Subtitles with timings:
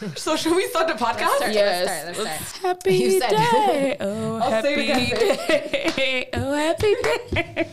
[0.16, 1.36] So should we start the podcast?
[1.36, 1.52] start.
[1.52, 1.86] Yes.
[1.86, 3.96] Let's start, let's Happy You said- day.
[4.00, 6.28] Oh, I'll say happy it day.
[6.34, 6.94] Oh, happy
[7.32, 7.68] day.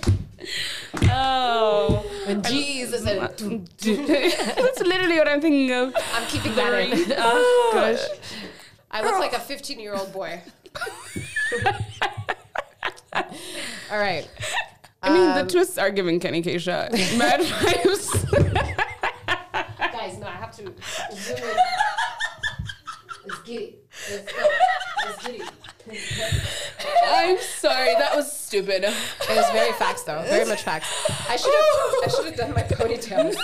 [1.12, 2.06] Oh.
[2.26, 5.94] When Jesus said, That's literally what I'm thinking of.
[6.14, 7.14] I'm keeping that in.
[7.18, 8.06] Oh, gosh.
[8.92, 10.42] I look like a 15 year old boy.
[13.14, 14.28] All right.
[15.04, 16.92] I mean, Um, the twists are giving Kenny K shot.
[16.92, 18.10] Mad vibes.
[19.80, 20.64] Guys, no, I have to
[21.14, 21.58] zoom in.
[23.48, 23.86] Let's get it.
[24.10, 24.48] Let's go.
[25.06, 25.44] Let's get it.
[27.08, 27.94] I'm sorry.
[27.94, 28.84] That was stupid.
[28.84, 28.92] It
[29.30, 30.20] was very facts, though.
[30.24, 30.88] Very much facts.
[31.30, 31.94] I should have.
[32.04, 33.36] I should have done my ponytail.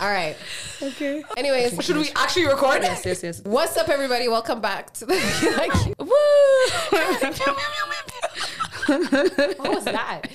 [0.00, 0.34] All right.
[0.82, 1.22] Okay.
[1.36, 2.82] Anyways, Should we actually record?
[2.82, 3.40] Yes, yes, yes.
[3.44, 4.26] what's up, everybody?
[4.28, 5.14] Welcome back to the.
[5.56, 6.10] like, Woo!
[9.56, 10.26] what was that?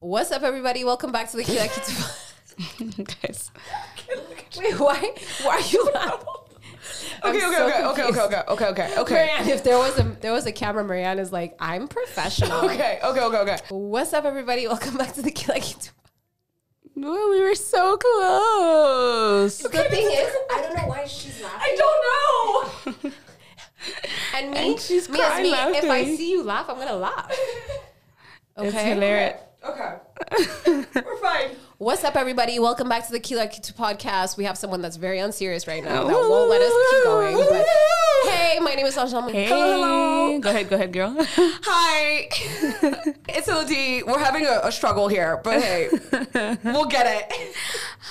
[0.00, 0.82] what's up, everybody?
[0.82, 1.94] Welcome back to the Kila Kitu.
[3.22, 3.52] Guys.
[4.58, 5.14] Wait, why?
[5.42, 6.26] Why are you laughing?
[7.24, 9.14] Okay, okay, so okay, okay, okay, okay, okay, okay, okay.
[9.14, 12.58] Marianne, if there was a there was a camera, Marianne is like, I'm professional.
[12.70, 13.56] Okay, okay, okay, okay.
[13.70, 14.66] What's up, everybody?
[14.66, 15.90] Welcome back to the Kila Kitu.
[16.96, 19.58] Well, we were so close.
[19.58, 21.60] The thing is, I don't know why she's laughing.
[21.62, 23.12] I don't know.
[24.34, 27.30] And me, And she's me me, if I see you laugh, I'm gonna laugh.
[28.58, 29.40] It's hilarious.
[29.62, 29.94] Okay.
[30.94, 31.50] We're fine.
[31.78, 32.58] What's up, everybody?
[32.58, 34.36] Welcome back to the Kila Kitu podcast.
[34.38, 37.36] We have someone that's very unserious right now that won't let us keep going.
[37.36, 37.66] But
[38.30, 39.32] hey, my name is Anjali.
[39.32, 39.46] Hey.
[39.46, 40.38] hello.
[40.38, 41.14] Go ahead, go ahead, girl.
[41.28, 42.28] Hi.
[43.28, 44.02] it's Elodie.
[44.02, 45.88] We're having a, a struggle here, but hey,
[46.64, 47.54] we'll get it.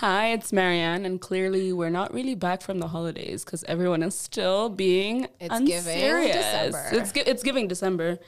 [0.01, 4.17] Hi, it's Marianne, and clearly we're not really back from the holidays because everyone is
[4.17, 6.35] still being It's giving unserious.
[6.35, 6.89] December.
[6.91, 8.19] It's gi- it's giving December.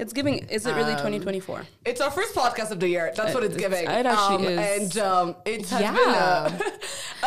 [0.00, 0.38] It's giving.
[0.48, 1.62] Is it really 2024?
[1.84, 3.12] It's our first podcast of the year.
[3.14, 3.84] That's what it's It's- giving.
[3.90, 4.96] it actually um, is.
[4.96, 5.92] And um, it has Yeah.
[5.92, 6.62] been a,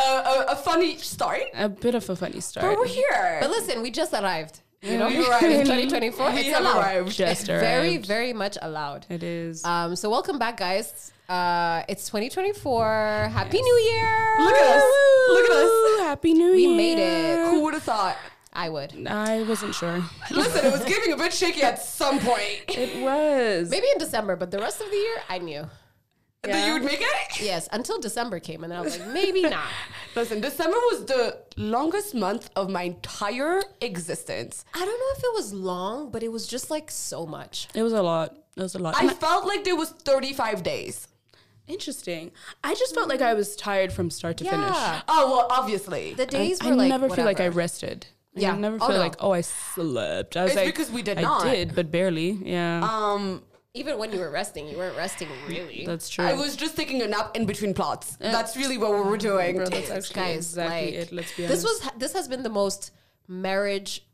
[0.00, 1.42] a, a, a funny start.
[1.54, 2.66] A bit of a funny start.
[2.66, 3.38] But we're here.
[3.40, 4.60] But listen, we just arrived.
[4.82, 5.44] You know, We arrived.
[5.44, 6.32] in 2024.
[6.32, 6.78] We It's have allowed.
[6.78, 7.12] arrived.
[7.12, 8.06] Just It's very, arrived.
[8.06, 9.06] very much allowed.
[9.08, 9.64] It is.
[9.64, 11.12] Um, so welcome back, guys.
[11.28, 13.30] Uh, it's 2024.
[13.32, 14.36] Happy New Year!
[14.40, 14.82] Look at us.
[15.30, 16.00] Look at us.
[16.00, 16.70] Happy New We Year.
[16.70, 17.50] We made it.
[17.50, 18.16] Who would have thought?
[18.54, 19.06] I would.
[19.08, 20.02] I wasn't sure.
[20.30, 22.64] Listen, it was giving a bit shaky at some point.
[22.68, 23.68] It was.
[23.70, 25.66] Maybe in December, but the rest of the year, I knew.
[26.42, 27.40] That you would make it?
[27.40, 29.64] Yes, until December came, and then I was like, maybe not.
[30.14, 34.64] Listen, December was the longest month of my entire existence.
[34.74, 37.68] I don't know if it was long, but it was just like so much.
[37.74, 38.36] It was a lot.
[38.56, 38.94] It was a lot.
[38.94, 41.08] I And I- felt like there was 35 days.
[41.66, 42.30] Interesting.
[42.62, 44.68] I just felt like I was tired from start to finish.
[44.68, 45.00] Yeah.
[45.08, 46.12] Oh, well, obviously.
[46.12, 47.56] The days I were like never feel like I whatever.
[47.58, 48.06] rested.
[48.34, 48.52] Like, Yeah.
[48.52, 49.02] I never Oh, feel no.
[49.02, 50.36] like oh I slept.
[50.36, 51.44] I was It's like because we did I not.
[51.44, 52.30] did, but barely.
[52.42, 53.42] Yeah, um,
[53.74, 55.84] Even when you were resting, you weren't resting really.
[55.86, 56.24] that's true.
[56.24, 58.16] I was just taking a nap in between plots.
[58.20, 59.56] That's really what we were doing.
[59.56, 61.12] Bro, that's actually Guys, exactly like, it.
[61.12, 61.84] Let's be this honest.
[61.84, 62.90] was this has been the most
[63.28, 64.04] marriage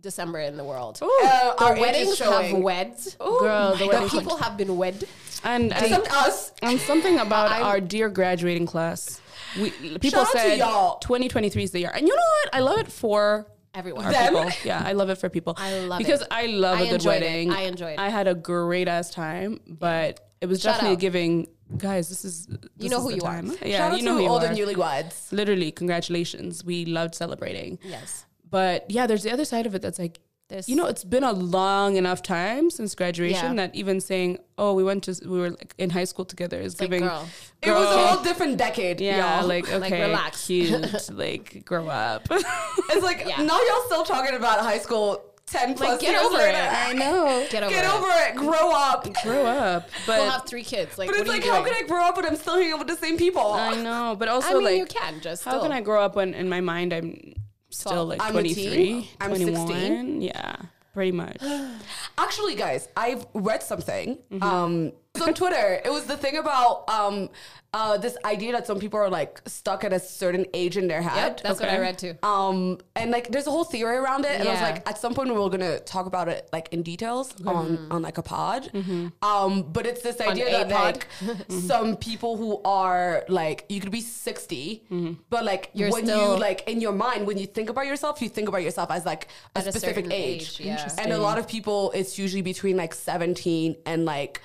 [0.00, 0.98] December in the world.
[1.02, 2.96] Uh, our weddings have wed.
[3.18, 5.04] Girl, the The people have been wed.
[5.44, 6.52] and and, Except us.
[6.62, 9.20] and something about I'm- our dear graduating class.
[9.60, 10.58] We people said
[11.02, 12.54] 2023 is the year, and you know what?
[12.54, 14.04] I love it for Everyone.
[14.04, 14.34] our Them?
[14.34, 14.50] people.
[14.64, 15.54] Yeah, I love it for people.
[15.56, 16.28] I love because it.
[16.30, 17.24] I love I a good enjoyed it.
[17.24, 17.52] wedding.
[17.52, 17.98] I enjoyed it.
[18.00, 21.00] I had a great ass time, but it was Shout definitely out.
[21.00, 21.46] giving
[21.78, 22.08] guys.
[22.08, 23.42] This is this you know is who the you are.
[23.64, 24.48] Yeah, Shout out you know to who you all are.
[24.54, 25.30] newlyweds.
[25.32, 26.64] Literally, congratulations.
[26.64, 27.78] We loved celebrating.
[27.82, 28.26] Yes.
[28.48, 30.18] But yeah, there's the other side of it that's like,
[30.50, 33.66] There's- you know, it's been a long enough time since graduation Yeah.
[33.66, 36.78] that even saying, oh, we went to, we were like in high school together is
[36.80, 37.26] like, giving, girl.
[37.62, 39.46] It was a whole different decade, yeah, y'all.
[39.48, 40.46] like, okay, relax.
[40.46, 42.26] cute, like, grow up.
[42.30, 43.42] it's like Yeah.
[43.42, 46.58] now y'all still talking about high school 10 plus get years over later.
[46.58, 46.72] it.
[46.88, 47.46] I know.
[47.50, 47.90] Get over Get it.
[47.92, 48.36] over it.
[48.36, 49.08] Grow up.
[49.24, 49.88] grow up.
[50.06, 50.96] But, We'll have three kids.
[50.96, 51.74] Like, But what it's are like, you how doing?
[51.74, 53.52] can I grow up when I'm still hanging out with the same people?
[53.52, 54.14] I know.
[54.16, 55.44] But also, I mean, like, you can just.
[55.44, 55.62] how still.
[55.62, 57.34] can I grow up when in my mind I'm
[57.70, 59.10] still like I'm 23.
[59.20, 59.66] I'm 21?
[59.68, 60.20] 16.
[60.22, 60.56] Yeah,
[60.92, 61.42] pretty much.
[62.18, 64.18] Actually, guys, I've read something.
[64.30, 64.42] Mm-hmm.
[64.42, 67.28] Um, so on Twitter, it was the thing about um,
[67.72, 71.02] uh, this idea that some people are like stuck at a certain age in their
[71.02, 71.16] head.
[71.16, 72.14] Yep, that's what I read too.
[72.22, 75.14] Um, and like, there's a whole theory around it, and I was like, at some
[75.14, 78.70] point, we're gonna talk about it like in details on on like a pod.
[78.74, 79.08] Mm-hmm.
[79.24, 81.04] Um, but it's this idea that pod.
[81.28, 85.12] like some people who are like, you could be 60, Mm-hmm.
[85.30, 88.20] but like You're when still- you like in your mind when you think about yourself,
[88.20, 90.60] you think about yourself as like a At a specific certain age.
[90.60, 90.88] age, yeah.
[90.98, 94.40] And a lot of people, it's usually between like 17 and like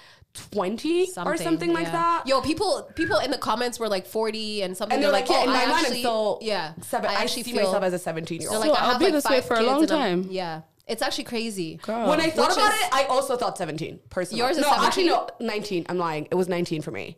[0.52, 2.24] 20 or Something, something like that.
[2.28, 4.96] Yo, people, people in the comments were like forty and something.
[4.96, 6.74] and they're they're like, yeah, oh, in my I mind, I'm actually, still yeah.
[6.82, 7.10] seven.
[7.10, 8.68] I, actually see feel myself as a 17 year they're old.
[8.68, 10.32] like, So I I'll have be like this way for a long and I'm- time.
[10.32, 11.78] Yeah, it's actually crazy.
[11.78, 12.10] Girl.
[12.10, 14.40] When I thought Which about is- it, I also thought 17 personally.
[14.40, 14.86] Yours is no, 17?
[14.88, 15.86] actually no, 19.
[15.90, 16.28] I'm lying.
[16.32, 17.18] It was 19 for me.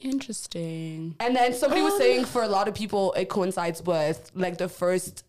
[0.00, 1.16] Interesting.
[1.20, 1.98] And then somebody was Um.
[2.00, 5.24] saying for a lot of people, it coincides with like the first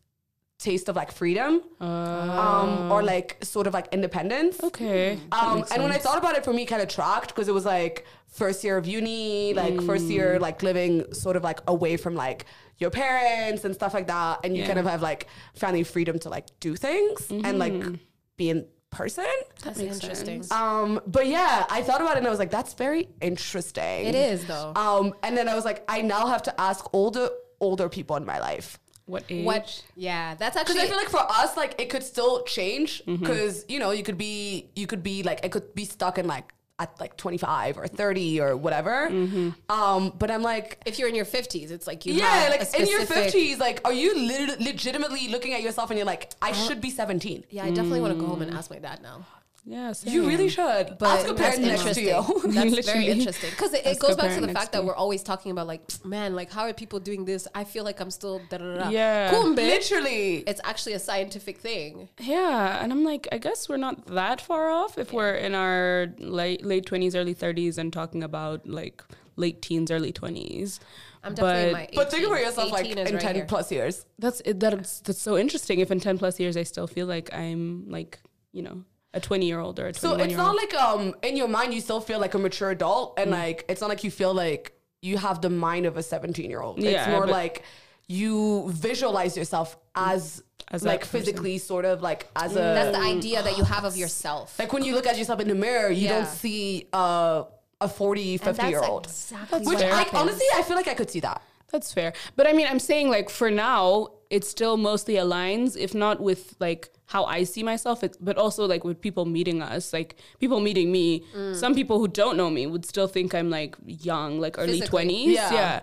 [0.59, 4.61] taste of like freedom, um, or like sort of like independence.
[4.63, 5.17] Okay.
[5.31, 7.53] Um, makes and when I thought about it, for me, kind of tracked because it
[7.53, 10.41] was like first year of uni, like first year Mm.
[10.41, 12.45] like living sort of like away from like
[12.77, 14.67] your parents and stuff like that, and you Yeah.
[14.67, 17.95] kind of have like family freedom to like do things and like Mm-hmm.
[18.38, 19.25] be in person.
[19.63, 20.44] That's makes interesting.
[20.44, 20.51] sense.
[20.51, 24.05] Um, but yeah, I thought about it and I was like, that's very interesting.
[24.07, 24.73] It is though.
[24.75, 27.29] Um, and then I was like, I now have to ask older
[27.62, 28.79] older people in my life.
[29.09, 29.45] What age?
[29.45, 29.83] what?
[29.95, 31.06] Yeah, that's actually Because actually.
[31.06, 33.03] I feel like for us, like it could still change.
[33.06, 33.15] Mm-hmm.
[33.23, 36.27] Because you know, you could be, you could be like, it could be stuck in
[36.27, 39.09] like at like twenty five or thirty or whatever.
[39.09, 39.50] Mm-hmm.
[39.69, 42.61] Um, but I'm like, if you're in your 50s, it's like you yeah, have like
[42.61, 46.31] a in your fifties, like, are you lit- legitimately looking at yourself and you're like,
[46.41, 46.67] I Uh-huh.
[46.67, 47.44] should be seventeen.
[47.50, 49.25] Yeah, I definitely want to go home and ask my dad now.
[49.65, 50.97] Yeah, You really should.
[50.97, 52.06] But ask a that's parent next to interesting.
[52.07, 52.51] you.
[52.73, 55.51] That's very interesting because it, it goes back to the fact that we're always talking
[55.51, 57.47] about like, man, like how are people doing this?
[57.53, 58.89] I feel like I'm still da da da.
[58.89, 59.31] Yeah.
[59.31, 60.38] Kumbe, Literally.
[60.47, 62.09] it's actually a scientific thing.
[62.19, 66.07] Yeah, and I'm like, I guess we're not that far off if we're in our
[66.19, 69.03] late late twenties, early thirties, and talking about like
[69.35, 70.79] late teens, early twenties.
[71.21, 73.45] I'm definitely in But- my 18, But think about yourself like in right 10 here.
[73.45, 74.05] plus years.
[74.17, 75.79] That's it, that's that's so interesting.
[75.79, 78.19] If in ten plus years I still feel like I'm like
[78.53, 78.83] you know
[79.13, 81.81] a twenty year old or a So it's not like um in your mind you
[81.81, 83.21] still feel like a mature adult Mm.
[83.23, 86.50] and like it's not like you feel like you have the mind of a 17
[86.50, 86.77] year old.
[86.77, 87.63] it's Yeah, more like
[88.07, 91.19] you visualize yourself as, As that like person.
[91.19, 94.57] physically sort of like as a That's the idea that you have of yourself.
[94.59, 96.19] like when you look at yourself in the mirror you Yeah.
[96.19, 97.44] don't see uh,
[97.81, 99.05] a 40 And 50 that's year old.
[99.05, 99.83] Exactly Which what.
[99.83, 100.21] I, happens.
[100.21, 101.41] honestly I feel like I could see that.
[101.71, 102.13] That's fair.
[102.35, 106.55] But I mean, I'm saying like for now, it still mostly aligns, if not with
[106.59, 110.91] like how I see myself, but also like with people meeting us, like people meeting
[110.91, 111.23] me.
[111.35, 111.56] Mm.
[111.56, 115.06] Some people who don't know me would still think I'm like young, like early Physically.
[115.07, 115.33] 20s.
[115.33, 115.53] Yeah.
[115.53, 115.79] Yeah.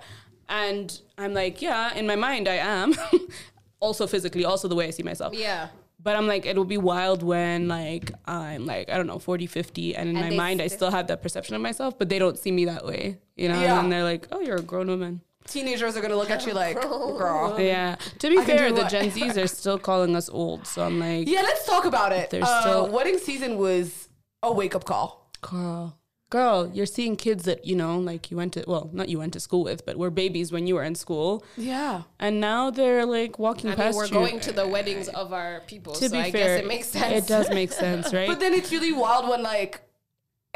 [0.48, 2.94] And I'm like, yeah, in my mind, I am.
[3.80, 5.34] also physically, also the way I see myself.
[5.34, 5.68] yeah.
[5.98, 9.96] But I'm like, it'll be wild when like I'm like, I don't know, 40, 50.
[9.96, 12.38] And in And my mind, I still have that perception of myself, but they don't
[12.38, 13.60] see me that way, you know?
[13.60, 13.80] Yeah.
[13.80, 15.22] And they're like, oh, you're a grown woman.
[15.46, 17.58] Teenagers are going to look at you like, girl.
[17.60, 17.96] Yeah.
[18.18, 20.66] To be I fair, the Gen Zs are still calling us old.
[20.66, 22.30] So I'm like, Yeah, let's talk about it.
[22.30, 24.08] There's uh, still- wedding season was
[24.42, 25.30] a wake up call.
[25.40, 25.98] girl,
[26.30, 29.32] girl, you're seeing kids that, you know, like you went to, well, not you went
[29.34, 31.44] to school with, but were babies when you were in school.
[31.56, 32.02] Yeah.
[32.18, 34.10] And now they're like walking I mean, past we're you.
[34.12, 36.88] going to the weddings of our people, to so be I fair, guess it makes
[36.88, 37.24] sense.
[37.24, 38.28] It does make sense, right?
[38.28, 39.80] But then it's really wild when like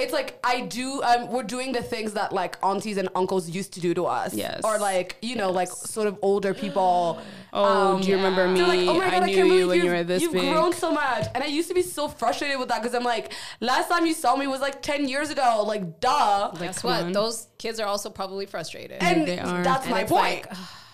[0.02, 3.72] it's like I do um we're doing the things that like aunties and uncles used
[3.74, 4.34] to do to us.
[4.34, 4.60] Yes.
[4.64, 7.20] Or like, you know, like sort of older people.
[7.52, 8.58] oh, um, do you remember me?
[8.60, 10.04] They're like, oh my god, I I, knew can't you believe when you've, you were
[10.04, 10.52] this you've big.
[10.52, 11.26] grown so much.
[11.34, 14.14] And I used to be so frustrated with that because I'm like, last time you
[14.14, 15.64] saw me was like 10 years ago.
[15.66, 16.50] Like, duh.
[16.58, 17.02] Guess what?
[17.04, 17.12] on.
[17.12, 19.02] Those kids are also probably frustrated.
[19.02, 19.62] and they are.
[19.62, 20.46] that's And my point.
[20.46, 20.52] like,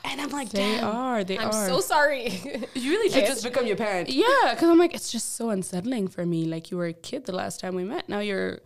[0.08, 0.84] and I'm like, They damn.
[0.84, 1.24] are.
[1.24, 1.46] They are.
[1.46, 2.30] I'm so sorry.
[2.74, 4.08] You really should just become your parent.
[4.08, 6.44] Yeah, because I'm like, it's just so unsettling for me.
[6.44, 8.08] Like, you were a kid the last time we met.
[8.08, 8.60] Now you're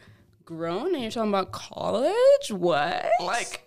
[0.56, 2.50] grown and you're talking about college?
[2.50, 3.06] What?
[3.23, 3.67] Like,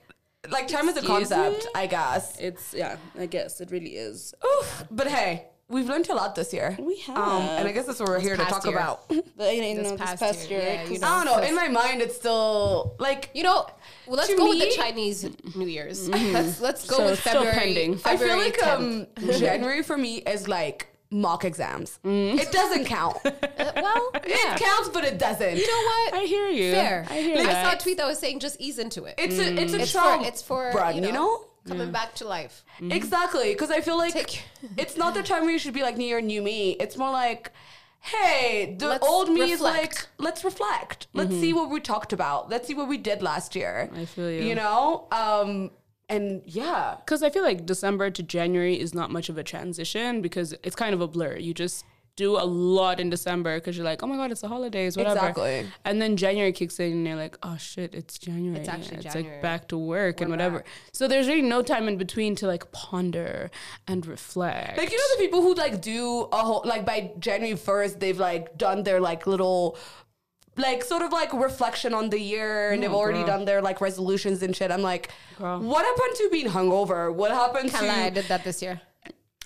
[0.50, 1.70] like time is a concept, me?
[1.76, 2.38] I guess.
[2.40, 4.34] It's, yeah, I guess it really is.
[4.46, 4.84] Oof.
[4.92, 6.76] But hey, we've learned a lot this year.
[6.80, 7.18] We have.
[7.18, 8.76] Um, and I guess that's what we're here to talk year.
[8.76, 9.10] about.
[9.38, 10.74] But, you This know, past this past year, year.
[10.74, 11.08] yeah, you 'cause- know.
[11.08, 11.48] I don't know.
[11.48, 13.66] In my mind, it's still like You know,
[14.06, 15.26] well, let's To go with the Chinese
[15.56, 16.08] New Year's.
[16.10, 17.74] Let's let's go So with it's still February.
[17.74, 18.02] pending.
[18.06, 18.76] I feel like 10th.
[18.76, 19.08] um,
[19.40, 22.00] January for me is like mock exams.
[22.04, 23.18] It doesn't count.
[23.64, 24.56] Uh, well, yeah.
[24.56, 25.56] It counts, but it doesn't.
[25.58, 26.14] You know what?
[26.16, 26.72] I hear you.
[26.74, 27.06] Fair.
[27.10, 29.16] I hear Like, I saw a tweet that was saying just ease into it.
[29.18, 32.66] it's a it's a It's for it's for run, you know, coming back to life.
[32.82, 34.44] Exactly, because I feel like Take-
[34.78, 36.72] it's not the time where you should be like new year, new me.
[36.72, 37.52] It's more like,
[38.02, 41.08] hey, the Let's old me is like, let's reflect.
[41.14, 42.50] Let's see what we talked about.
[42.50, 43.90] Let's see what we did last year.
[43.96, 44.42] I feel you.
[44.44, 45.72] You know, um,
[46.16, 50.22] and yeah, Because I feel like December to January is not much of a transition
[50.22, 51.38] because it's kind of a blur.
[51.38, 54.48] You just do a lot in December because you're like, oh my god, it's the
[54.48, 55.18] holidays, whatever.
[55.18, 55.66] Exactly.
[55.84, 58.60] And then January kicks in and you're like, oh shit, it's January.
[58.60, 59.34] It's actually It's January.
[59.38, 60.58] like back to work and We're whatever.
[60.60, 60.68] back.
[60.92, 63.50] So there's really no time in between to like ponder
[63.88, 64.78] and reflect.
[64.78, 68.20] like you know the people who like do a whole like by January first they've
[68.20, 69.78] like done their like little.
[70.56, 73.28] Like sort of like reflection on the year, and they've already girl.
[73.28, 74.70] done their like resolutions and shit.
[74.72, 75.60] I'm like, Girl.
[75.60, 77.12] what happened to being hungover?
[77.14, 78.80] What happened Kinda, I did that this year.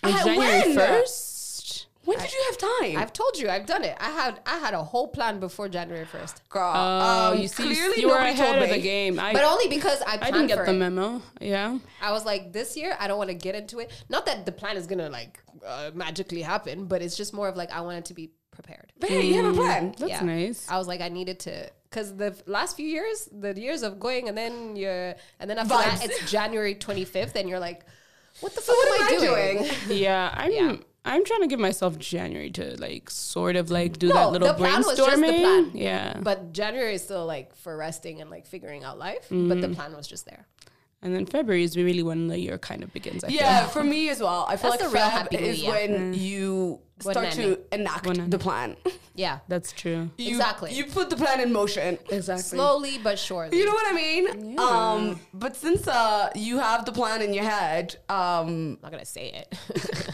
[0.04, 0.76] On I- January when?
[0.76, 1.88] first.
[2.04, 2.98] when did you have time?
[2.98, 3.96] I've told you, I've done it.
[4.00, 7.64] I had I had a whole plan before January first, Girl, Oh, um, you see,
[7.64, 9.18] clearly you were ahead told of the game.
[9.20, 10.78] I, but only because I I didn't for get the it.
[10.86, 11.22] memo.
[11.40, 11.78] Yeah.
[12.02, 13.92] I was like, this year I don't want to get into it.
[14.10, 17.56] Not that the plan is gonna like uh, magically happen, but it's just more of
[17.56, 18.92] like I wanted to be prepared.
[19.00, 19.94] But hey, you have a plan.
[19.98, 20.24] That's Yeah.
[20.24, 20.60] nice.
[20.70, 24.00] I was like, I needed to because the f- last few years, the years of
[24.00, 27.86] going, and then you're, and then after that, it's January 25th, and you're like,
[28.42, 29.58] what the fuck what am, am I I doing?
[29.64, 29.76] doing?
[30.06, 30.52] Yeah, I'm.
[30.52, 30.76] Yeah.
[31.06, 34.48] I'm trying to give myself January to like sort of like do No, that little
[34.50, 35.06] the plan was brainstorming.
[35.08, 35.72] just the plan.
[35.74, 39.62] Yeah, But January is still like for resting and like figuring out life, but Mm.
[39.62, 40.46] the plan was just there.
[41.08, 43.24] And then February is really when the year kind of begins.
[43.24, 44.46] I Yeah, for me as well.
[44.48, 45.72] I feel That's like the real Feb Happy is Year.
[45.72, 48.76] when you When start to enact When the plan.
[49.16, 50.12] Yeah, that's true.
[50.18, 50.74] You, Exactly.
[50.74, 51.98] You put the plan in motion.
[52.12, 52.44] Exactly.
[52.58, 53.58] slowly but surely.
[53.58, 54.60] You know what I mean?
[54.60, 59.06] Um, but since uh, you have the plan in your head, um, I'm not gonna
[59.06, 59.48] say it.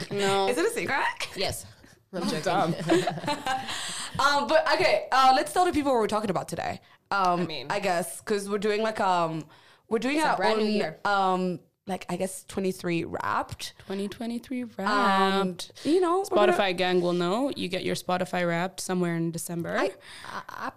[0.12, 0.48] No.
[0.48, 1.04] is it a secret?
[1.36, 1.66] yes,
[2.14, 2.54] I'm joking.
[4.20, 6.80] Um, but okay, uh, let's tell the people what we're talking about today.
[7.12, 9.44] Um, I mean- I guess because we're doing like um,
[9.90, 11.00] we're doing a our brand new year.
[11.06, 13.74] um, like I guess twenty three wrapped.
[13.80, 15.72] 2023 Um, wrapped.
[15.84, 17.52] you know, we're gonna- Spotify gang will know.
[17.56, 19.78] You get your Spotify wrapped somewhere in December.
[19.78, 19.88] I,
[20.34, 20.70] uh,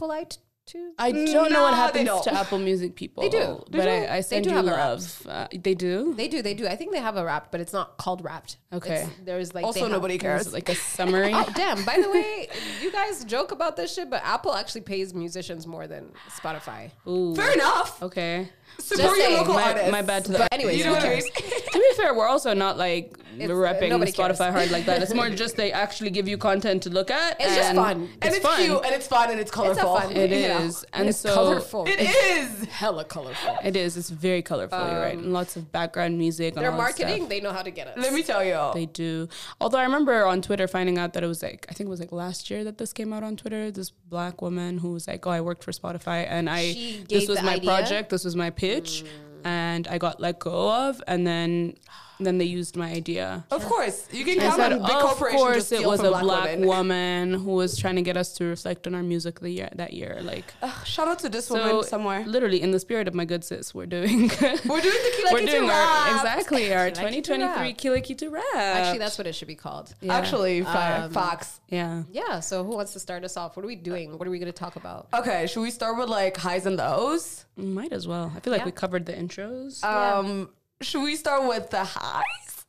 [0.67, 0.91] iTunes.
[0.99, 3.23] I don't know what happens to Apple Music people.
[3.23, 3.63] They do.
[3.71, 3.91] They but do.
[3.91, 5.27] I, I They send do you have love.
[5.29, 6.15] Uh, they do.
[6.15, 6.67] They do, they do.
[6.67, 8.57] I think they have a wrapped, but it's not called wrapped.
[8.73, 8.95] Okay.
[8.95, 10.53] It's- there's like also nobody Is cares.
[10.53, 11.33] like a summary.
[11.35, 11.85] Oh damn!
[11.85, 12.49] By the way,
[12.83, 16.91] you guys joke about this shit, but Apple actually pays musicians more than Spotify.
[17.07, 17.35] Ooh.
[17.35, 18.03] Fair enough.
[18.03, 18.49] Okay.
[18.79, 19.91] Support your local My, artists.
[19.93, 20.53] my bad to But that.
[20.53, 21.25] anyways, You know who what I cares?
[21.25, 21.33] mean?
[21.73, 24.39] to be fair, we're also not like It's, uh, repping nobody cares.
[24.39, 25.03] Spotify hard like that.
[25.03, 27.37] It's more just they actually give you content to look at.
[27.41, 28.09] It's just and fun.
[28.23, 28.63] and it's fun.
[28.63, 29.97] cute and it's fun and it's colorful.
[29.99, 31.85] fun- It you know, is, and it's so colorful.
[31.87, 32.65] It is.
[32.67, 33.57] hella colorful.
[33.63, 33.97] It is.
[33.97, 34.79] It's very colorful.
[34.79, 35.17] you're right.
[35.19, 36.55] And lots of background music.
[36.57, 37.07] and Their all that stuff.
[37.09, 37.99] marketing, they know how to get us.
[37.99, 38.71] Let me tell you.
[38.75, 39.29] They do.
[39.61, 42.01] Although I remember on Twitter finding out that it was like I think it was
[42.01, 43.71] like last year that this came out on Twitter.
[43.71, 47.29] This black woman who was like, "Oh, I worked for Spotify, and I She this
[47.29, 47.71] was my idea?
[47.71, 48.11] project.
[48.11, 49.05] This was my pitch,
[49.45, 51.75] and I got let go of, and then
[52.21, 55.19] then they used my idea." Of course, you can I count said, on big of
[55.19, 56.67] course, it was a black, black women.
[56.67, 59.93] woman who was trying to get us to reflect on our music the year that
[59.93, 60.19] year.
[60.23, 62.25] Like, Ugh, shout out to this so woman somewhere.
[62.27, 65.41] literally in the spirit of my good sis, we're doing We're doing the Kila we're
[65.41, 67.77] Kita doing our exactly our Kila 2023 wrap.
[67.79, 68.45] Kila Kitu wrap.
[68.55, 69.95] Actually, that's what it should be called.
[70.01, 70.15] Yeah.
[70.17, 71.61] Actually, fa- Um, facts.
[71.69, 72.03] yeah.
[72.13, 72.41] Yeah.
[72.41, 73.57] So who wants to start us off?
[73.57, 74.17] What are we doing?
[74.19, 75.09] What are we going to talk about?
[75.15, 77.45] Okay, should we start with like highs and lows?
[77.57, 78.33] Might as well.
[78.37, 78.67] I feel like Yeah.
[78.67, 79.83] we covered the intros.
[79.85, 82.65] Um, should we start with the highs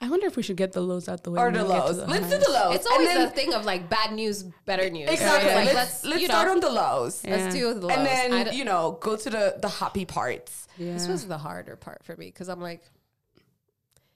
[0.00, 1.40] I wonder if we should get the lows out the way.
[1.40, 1.96] or the then get to lows?
[1.96, 2.38] the Let's highs.
[2.38, 2.74] do the lows.
[2.76, 5.10] It's always and then, the thing of like bad news, better news.
[5.10, 5.52] exactly.
[5.52, 7.30] Like, let's let's you start know, on the lows, Yeah.
[7.36, 7.96] Let's do the lows.
[7.96, 10.68] and then you know go to the the happy parts.
[10.76, 10.92] Yeah.
[10.92, 12.82] this was the harder part for me because I'm like,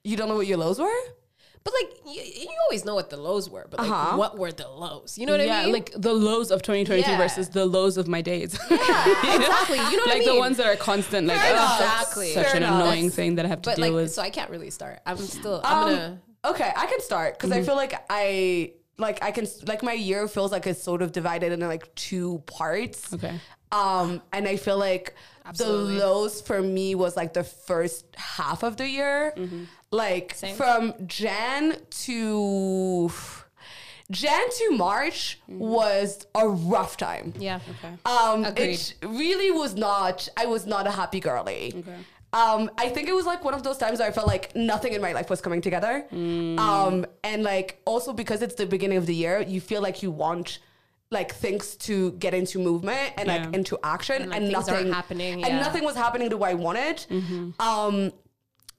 [0.05, 1.01] You don't know what your lows were?
[1.65, 4.17] But like you, you always know what the lows were, but like Uh-huh.
[4.17, 5.17] what were the lows?
[5.19, 5.69] You know what yeah, I mean?
[5.69, 7.17] Yeah, like the lows of 2022 Yeah.
[7.17, 8.59] versus the lows of my days.
[8.71, 8.77] yeah,
[9.37, 9.79] exactly.
[9.79, 10.19] You know what like I mean?
[10.19, 11.27] Like the ones that are constant.
[11.29, 11.79] Like Fair ugh, enough.
[11.79, 12.35] that's Exactly.
[12.35, 12.75] such Fair an enough.
[12.83, 14.13] annoying That's- thing that I have to but deal like, with.
[14.13, 15.01] so I can't really start.
[15.07, 15.61] I'm still.
[15.65, 16.21] I'm Um, gonna.
[16.45, 20.27] Okay, I can start because I feel like I like I can like my year
[20.29, 23.13] feels like it's sort of divided into like two parts.
[23.15, 23.39] okay.
[23.71, 25.15] Um, and I feel like
[25.47, 25.95] Absolutely.
[25.95, 29.35] the lows for me was like the first half of the year,
[29.93, 30.57] like Same.
[30.57, 33.11] from Jan to
[34.11, 37.33] Jan to March was a rough time.
[37.39, 37.61] Yeah.
[37.79, 37.95] Okay.
[38.05, 38.75] Um, Agreed.
[38.75, 40.29] it really was not.
[40.37, 41.73] I was not a happy girly.
[41.77, 41.97] Okay.
[42.35, 44.95] Um, I think it was like one of those times where I felt like nothing
[44.95, 46.07] in my life was coming together.
[46.13, 46.59] Mm.
[46.59, 50.11] Um, and like also because it's the beginning of the year, you feel like you
[50.11, 50.59] want
[51.11, 53.45] like things to get into movement and Yeah.
[53.45, 55.49] like into action, And, and, like, things aren't nothing happening, and yeah.
[55.49, 55.59] Mm-hmm.
[55.61, 57.05] nothing was happening the way I wanted.
[57.61, 58.13] Um,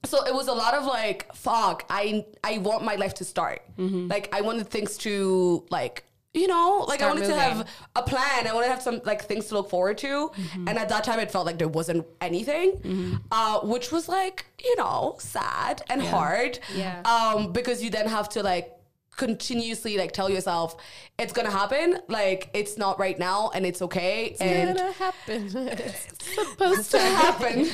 [0.04, 3.62] so it was a lot of like, fuck, I I want my life to start.
[3.78, 4.08] Mm-hmm.
[4.08, 8.02] Like I wanted things to like, you know, like I Start wanted to have a
[8.02, 8.46] plan.
[8.46, 10.28] I wanted to have some like things to look forward to.
[10.28, 10.68] Mm-hmm.
[10.68, 14.76] And at that time, it felt like there wasn't anything, uh, which was like, you
[14.76, 16.58] know, sad and hard.
[16.74, 17.00] Yeah.
[17.02, 18.72] Um, because you then have to like
[19.16, 20.76] continuously like tell yourself
[21.18, 21.98] it's gonna happen.
[22.08, 24.36] Like it's not right now, and it's okay.
[24.40, 25.68] and It's gonna happen.
[25.78, 27.60] It's supposed to happen.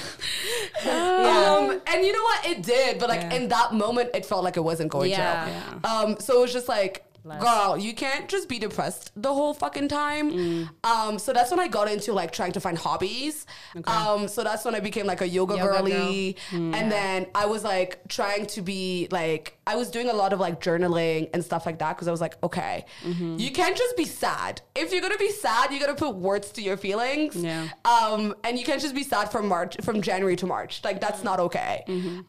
[0.88, 2.46] um, and you know what?
[2.46, 3.34] It did, but like Yeah.
[3.34, 5.44] in that moment, it felt like it wasn't going Yeah.
[5.44, 5.50] to.
[5.50, 5.90] Yeah.
[5.98, 7.42] Um, so it was just like, Bless.
[7.42, 10.68] girl, you can't just be depressed the whole fucking time.
[10.84, 13.46] Um, so that's when I got into like trying to find hobbies.
[13.84, 16.74] Um, so that's when I became like a yoga, Yoga girly, girl.
[16.74, 20.40] and then I was like trying to be like I was doing a lot of
[20.40, 24.04] like journaling and stuff like that because I was like, okay, you can't just be
[24.04, 24.60] sad.
[24.74, 27.36] If you're gonna be sad, you gotta put words to your feelings.
[27.36, 27.68] Yeah.
[27.84, 30.82] Um, and you can't just be sad from March, from January to March.
[30.84, 31.84] Like that's not okay.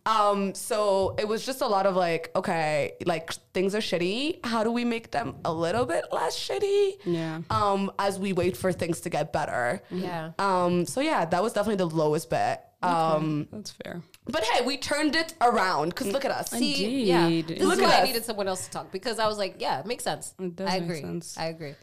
[0.05, 4.45] Um, so it was just a lot of like, okay, like things are shitty.
[4.45, 6.98] How do we make them a little bit less shitty?
[7.06, 7.42] Yeah.
[7.50, 9.82] Um, as we wait for things to get better.
[9.92, 10.32] yeah.
[10.40, 12.62] Um, so yeah, that was definitely the lowest bit.
[12.84, 14.02] Um, That's fair.
[14.26, 16.50] but hey, we turned it around because look at us.
[16.50, 17.26] See, yeah.
[17.28, 17.48] Indeed.
[17.60, 19.58] This Look is at why I needed someone else to talk because I was like,
[19.60, 20.34] yeah, it makes sense.
[20.40, 21.02] It does I make agree.
[21.02, 21.38] sense.
[21.38, 21.76] I agree.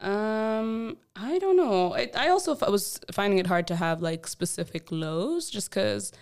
[0.00, 1.92] Um, I don't know.
[1.94, 6.12] I, I also f- was finding it hard to have like specific lows just because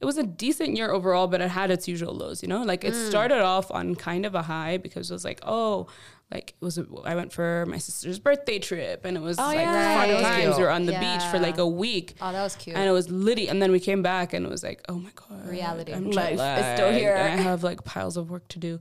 [0.00, 2.62] it was a decent year overall, but it had its usual lows, you know?
[2.62, 3.08] Like it mm.
[3.08, 5.88] started off on kind of a high because it was like, oh,
[6.32, 9.42] like it was, a, I went for my sister's birthday trip and it was oh,
[9.42, 10.00] like yeah.
[10.00, 10.56] fun was times.
[10.56, 12.14] We were on the beach for like a week.
[12.22, 12.76] Oh, that was cute.
[12.76, 13.48] And it was litty.
[13.48, 15.46] And then we came back and it was like, oh my God.
[15.46, 15.92] Reality.
[15.92, 17.16] I'm Life is still here.
[17.16, 18.80] I have like piles of work to do.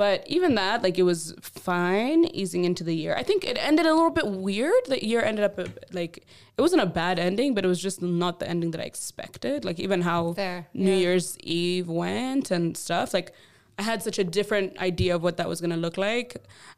[0.00, 3.14] But even that, like it was fine easing into the year.
[3.14, 4.86] I think it ended a little bit weird.
[4.86, 5.60] The year ended up
[5.92, 6.24] like
[6.56, 9.62] it wasn't a bad ending, but it was just not the ending that I expected.
[9.62, 10.96] Like even how Fair, New yeah.
[10.96, 13.12] Year's Eve went and stuff.
[13.12, 13.34] Like
[13.80, 16.28] I had such a different idea of what that was gonna look like,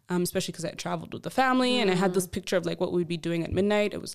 [0.09, 2.15] um, especially because I traveled with the family and I had Mm.
[2.19, 3.91] this picture of like what we'd be doing at midnight.
[3.93, 4.15] It was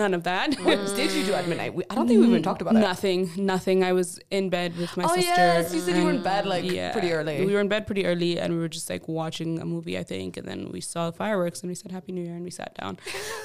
[0.00, 0.48] none of that.
[0.66, 1.72] What did you do at midnight?
[1.78, 2.80] We, I don't think we even talked about it.
[2.80, 3.20] Nothing,
[3.54, 3.78] nothing.
[3.90, 5.30] I was in bed with my Oh sister.
[5.30, 6.92] yes, you said you were in bed like Yeah.
[6.92, 7.36] pretty early.
[7.46, 10.02] We were in bed pretty early and we were just like watching a movie, I
[10.12, 10.36] think.
[10.36, 12.98] And then we saw fireworks and we said Happy New Year and we sat down.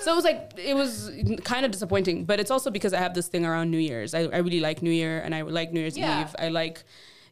[0.04, 0.92] so it was like, it was
[1.46, 2.26] kind of disappointing.
[2.26, 4.14] But it's also because I have this thing around New Year's.
[4.14, 6.22] I, I really like New Year and I like New Year's Yeah.
[6.22, 6.36] Eve.
[6.40, 6.84] I like,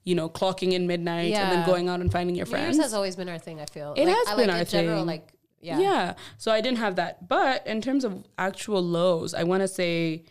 [0.03, 2.77] you know, clocking in midnight and then going out and finding your New friends.
[2.77, 3.59] Year's has always been our thing.
[3.59, 5.05] I feel It like, has I been like our in general, thing.
[5.07, 6.13] like yeah, Yeah.
[6.37, 7.27] So I didn't have that.
[7.27, 10.23] But in terms of actual lows, I want to say,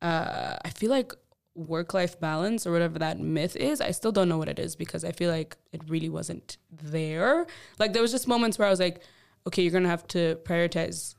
[0.00, 1.12] uh, I feel like
[1.54, 4.74] work life balance or whatever that myth is, I still don't know what it is
[4.74, 7.46] because I feel like it really wasn't there.
[7.78, 9.02] Like there was just moments where I was like,
[9.46, 11.14] okay, you're going to have to prioritize,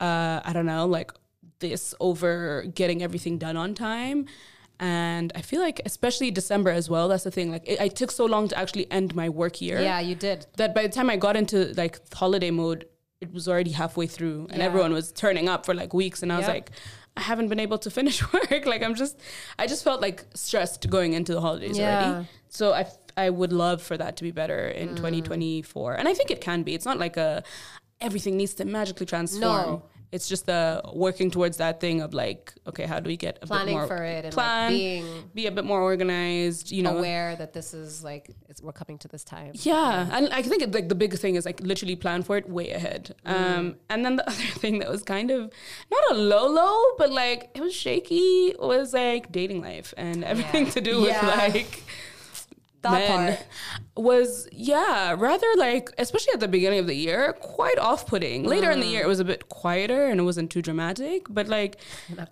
[0.00, 1.12] uh, I don't know, like
[1.60, 4.26] this over getting everything done on time.
[4.80, 7.50] And I feel like, especially December as well, that's the thing.
[7.50, 10.46] Like, it, I took so long to actually end my work year yeah, you did.
[10.56, 12.86] that by the time I got into like holiday mode,
[13.20, 14.66] it was already halfway through, and Yeah.
[14.66, 16.70] everyone was turning up for like weeks, and I was like,
[17.16, 18.64] I haven't been able to finish work.
[18.66, 19.18] like I'm just,
[19.58, 22.04] I just felt like stressed going into the holidays Yeah.
[22.10, 22.28] already.
[22.48, 24.96] So I, f- I would love for that to be better in Mm.
[24.96, 26.74] 2024, and I think it can be.
[26.76, 27.42] It's not like a
[28.00, 29.42] everything needs to magically transform.
[29.66, 29.82] No.
[30.10, 33.46] It's just the working towards that thing of like, okay, how do we get a
[33.46, 36.82] Planning bit more for it and, like, plan, being be a bit more organized, you
[36.82, 39.52] know, aware that this is like it's, we're coming to this time.
[39.54, 42.48] yeah, and I think it, like the big thing is like literally plan for it
[42.48, 43.14] way ahead.
[43.26, 43.58] Mm.
[43.58, 45.52] Um, and then the other thing that was kind of
[45.90, 50.64] not a low low, but like it was shaky was like dating life and everything
[50.66, 50.70] Yeah.
[50.72, 51.26] to do with Yeah.
[51.36, 51.82] like
[52.82, 53.46] That men part.
[53.98, 58.80] Was yeah rather like especially at the beginning of the year quite off-putting later in
[58.80, 58.90] the mm.
[58.92, 61.76] year it was a bit quieter and it wasn't too dramatic but like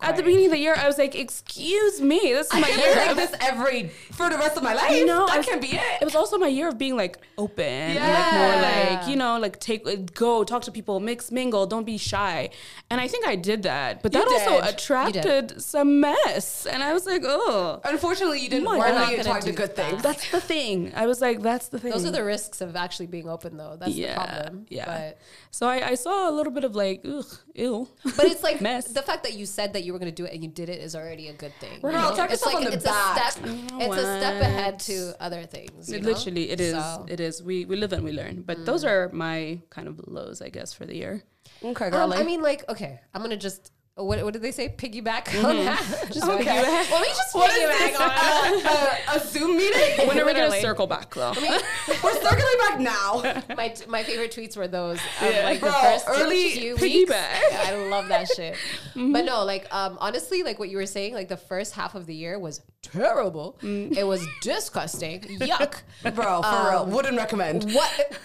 [0.01, 2.69] at the beginning of the year i was like excuse me this is I my
[2.69, 4.97] year like of this every for the rest of my life.
[4.97, 5.83] you know, I that was- can't be it.
[6.01, 8.57] It was also my year of being like open and like more
[8.99, 12.51] like you know like take go talk to people, mix mingle, don't be shy.
[12.91, 14.75] And I think I did that, but You that also did.
[14.75, 16.67] attracted some mess.
[16.67, 18.91] And I was like, oh, Unfortunately, you didn't work God.
[18.91, 19.91] on Not you gonna talk to good that.
[19.91, 20.03] things.
[20.03, 20.93] that's the thing.
[20.95, 21.91] I was like, that's the thing.
[21.93, 23.77] Those are the risks of actually being open, though.
[23.81, 24.67] That's Yeah, the problem.
[24.69, 24.85] yeah.
[24.87, 25.19] But,
[25.51, 27.89] so I, I saw a little bit of like, ugh, ew.
[28.17, 28.89] but it's like Mess.
[28.89, 30.69] the fact that you said that you were going to do it and you did
[30.69, 31.81] it is already a good thing.
[31.81, 32.15] Girl, you know?
[32.15, 33.17] tap it's yourself like on the it's back.
[33.17, 33.45] a step.
[33.85, 35.89] It's a step ahead to other things.
[35.91, 36.11] you It know?
[36.11, 36.75] literally, it is.
[36.75, 37.43] So- It is.
[37.43, 38.43] We we live and we learn.
[38.43, 41.23] But those are my kind of lows, I guess, for the year.
[41.63, 42.13] okay, Um, girl.
[42.13, 43.73] I mean, like, okay, I'm gonna just.
[43.99, 44.69] What, what did they say?
[44.69, 45.81] Piggyback on that.
[46.13, 46.45] Just Okay.
[46.45, 46.91] piggyback.
[46.91, 47.99] Let me just what is piggyback this?
[47.99, 48.11] on
[48.67, 50.07] Uh, uh, a Zoom meeting?
[50.07, 51.33] When are we gonna circle back though?
[52.05, 53.23] We're circling back now.
[53.57, 55.45] my my favorite tweets were those of Yeah.
[55.45, 56.83] like Bro, the first early few piggyback.
[56.83, 57.11] weeks.
[57.53, 58.57] Yeah, I love that shit.
[58.95, 62.05] But no, like um, honestly, like what you were saying, like the first half of
[62.05, 63.57] the year was terrible.
[63.63, 65.23] It was disgusting.
[65.41, 65.81] Yuck.
[66.15, 66.85] Bro, for real.
[66.87, 67.73] Wouldn't recommend.
[67.73, 68.19] What?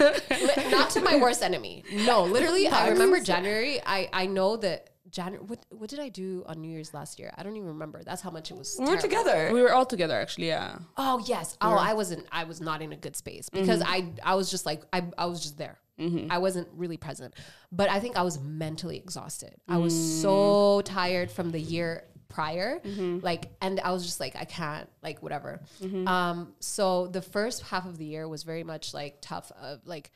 [0.70, 1.86] Not to my worst enemy.
[1.94, 3.80] No, literally, I remember January.
[3.86, 4.90] I I know that.
[5.12, 5.44] January.
[5.46, 7.32] What what did I do on New Year's last year?
[7.38, 8.04] I don't even remember.
[8.04, 8.76] That's how much it was.
[8.80, 9.10] We were terrible.
[9.10, 9.50] together.
[9.54, 10.48] we were all together actually.
[10.48, 10.78] Yeah.
[10.98, 11.58] Oh yes.
[11.62, 12.26] Oh, I wasn't.
[12.32, 13.62] I was not in a good space mm-hmm.
[13.62, 15.80] because I I was just like I I was just there.
[16.00, 16.32] Mm-hmm.
[16.32, 17.36] I wasn't really present,
[17.72, 19.56] but I think I was mentally exhausted.
[19.68, 20.22] I was mm.
[20.22, 23.20] so tired from the year prior, mm-hmm.
[23.22, 25.62] like, and I was just like I can't like whatever.
[26.08, 29.52] Um, so the first half of the year was very much like tough.
[29.62, 30.12] Of like.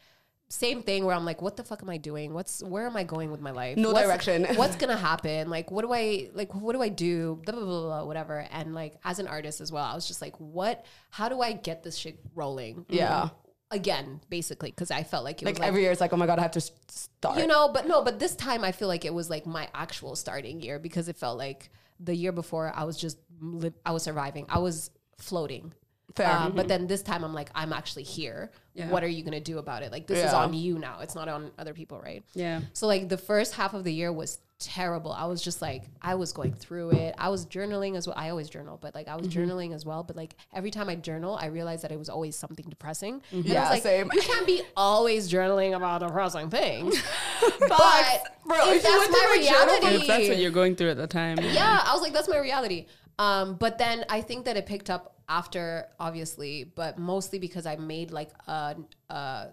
[0.48, 2.32] Same thing where I'm like, what the fuck am I doing?
[2.34, 3.78] What's where am I going with my life?
[3.78, 4.46] No What's- direction.
[4.56, 5.50] what's gonna happen?
[5.50, 6.54] Like, what do I like?
[6.54, 7.42] What do I do?
[7.46, 8.46] Blah, blah blah blah whatever.
[8.52, 10.86] And like, as an artist as well, I was just like, what?
[11.10, 12.86] How do I get this shit rolling?
[12.90, 13.30] Yeah.
[13.72, 16.18] Again, basically, because I felt like it Like was like, every year, it's like, oh
[16.18, 17.40] my god, I have to start.
[17.40, 20.16] you know, but no, but this time I feel like it was like my actual
[20.16, 24.04] starting year because it felt like the year before I was just li- I was
[24.04, 24.46] surviving.
[24.50, 25.74] I was floating.
[26.16, 26.28] Fair.
[26.28, 28.52] Uh, But then this time I'm like, I'm actually here.
[28.74, 28.90] Yeah.
[28.90, 29.92] What are you gonna do about it?
[29.92, 31.00] Like this is on you now.
[31.02, 32.24] It's not on other people, right?
[32.34, 32.62] Yeah.
[32.74, 35.12] So like the first half of the year was terrible.
[35.12, 37.16] I was just like I was going through it.
[37.18, 38.16] I was journaling as well.
[38.18, 40.04] I always journal, but like I was journaling as well.
[40.04, 43.22] But like every time I journal, I realized that it was always something depressing.
[43.32, 44.10] And I Yeah, was like, same.
[44.14, 47.02] you can't be always journaling about a depressing things.
[47.60, 50.76] but Bro, if if that's went my through journal, reality, If that's what you're going
[50.76, 51.38] through at the time.
[51.42, 52.86] yeah, I was like, that's my reality.
[53.20, 57.76] Um, but then I think that it picked up after, obviously, but mostly because I
[57.76, 58.76] made like a,
[59.10, 59.48] a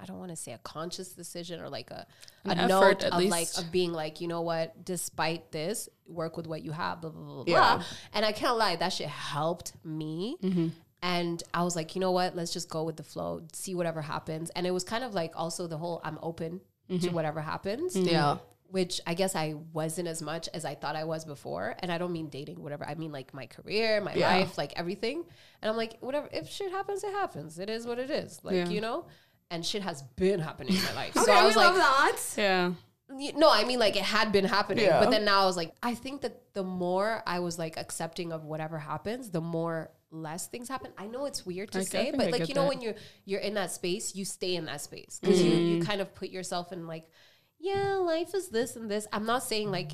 [0.00, 2.06] I don't want to say a conscious decision or like a,
[2.44, 5.88] a An note effort, at of like of being like, you know what, despite this,
[6.06, 7.54] work with what you have, blah blah blah blah.
[7.54, 7.76] Yeah.
[7.76, 7.84] blah.
[8.12, 10.36] And I can't lie, that shit helped me.
[11.04, 14.00] And I was like, you know what, let's just go with the flow, see whatever
[14.00, 14.50] happens.
[14.50, 16.60] And it was kind of like also the whole I'm open
[17.00, 18.36] to whatever happens Yeah.
[18.72, 21.76] Which I guess I wasn't as much as I thought I was before.
[21.80, 22.84] And I don't mean dating, whatever.
[22.88, 24.34] I mean like my career, my Yeah.
[24.34, 25.24] life, like everything.
[25.60, 26.28] And I'm like, whatever.
[26.32, 27.58] If shit happens, it happens.
[27.58, 28.40] It is what it is.
[28.42, 28.68] Like Yeah.
[28.68, 29.06] you know.
[29.50, 31.12] And shit has been happening in my life.
[31.14, 32.18] So Okay, I we was love like, that.
[32.38, 32.72] Yeah.
[33.36, 35.00] no, I mean like it had been happening, Yeah.
[35.00, 38.32] but then now I was like, I think that the more I was like accepting
[38.32, 40.92] of whatever happens, the more less things happen.
[40.96, 42.68] I know it's weird to I- I say, but I like you know that.
[42.68, 42.94] when you're
[43.26, 45.66] you're in that space, you stay in that space because you Mm-hmm.
[45.80, 47.06] you kind of put yourself in like,
[47.62, 49.06] yeah, life is this and this.
[49.12, 49.92] I'm not saying like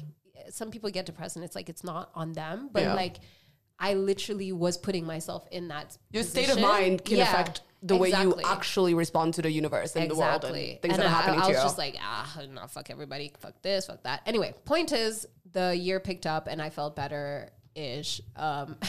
[0.51, 2.95] some people get depressed and it's like it's not on them, but Yeah.
[2.95, 3.17] like
[3.79, 7.97] I literally was putting myself in that Your state of mind can Yeah, affect the
[7.97, 11.09] way you actually respond to the universe and the world and things that are I-
[11.09, 14.23] happening I, to was just like, ah, no, fuck everybody, fuck this, fuck that.
[14.27, 18.21] Anyway, point is, the year picked up and I felt better ish.
[18.35, 18.77] Um,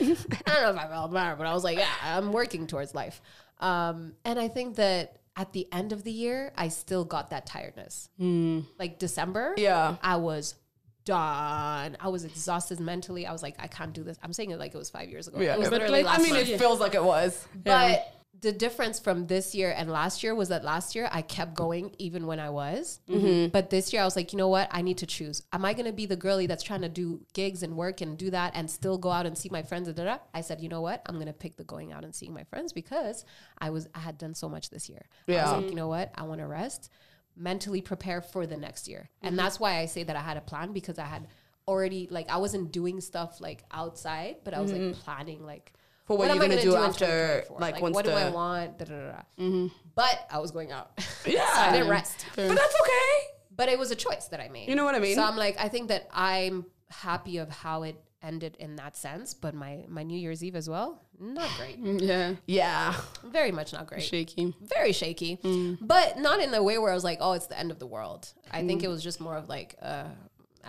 [0.00, 2.94] I don't know if I felt better, but I was like, yeah, I'm working towards
[2.94, 3.20] life.
[3.58, 7.46] Um, and I think that at the end of the year, I still got that
[7.46, 8.10] tiredness.
[8.18, 8.60] Hmm.
[8.78, 9.96] Like December, Yeah.
[10.02, 10.56] I was
[11.04, 11.96] done.
[12.00, 13.24] I was exhausted mentally.
[13.24, 14.18] I was like, I can't do this.
[14.22, 15.40] I'm saying it like it was five years ago.
[15.40, 15.54] yeah.
[15.54, 16.48] It was literally like, I mean, month.
[16.48, 17.46] it feels like it was.
[17.64, 21.54] But the difference from this year and last year was that last year I kept
[21.54, 23.00] going even when I was.
[23.08, 23.48] Mm-hmm.
[23.48, 24.68] But this year I was like, you know what?
[24.70, 25.42] I need to choose.
[25.52, 28.16] Am I going to be the girly that's trying to do gigs and work and
[28.16, 29.88] do that and still go out and see my friends?
[29.88, 30.18] And da?
[30.32, 31.02] I said, you know what?
[31.06, 33.24] I'm going to pick the going out and seeing my friends because
[33.58, 35.06] I was I had done so much this year.
[35.26, 35.38] Yeah.
[35.38, 36.12] I was like, you know what?
[36.14, 36.90] I want to rest,
[37.36, 39.10] mentally prepare for the next year.
[39.22, 39.36] And mm-hmm.
[39.36, 41.26] that's why I say that I had a plan because I had
[41.66, 45.00] already like I wasn't doing stuff like outside, but I was like mm-hmm.
[45.00, 45.72] planning like
[46.08, 47.60] For what am you're I gonna do after, 2024?
[47.60, 48.78] like, once what do I the- want?
[48.78, 49.68] Da, da, da, da.
[49.94, 50.90] But I was going out.
[51.26, 51.46] Yeah.
[51.54, 52.24] so I didn't rest.
[52.34, 53.26] But that's okay.
[53.54, 54.68] But it was a choice that I made.
[54.70, 55.14] You know what I mean?
[55.14, 59.34] So I'm like, I think that I'm happy of how it ended in that sense.
[59.34, 61.76] But my my New Year's Eve as well, not great.
[62.02, 62.36] Yeah.
[62.46, 62.94] Yeah.
[63.24, 64.02] Very much not great.
[64.02, 64.54] Shaky.
[64.62, 65.36] Very shaky.
[65.44, 65.76] Mm.
[65.80, 67.86] But not in the way where I was like, oh, it's the end of the
[67.86, 68.32] world.
[68.50, 70.04] I think it was just more of like, uh,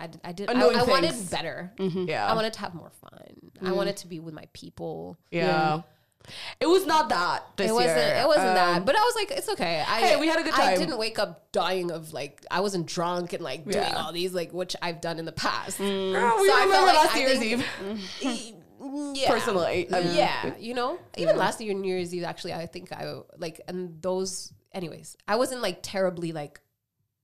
[0.00, 0.48] I, d- I did.
[0.48, 1.30] I, Annoying I wanted things.
[1.30, 1.72] better.
[1.78, 2.26] Yeah.
[2.26, 3.20] I wanted to have more fun.
[3.64, 5.16] I wanted to be with my people.
[5.30, 5.82] yeah.
[6.60, 7.96] It was not that this it wasn't.
[7.96, 8.16] year.
[8.22, 8.84] It wasn't Um, that.
[8.84, 9.80] But I was like, it's okay.
[9.86, 10.68] I, Hey, we had a good time.
[10.74, 13.94] I didn't wake up dying of like I wasn't drunk and like doing Yeah.
[13.96, 15.78] all these like which I've done in the past.
[15.78, 17.64] Girl, we So I remember felt like last I Year's think-
[18.22, 18.54] Eve.
[19.14, 19.30] yeah.
[19.30, 23.20] Personally, um, yeah, you know, even last year New Year's Eve, actually, I think I
[23.38, 24.52] like and those.
[24.72, 26.60] Anyways, I wasn't like terribly like,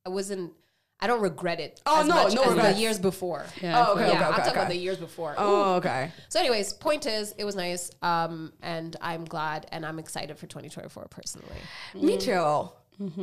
[0.05, 0.53] I wasn't.
[0.99, 1.81] I don't regret it.
[1.85, 2.75] Oh, as no, much no as regrets.
[2.75, 3.45] the years before.
[3.61, 3.87] Yeah.
[3.87, 5.33] Oh, okay, yeah, okay, I'm okay, about the years before.
[5.33, 5.37] Ooh.
[5.39, 6.11] Oh, okay.
[6.31, 10.47] So, anyways, point is, it was nice, um, and I'm glad, and I'm excited for
[10.47, 11.49] 2024 personally.
[11.95, 12.71] Me too.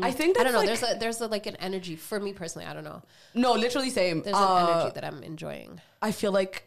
[0.03, 0.59] I think I don't know.
[0.59, 2.67] like, there's a there's a, like an energy for me personally.
[2.67, 3.01] I don't know.
[3.33, 4.21] no, literally same.
[4.21, 6.65] There's Uh, an energy that I'm enjoying, I feel like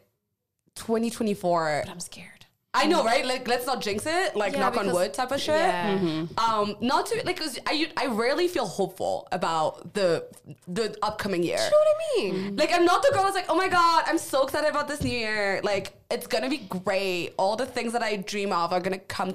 [0.75, 1.83] 2024.
[1.85, 2.36] but I'm scared.
[2.73, 3.25] I know, right?
[3.25, 4.35] Like, let's not jinx it.
[4.35, 5.55] Like, Yeah, knock on wood type of shit.
[5.55, 6.25] Yeah.
[6.37, 10.27] Um, not to like, 'cause I I rarely feel hopeful about the
[10.67, 11.57] the upcoming year.
[11.57, 12.55] You know what I mean?
[12.55, 15.01] Like I'm not the girl that's like, oh my god, I'm so excited about this
[15.01, 15.59] new year.
[15.63, 17.33] Like it's gonna be great.
[17.37, 19.33] All the things that I dream of are gonna come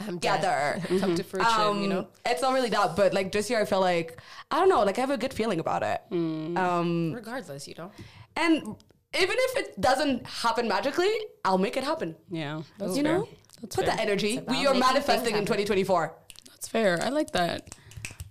[0.00, 0.80] I'm together.
[1.00, 2.06] Come to fruition, Um, you know.
[2.24, 4.16] it's not really that, but like this year, I feel like
[4.50, 6.00] I don't know, like I have a good feeling about it.
[6.12, 6.56] Mm.
[6.56, 7.90] Um, Regardless, you know.
[8.36, 8.76] and
[9.18, 11.10] even if it doesn't happen magically,
[11.44, 12.16] I'll make it happen.
[12.30, 12.62] Yeah.
[12.78, 13.18] That's You fair.
[13.18, 13.28] know,
[13.60, 13.96] That's put fair.
[13.96, 14.40] the energy.
[14.48, 16.14] We are manifesting in 2024.
[16.50, 16.98] That's fair.
[17.02, 17.74] I like that.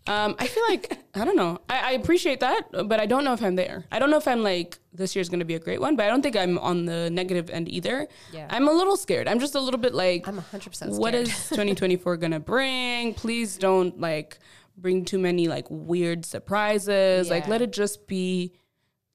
[0.05, 1.59] Um, I feel like I don't know.
[1.67, 3.83] I, I appreciate that, but I don't know if I'm there.
[3.91, 6.07] I don't know if I'm like this year's gonna be a great one, but I
[6.07, 8.07] don't think I'm on the negative end either.
[8.31, 8.47] Yeah.
[8.49, 9.27] I'm a little scared.
[9.27, 11.27] I'm just a little bit like I'm 100% What scared.
[11.27, 13.15] is 2024 gonna bring?
[13.15, 14.39] Please don't like
[14.77, 17.29] bring too many like weird surprises.
[17.29, 18.53] Like let it just be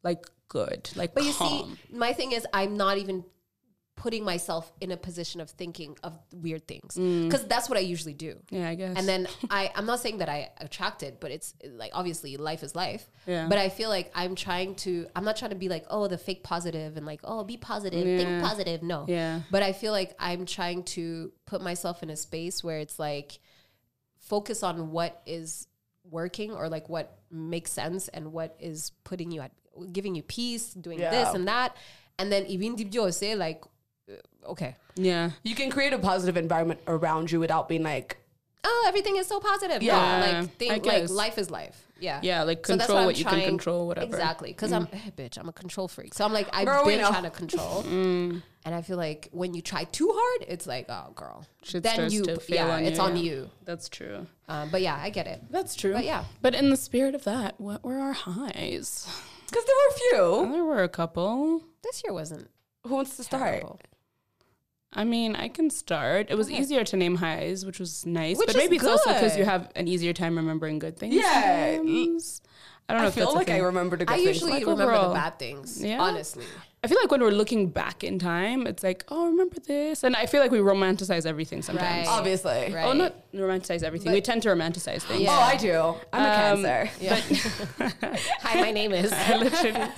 [0.03, 0.90] like good.
[0.94, 3.24] Like But you see, my thing is, I'm not even
[3.96, 7.24] putting myself in a position of thinking of weird things mm.
[7.24, 8.36] because that's what I usually do.
[8.50, 8.96] Yeah, I guess.
[8.98, 12.62] And then I, I'm not saying that I attract it, but it's like obviously life
[12.62, 13.08] is life.
[13.26, 13.46] Yeah.
[13.48, 16.18] But I feel like I'm trying to, I'm not trying to be like, oh, the
[16.18, 18.18] fake positive and like, oh, be positive, Yeah.
[18.18, 18.82] think positive.
[18.82, 19.06] No.
[19.08, 19.40] Yeah.
[19.50, 23.38] But I feel like I'm trying to put myself in a space where it's like
[24.18, 25.68] focus on what is
[26.10, 29.52] working or like what makes sense and what is putting you at
[29.92, 31.11] giving you peace, doing Yeah.
[31.11, 31.76] this and that.
[32.18, 33.62] And then even Dibjo say like,
[34.11, 35.30] uh, okay, yeah.
[35.42, 38.18] You can create a positive environment around you without being like,
[38.64, 39.82] oh, everything is so positive.
[39.82, 39.96] Yeah.
[39.96, 41.87] Yeah, I like think, like life is life.
[41.98, 44.06] Yeah, Yeah, like So that's control why I'm what you can control, whatever.
[44.08, 44.11] Mm.
[44.11, 45.38] Exactly, because I'm eh, bitch.
[45.38, 46.14] I'm a control freak.
[46.14, 48.42] So I'm like I've Girl, been trying to control, Mm.
[48.64, 52.11] and I feel like when you try too hard, it's like oh girl, Shit then
[52.11, 53.22] you to fail yeah, on it's you, on yeah.
[53.22, 53.50] you.
[53.64, 54.26] That's true.
[54.48, 55.42] Um, but yeah, I get it.
[55.50, 55.92] That's true.
[55.92, 56.24] But yeah.
[56.40, 59.06] But in the spirit of that, what were our highs?
[59.52, 59.98] Because there were a
[60.46, 60.52] few.
[60.54, 61.62] There were a couple.
[61.82, 62.48] This year wasn't
[62.86, 63.64] Who wants to start?
[64.94, 66.26] I mean, I can start.
[66.30, 66.58] It was Okay.
[66.60, 68.36] easier to name highs, which was nice.
[68.38, 71.14] Which but is maybe it's also because you have an easier time remembering good things.
[71.14, 71.76] Yeah.
[71.76, 72.42] sometimes.
[72.88, 73.62] I don't know I if feel that's a like I thing.
[73.62, 74.28] remember the good I things.
[74.28, 75.08] usually Like remember overall.
[75.10, 75.82] the bad things.
[75.82, 75.98] Yeah?
[76.02, 76.44] honestly.
[76.85, 80.16] I feel like when we're looking back in time, it's like, oh, remember this, and
[80.16, 82.09] I feel like we romanticize everything sometimes.
[82.09, 82.18] Right.
[82.18, 82.73] Obviously.
[82.75, 82.85] Right.
[82.85, 84.07] Oh, not romanticize everything.
[84.07, 85.21] But- we tend to romanticize things.
[85.23, 85.31] Yeah.
[85.31, 85.95] Oh, I do.
[86.12, 86.90] I'm a Um, cancer.
[87.01, 87.21] Yeah.
[88.42, 89.11] Hi, my name is.
[89.29, 89.81] literally.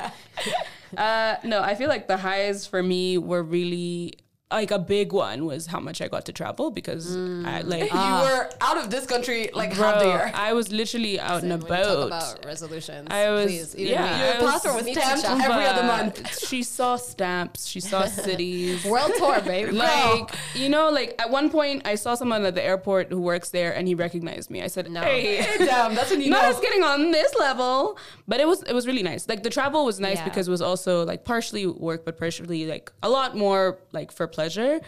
[0.97, 4.15] Uh, no, I feel like the highs for me were really
[4.53, 7.65] like a big one was how much I got to travel because I mm.
[7.67, 10.31] like You were out of this country like half the year.
[10.35, 12.11] I was literally out and When you about.
[12.11, 13.09] talk about resolutions.
[13.11, 14.33] I was please, yeah.
[14.39, 16.15] Your passport was stamped every other month.
[16.55, 17.67] She saw stamps.
[17.67, 18.85] She saw cities.
[18.85, 19.73] World tour, babe.
[19.73, 23.51] like you know, like at one point I saw someone at the airport who works
[23.51, 24.63] there, and he recognized me.
[24.63, 25.01] I said, No.
[25.01, 26.51] "Hey, Damn, that's when you not know.
[26.51, 29.29] us getting on this level, but it was it was really nice.
[29.29, 30.25] Like the travel was nice Yeah.
[30.25, 34.27] because it was also like partially work, but partially like a lot more like for
[34.35, 34.81] pleasure.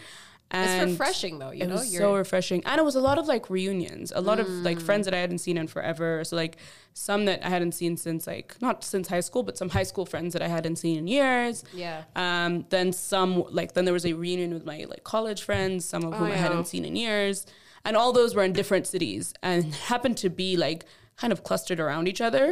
[0.49, 1.75] And it's refreshing though, you it know.
[1.75, 4.63] was so refreshing, and it was a lot of like reunions, a lot of Mm.
[4.69, 6.23] like friends that I hadn't seen in forever.
[6.23, 6.55] So like
[6.93, 10.05] some that I hadn't seen since like not since high school, but some high school
[10.05, 11.55] friends that I hadn't seen in years.
[11.73, 11.99] Yeah.
[12.15, 16.03] Um, then some like then there was a reunion with my like college friends, some
[16.07, 16.45] of whom I yeah.
[16.47, 17.45] hadn't seen in years,
[17.83, 20.85] and all those were in different cities and happened to be like
[21.21, 22.45] kind of clustered around each other,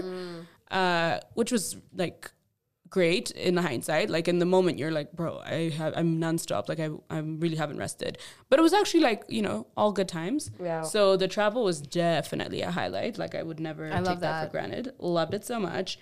[0.80, 2.30] uh, which was like
[2.90, 4.10] great in the hindsight.
[4.10, 6.70] Like in the moment, you're like, bro, I have I'm nonstop.
[6.70, 8.18] Like I I really haven't rested.
[8.50, 10.52] But it was actually like you know all good times.
[10.62, 10.82] Yeah.
[10.82, 13.18] So the travel was definitely a highlight.
[13.18, 14.40] Like I would never I take love that.
[14.40, 14.52] for that.
[14.52, 14.94] granted.
[15.00, 16.00] Loved it so much.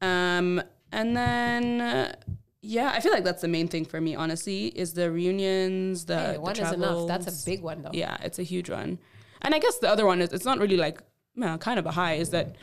[0.00, 0.62] Um,
[0.92, 1.80] and then.
[1.80, 2.14] Uh,
[2.60, 6.18] yeah, I feel like that's the main thing for me, honestly, is the reunions, the,
[6.18, 7.06] Hey, the one is enough.
[7.06, 7.90] That's a big one though.
[7.92, 8.98] Yeah, it's a huge one.
[9.42, 11.00] And I guess the other one is it's not really like
[11.36, 12.56] well, kind of a high is that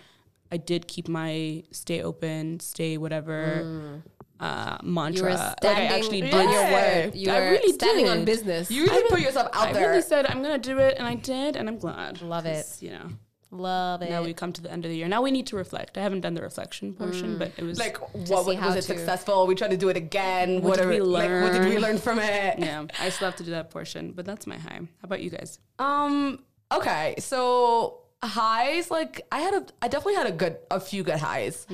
[0.55, 4.01] I did keep my stay open, stay whatever
[4.39, 5.17] uh, mantra.
[5.17, 6.33] You were like I standing actually did.
[6.33, 7.15] your word.
[7.15, 8.71] You I were really standing on business.
[8.71, 9.89] You really put yourself out I there.
[9.89, 12.21] really said I'm gonna do it, and I did, and I'm glad.
[12.21, 12.65] Love it.
[12.79, 13.07] You know,
[13.51, 14.09] Love it.
[14.09, 15.07] now we come to the end of the year.
[15.15, 15.97] Now we need to reflect.
[15.97, 17.97] I haven't done the reflection portion, but it was like,
[18.29, 19.47] what was, was it successful?
[19.47, 20.61] We tried to do it again.
[20.61, 20.89] What did Whatever.
[20.89, 21.81] we Like, what did we learn?
[21.81, 22.59] learn from it?
[22.67, 22.85] yeah.
[22.99, 24.79] I still have to do that portion, but that's my high.
[24.79, 25.59] How about you guys?
[25.79, 26.43] Um.
[26.71, 27.15] Okay.
[27.19, 31.65] So highs, like I had a, I definitely had a good, a few good highs.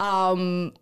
[0.00, 0.72] Um.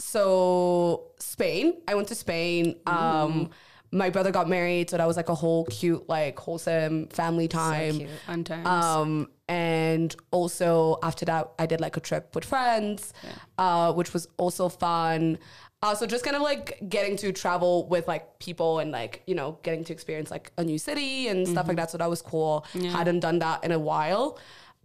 [0.00, 2.76] So Spain, I went to Spain.
[2.86, 3.50] Um.
[3.90, 7.96] My brother got married, so that was like a whole cute, like wholesome family time.
[7.96, 8.10] cute.
[8.26, 8.66] Fun times.
[8.68, 13.14] Um, and also after that, I did like a trip with friends,
[13.56, 15.38] uh, which was also fun.
[15.80, 19.34] Uh, so just kind of like getting to travel with like people and like you
[19.34, 21.90] know getting to experience like a new city and stuff like that.
[21.90, 22.66] So that was cool.
[22.72, 24.38] Hadn't done that in a while.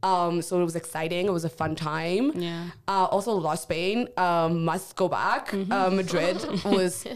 [0.03, 1.27] Um, so it was exciting.
[1.27, 2.33] It was a fun time.
[2.35, 2.67] Yeah.
[2.87, 4.07] Uh, also, lost Spain.
[4.17, 5.53] Um, must go back.
[5.53, 7.07] Uh, Madrid was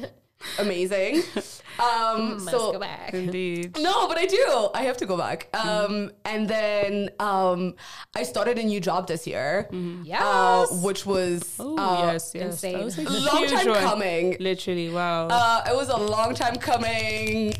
[0.60, 1.22] amazing.
[1.80, 3.14] Um, Must so go back.
[3.14, 3.78] Indeed.
[3.80, 4.70] no, but I do.
[4.74, 5.48] I have to go back.
[5.56, 7.76] Um, and then um,
[8.16, 9.70] I started a new job this year,
[10.04, 10.20] Yes.
[10.20, 12.46] uh, which was Oh uh, yes, yes.
[12.64, 12.84] insane.
[12.84, 13.80] Was like a long time one.
[13.84, 14.38] coming.
[14.40, 15.28] Literally, wow.
[15.28, 17.54] Uh, it was a long time coming.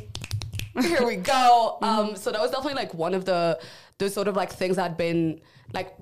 [0.82, 1.78] Here we go.
[1.84, 3.60] Um, so that was definitely like one of the
[4.00, 5.42] the sort of like things I'd been
[5.74, 5.94] like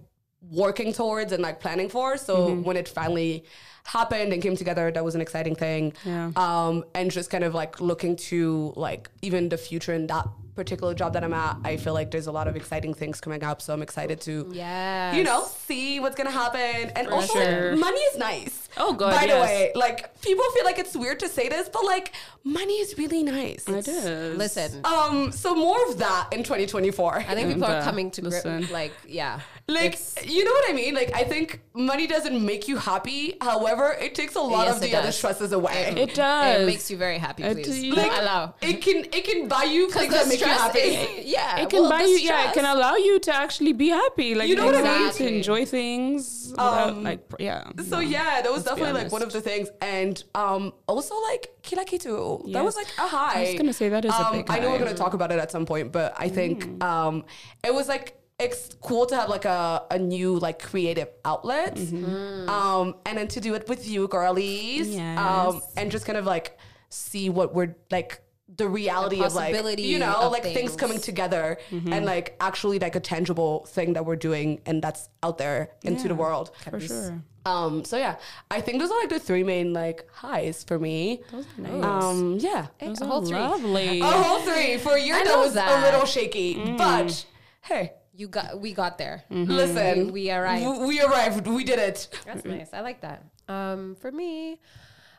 [0.49, 2.15] working towards and like planning for.
[2.15, 3.43] So when it finally
[3.85, 5.93] happened and came together, that was an exciting thing.
[6.03, 6.31] Yeah.
[6.35, 10.93] Um, and just kind of like looking to like even the future in that particular
[10.93, 13.61] job that I'm at, I feel like there's a lot of exciting things coming up.
[13.61, 15.15] So I'm excited to Yes.
[15.15, 16.91] you know, see what's gonna happen.
[16.95, 17.71] And also, sure.
[17.71, 18.69] like, money is nice.
[18.77, 21.85] Oh, God, By the way, like people feel like it's weird to say this, but
[21.85, 22.11] like
[22.43, 23.67] money is really nice.
[23.67, 24.37] It is.
[24.37, 27.25] Listen, Um, so more of that in 2024.
[27.27, 28.45] I think people are coming to grip.
[28.71, 30.93] Like, yeah, Like It's- you know what I mean?
[30.93, 33.35] Like I think money doesn't make you happy.
[33.41, 35.93] However, it takes a lot Yes, of the other stresses away.
[35.97, 36.61] It does.
[36.61, 37.41] it makes you very happy.
[37.43, 38.53] Please, you like, allow.
[38.61, 40.79] it can it can buy you things that make you stress happy.
[40.79, 42.17] is- yeah, it can well, buy the you.
[42.19, 44.35] Yeah, it can allow you to actually be happy.
[44.35, 45.11] Like You know what I mean?
[45.13, 46.49] To enjoy things.
[46.51, 47.63] without, Um, like yeah.
[47.89, 47.99] So no.
[47.99, 51.85] yeah, that was Let's definitely like one of the things, and um, also like Kila
[51.85, 52.51] Kitu.
[52.53, 53.39] That was like a high.
[53.39, 54.77] I was gonna say that is a um, big I know we're.
[54.77, 54.85] Mm.
[54.85, 57.25] gonna talk about it at some point, but I think um,
[57.63, 62.49] it was like it's cool to have like a, a new like creative outlet, Mm-hmm.
[62.49, 66.57] um, and then to do it with you girlies, um, and just kind of like
[66.89, 68.21] see what we're like
[68.57, 70.55] the reality of like possibility you know like things.
[70.55, 70.75] things.
[70.75, 71.91] coming together Mm-hmm.
[71.93, 76.07] and like actually like a tangible thing that we're doing and that's out there into
[76.07, 77.21] the world for sure.
[77.45, 78.15] um, so yeah,
[78.49, 81.21] I think those are like the three main like highs for me.
[81.31, 81.83] Those are nice.
[81.83, 83.37] Um, yeah, Those a are whole three.
[83.37, 83.99] lovely.
[84.01, 85.69] a whole three for a year that was that.
[85.79, 86.77] a little shaky, Mm.
[86.77, 87.25] but
[87.61, 89.23] hey, You got, we got there.
[89.29, 90.63] listen, We- we arrived.
[90.63, 91.47] w- We arrived.
[91.47, 92.07] We did it.
[92.25, 92.69] That's nice.
[92.73, 93.19] I like that.
[93.49, 94.59] Um, for me,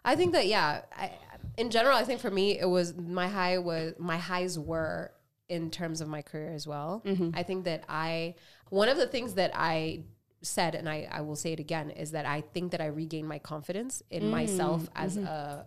[0.05, 0.83] I think that yeah.
[0.97, 1.11] I,
[1.57, 5.13] in general, I think for me, it was my high was my highs were
[5.49, 7.03] in terms of my career as well.
[7.05, 7.31] Mm-hmm.
[7.35, 8.35] I think that I
[8.71, 10.05] one of the things that I
[10.43, 13.29] said, and I, I will say it again, is that I think that I regained
[13.29, 15.05] my confidence in myself mm-hmm.
[15.05, 15.27] as mm-hmm.
[15.27, 15.67] a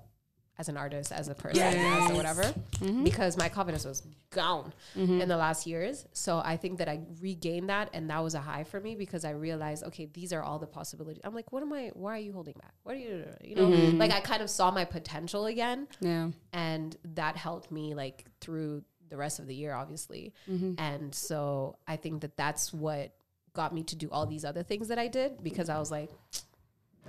[0.59, 3.03] as an artist, as a person, as a whatever, mm-hmm.
[3.05, 5.21] because my confidence was gone mm-hmm.
[5.21, 6.05] in the last years.
[6.11, 9.23] So I think that I regained that, and that was a high for me because
[9.23, 11.21] I realized, okay, these are all the possibilities.
[11.23, 11.91] I'm like, what am I?
[11.93, 12.73] Why are you holding back?
[12.83, 13.25] What are you?
[13.41, 13.97] You know, mm-hmm.
[13.97, 16.29] like I kind of saw my potential again, Yeah.
[16.51, 20.33] and that helped me like through the rest of the year, obviously.
[20.77, 23.15] And so I think that that's what
[23.53, 26.11] got me to do all these other things that I did because I was like,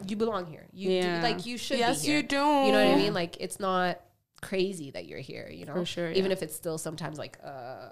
[0.07, 0.67] you belong here.
[0.73, 1.17] You Yeah.
[1.21, 1.79] do, like you should.
[1.79, 2.17] Yes, be here.
[2.19, 2.37] you do.
[2.37, 3.15] You know what I mean?
[3.15, 4.01] Like it's not
[4.41, 5.49] crazy that you're here.
[5.53, 6.37] You know, For sure, Even yeah.
[6.37, 7.89] if it's still sometimes like, uh,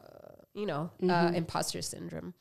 [0.54, 1.34] you know, uh, Mm-hmm.
[1.36, 2.34] imposter syndrome.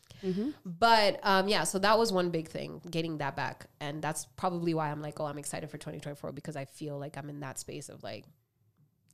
[0.66, 4.74] But um, yeah, so that was one big thing, getting that back, and that's probably
[4.74, 7.60] why I'm like, oh, I'm excited for 2024 because I feel like I'm in that
[7.60, 8.26] space of like,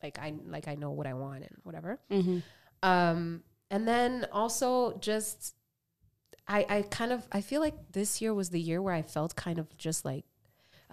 [0.01, 1.99] like I like I know what I want and whatever.
[2.11, 2.39] Mm-hmm.
[2.87, 5.55] Um, and then also just,
[6.47, 9.35] I I kind of I feel like this year was the year where I felt
[9.35, 10.23] kind of just like,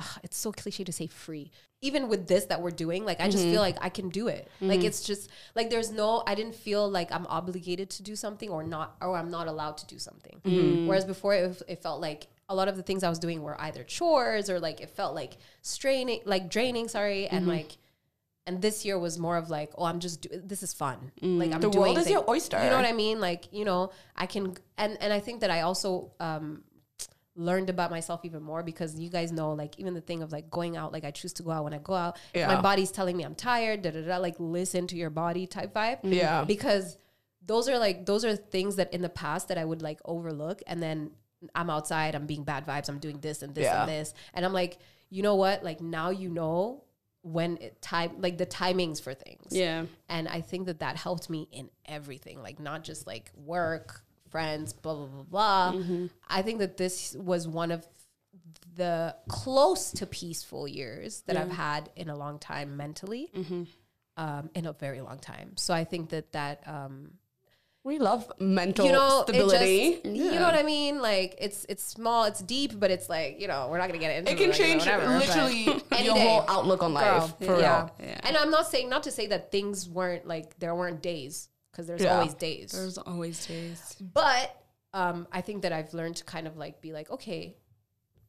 [0.00, 1.50] ugh, it's so cliche to say free.
[1.82, 3.52] Even with this that we're doing, like I just Mm-hmm.
[3.52, 4.48] feel like I can do it.
[4.60, 8.50] Like it's just like there's no I didn't feel like I'm obligated to do something
[8.50, 10.36] or not or I'm not allowed to do something.
[10.44, 10.86] Mm-hmm.
[10.88, 13.58] Whereas before it, it felt like a lot of the things I was doing were
[13.60, 17.50] either chores or like it felt like straining like draining, sorry, and Mm-hmm.
[17.56, 17.76] like
[18.46, 21.12] and this year was more of like, oh, I'm just do- this is fun.
[21.22, 21.62] Like I'm Mm.
[21.62, 22.14] The doing world is things.
[22.14, 22.58] your oyster.
[22.62, 23.20] You know what I mean?
[23.20, 26.64] Like you know, I can and and I think that I also um
[27.36, 30.50] learned about myself even more because you guys know like even the thing of like
[30.50, 32.48] going out like I choose to go out when I go out Yeah.
[32.48, 35.72] my body's telling me I'm tired da da da like listen to your body type
[35.72, 36.44] vibe Yeah.
[36.44, 36.98] because
[37.46, 40.60] those are like those are things that in the past that I would like overlook
[40.66, 41.12] and then
[41.54, 43.82] I'm outside I'm being bad vibes I'm doing this and this Yeah.
[43.82, 46.82] and this and I'm like you know what like now you know
[47.22, 49.84] when it time like the timings for things Yeah.
[50.08, 54.72] and I think that that helped me in everything, like not just like work, friends,
[54.72, 55.72] blah, blah, blah, blah.
[55.72, 56.06] Mm-hmm.
[56.28, 57.86] I think that this was one of
[58.76, 63.62] the close to peaceful years that I've had in a long time mentally, Mm-hmm.
[64.16, 65.52] um, in a very long time.
[65.56, 67.12] So I think that that, um,
[67.82, 69.86] We love mental you know, stability.
[69.88, 71.00] it just, you know what I mean?
[71.00, 74.06] Like it's, it's small, it's deep, but it's like, you know, we're not going to
[74.06, 76.28] get into it can like, you know, change whatever, literally Any your day.
[76.28, 77.04] whole outlook on life.
[77.04, 77.80] Girl, for yeah.
[77.80, 77.90] real.
[78.10, 78.20] Yeah.
[78.24, 81.86] And I'm not saying not to say that things weren't like there weren't days because
[81.86, 82.14] there's Yeah.
[82.16, 82.72] always days.
[82.72, 83.96] There's always days.
[84.00, 84.56] but
[84.92, 87.56] um, I think that I've learned to kind of like be like okay,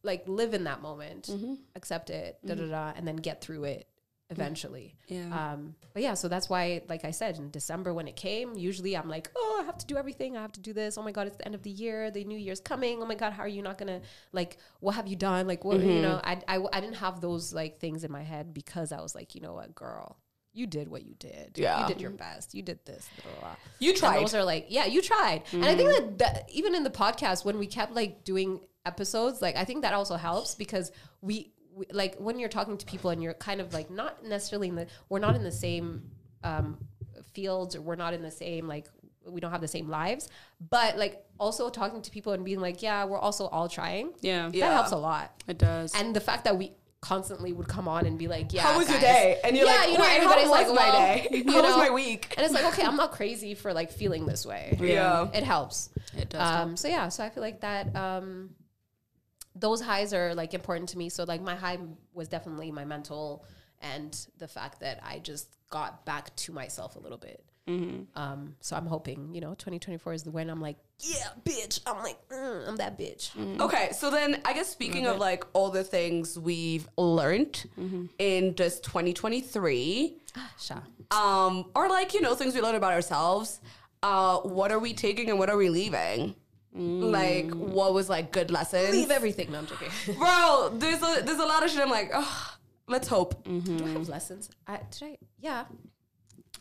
[0.02, 1.54] like live in that moment, Mm-hmm.
[1.76, 3.88] accept it, da da da, and then get through it
[4.30, 4.96] eventually.
[5.08, 5.52] Yeah.
[5.52, 8.96] Um, but yeah, so that's why, like I said, in December when it came, usually
[8.96, 10.36] I'm like, oh, I have to do everything.
[10.38, 10.96] I have to do this.
[10.96, 12.10] Oh my god, it's the end of the year.
[12.10, 13.02] The new year's coming.
[13.02, 14.00] Oh my god, how are you not gonna
[14.32, 14.56] like?
[14.80, 15.46] What have you done?
[15.46, 16.20] Like, what you know?
[16.24, 19.34] I, I I didn't have those like things in my head because I was like,
[19.34, 20.16] you know what, girl.
[20.54, 21.52] You did what you did.
[21.56, 21.82] Yeah.
[21.82, 22.54] You did your best.
[22.54, 23.08] You did this.
[23.22, 23.56] Blah, blah, blah.
[23.78, 24.20] You And tried.
[24.20, 25.42] those are like, yeah, you tried.
[25.52, 29.40] And I think that, that even in the podcast, when we kept like doing episodes,
[29.40, 33.10] like I think that also helps because we, we like when you're talking to people
[33.10, 36.10] and you're kind of like not necessarily in the, we're not in the same
[36.44, 36.76] um,
[37.32, 38.88] fields or we're not in the same like
[39.26, 40.28] we don't have the same lives,
[40.68, 44.12] but like also talking to people and being like, yeah, we're also all trying.
[44.20, 44.50] Yeah.
[44.52, 44.68] Yeah.
[44.68, 45.42] That helps a lot.
[45.46, 45.94] It does.
[45.94, 48.88] And the fact that we constantly would come on and be like, yeah, How was
[48.88, 49.38] your day?
[49.44, 51.28] And you're Yeah, like, "Yeah, you know, wait, everybody's how like, my well, day?
[51.32, 52.32] you How was my week?
[52.38, 54.78] And it's like, okay, I'm not crazy for like feeling this way.
[54.80, 55.28] Yeah.
[55.34, 55.90] It helps.
[56.16, 56.40] it does.
[56.40, 58.50] Um, so yeah, so I feel like that um,
[59.56, 61.08] those highs are like important to me.
[61.08, 61.78] So like my high
[62.14, 63.44] was definitely my mental
[63.80, 67.44] and the fact that I just got back to myself a little bit.
[67.68, 71.80] Um, so I'm hoping, you know, 2024 is the when I'm like, yeah, bitch.
[71.86, 73.30] I'm like, mm, I'm that bitch.
[73.60, 77.64] Okay, so then I guess speaking of like all the things we've learned
[78.18, 80.16] in just 2023,
[80.58, 80.82] sure.
[81.10, 83.60] um, or like you know things we learned about ourselves.
[84.02, 86.34] Uh, what are we taking and what are we leaving?
[86.74, 88.90] Like, what was like good lessons?
[88.90, 89.52] Leave everything.
[89.52, 89.90] No, I'm joking.
[90.18, 90.72] bro.
[90.74, 91.80] There's a there's a lot of shit.
[91.80, 92.56] I'm like, oh,
[92.88, 93.44] let's hope.
[93.44, 94.50] Do I have lessons?
[94.66, 95.18] I, did I?
[95.38, 95.64] Yeah.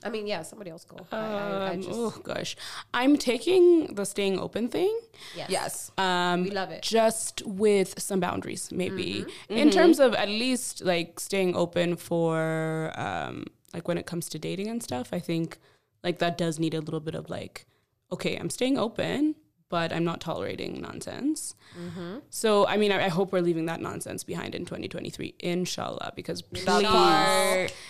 [0.04, 0.42] I mean, yeah.
[0.42, 0.98] Somebody else go.
[1.12, 2.56] I, I, I Um, just, oh gosh,
[2.94, 4.98] I'm taking the staying open thing.
[5.36, 5.50] yes.
[5.50, 5.92] Yes.
[5.98, 6.82] Um, We love it.
[6.84, 13.46] Just with some boundaries, maybe in terms of at least like staying open for um,
[13.74, 15.10] like when it comes to dating and stuff.
[15.12, 15.58] I think
[16.04, 17.66] like that does need a little bit of like,
[18.12, 19.36] okay, I'm staying open,
[19.72, 21.56] but I'm not tolerating nonsense.
[21.80, 22.18] Mm-hmm.
[22.30, 26.42] So I mean, I, I hope we're leaving that nonsense behind in 2023, inshallah, because
[26.42, 26.66] please,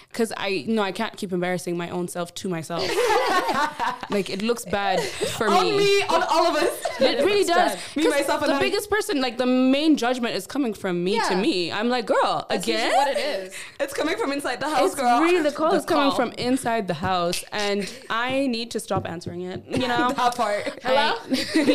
[0.10, 2.84] because I no, I can't keep embarrassing my own self to myself.
[4.10, 5.78] like it looks bad for On me.
[5.78, 6.86] me, on all of us.
[7.02, 7.78] It really does.
[7.96, 8.60] Me, myself, and the I.
[8.60, 11.72] biggest person, like the main judgment is coming from me to me.
[11.72, 12.86] I'm like, girl, That's again.
[12.86, 13.54] usually what it is.
[13.80, 15.22] It's coming from inside the house, It's girl.
[15.22, 19.08] really the call The is coming from inside the house, and I need to stop
[19.10, 19.64] answering it.
[19.68, 20.80] You know, that part.
[20.84, 21.16] Hello,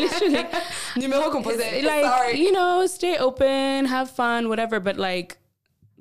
[0.01, 0.47] literally,
[0.97, 1.83] Numero composé.
[1.85, 2.39] like Sorry.
[2.41, 4.81] you know, stay open, have fun, whatever.
[4.81, 5.39] But like,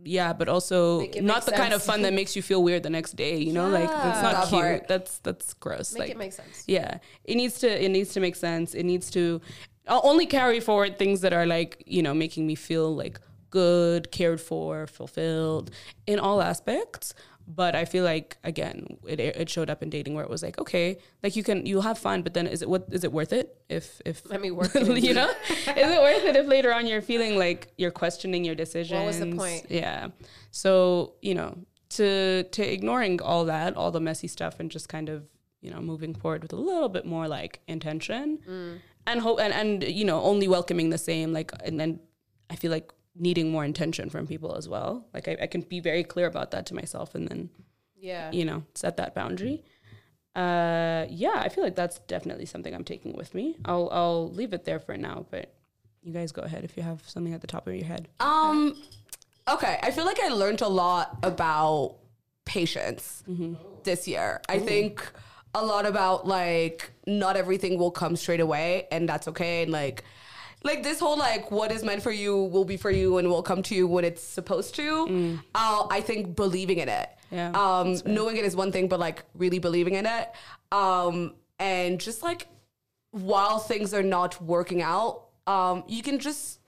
[0.04, 2.90] yeah, but also not make the kind of fun that makes you feel weird the
[2.90, 3.38] next day.
[3.38, 4.62] You know, like that's not That cute.
[4.62, 4.88] part.
[4.88, 5.94] That's that's gross.
[5.94, 6.64] Make like, it make sense.
[6.68, 8.74] yeah, it needs to it needs to make sense.
[8.74, 9.42] It needs to
[9.88, 13.20] I'll only carry forward things that are like you know making me feel like
[13.52, 15.72] good, cared for, fulfilled
[16.08, 17.14] in all aspects.
[17.48, 20.58] But I feel like again, it it showed up in dating where it was like,
[20.60, 23.32] okay, like you can you'll have fun, but then is it what is it worth
[23.34, 23.56] it?
[23.70, 27.04] If if Let me work you know, is it worth it if later on you're
[27.04, 28.98] feeling like you're questioning your decisions?
[29.00, 29.68] What was the point?
[29.70, 30.08] Yeah.
[30.52, 31.58] So you know,
[31.90, 35.28] to to ignoring all that, all the messy stuff, and just kind of
[35.62, 38.80] you know moving forward with a little bit more like intention Mm.
[39.08, 42.00] and hope and and you know only welcoming the same like and then
[42.50, 45.06] I feel like needing more intention from people as well.
[45.14, 47.50] Like I, I can be very clear about that to myself, and then
[47.96, 48.32] Yeah.
[48.32, 49.64] you know set that boundary.
[50.36, 53.56] Uh, yeah, I feel like that's definitely something I'm taking with me.
[53.64, 55.54] I'll I'll leave it there for now, but
[56.04, 58.10] you guys go ahead if you have something at the top of your head.
[58.20, 58.76] Um,
[59.50, 61.96] okay, I feel like I learned a lot about
[62.46, 63.24] patience
[63.84, 64.42] this year.
[64.50, 65.10] I think
[65.54, 69.64] a lot about like not everything will come straight away, and that's okay.
[69.64, 70.04] And like,
[70.66, 73.44] like this whole like what is meant for you will be for you and will
[73.44, 75.40] come to you when it's supposed to.
[75.56, 77.10] Uh, I think believing in it.
[77.32, 80.28] Yeah, Um, knowing it is one thing, but like really believing in it.
[80.72, 82.48] Um, and just like
[83.12, 86.60] while things are not working out, um, you can just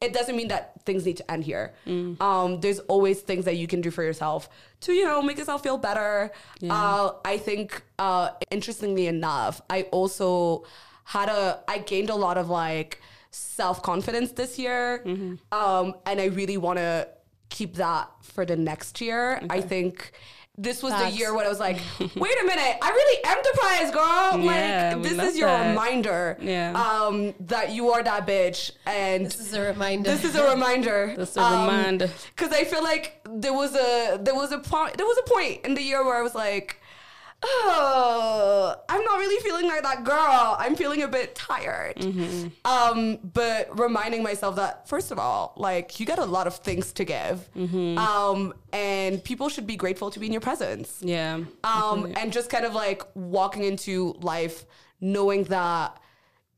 [0.00, 1.72] it doesn't mean that things need to end here.
[2.20, 4.50] Um, there's always things that you can do for yourself
[4.82, 6.30] to, you know, make yourself feel better.
[6.70, 10.64] Uh, I think, uh, interestingly enough, I also
[11.04, 13.00] had a, I gained a lot of like
[13.36, 15.02] self confidence this year.
[15.52, 17.08] Um, and I really want to
[17.48, 19.40] keep that for the next year.
[19.50, 20.12] I think
[20.58, 21.12] this was Facts.
[21.12, 24.40] the year when I was like, wait a minute, I really am the prize, girl.
[24.42, 25.68] Yeah, like, this is your that.
[25.68, 26.72] reminder Yeah.
[26.72, 28.70] um, that you are that bitch.
[28.86, 30.10] And This is a reminder.
[30.10, 31.14] this is a reminder.
[31.18, 32.10] this is a reminder.
[32.34, 35.64] Because I feel like there was a there was a point there was a point
[35.66, 36.80] in the year where I was like,
[37.42, 40.56] oh, I'm not really feeling like that girl.
[40.58, 41.96] I'm feeling a bit tired.
[41.96, 42.48] Mm-hmm.
[42.64, 46.92] Um, but reminding myself that first of all, like you got a lot of things
[46.94, 47.98] to give, Mm-hmm.
[47.98, 51.40] um, and people should be grateful to be in your presence Yeah.
[51.64, 54.64] um, and just kind of like walking into life
[55.00, 55.98] knowing that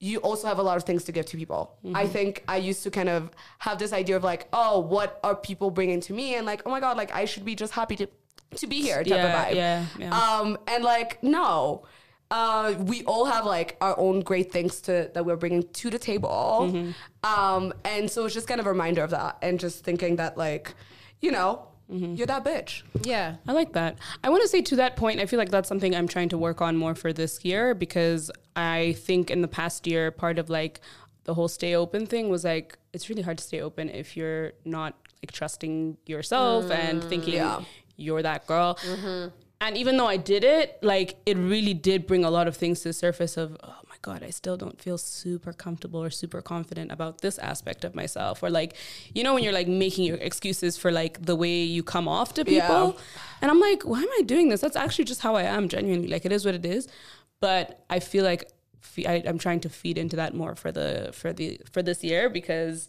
[0.01, 1.77] you also have a lot of things to give to people.
[1.95, 5.35] I think I used to kind of have this idea of like, oh, what are
[5.35, 6.37] people bringing to me?
[6.37, 8.09] And like, oh my God, like I should be just happy to,
[8.57, 9.55] to be here type Yeah, of vibe.
[9.55, 10.19] yeah, yeah.
[10.19, 11.85] Um, and like, no,
[12.31, 15.99] uh, we all have like our own great things to that we're bringing to the
[15.99, 16.69] table.
[16.71, 16.91] Mm-hmm.
[17.29, 20.37] Um, and so it's just kind of a reminder of that and just thinking that
[20.37, 20.75] like,
[21.21, 22.17] you know, Mm-hmm.
[22.17, 22.83] you're that bitch.
[23.05, 23.37] yeah.
[23.47, 23.97] I like that.
[24.23, 26.37] I want to say to that point, I feel like that's something I'm trying to
[26.37, 30.51] work on more for this year because I think in the past year, part of
[30.51, 30.83] like
[31.25, 34.53] the whole stay open thing was like, it's really hard to stay open if you're
[34.67, 37.63] not like trusting yourself and thinking yeah.
[37.99, 38.77] You're that girl.
[38.77, 39.29] Mm-hmm.
[39.61, 42.81] And even though I did it, like it really did bring a lot of things
[42.81, 46.41] to the surface of, oh my God, I still don't feel super comfortable or super
[46.41, 48.41] confident about this aspect of myself.
[48.43, 48.77] Or like,
[49.13, 52.35] you know, when you're like making your excuses for like the way you come off
[52.35, 52.95] to people.
[52.97, 53.03] Yeah.
[53.43, 54.61] And I'm like, why am I doing this?
[54.61, 56.07] That's actually just how I am, genuinely.
[56.07, 56.87] Like it is what it is.
[57.41, 58.53] But I feel like
[59.07, 62.29] I, I'm trying to feed into that more for the for the for this year
[62.31, 62.89] because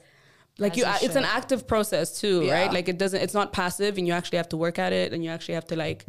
[0.60, 2.54] like you, it's an active process too, Yeah.
[2.54, 2.72] right?
[2.74, 5.24] Like it doesn't, it's not passive, and you actually have to work at it, and
[5.24, 6.06] you actually have to like,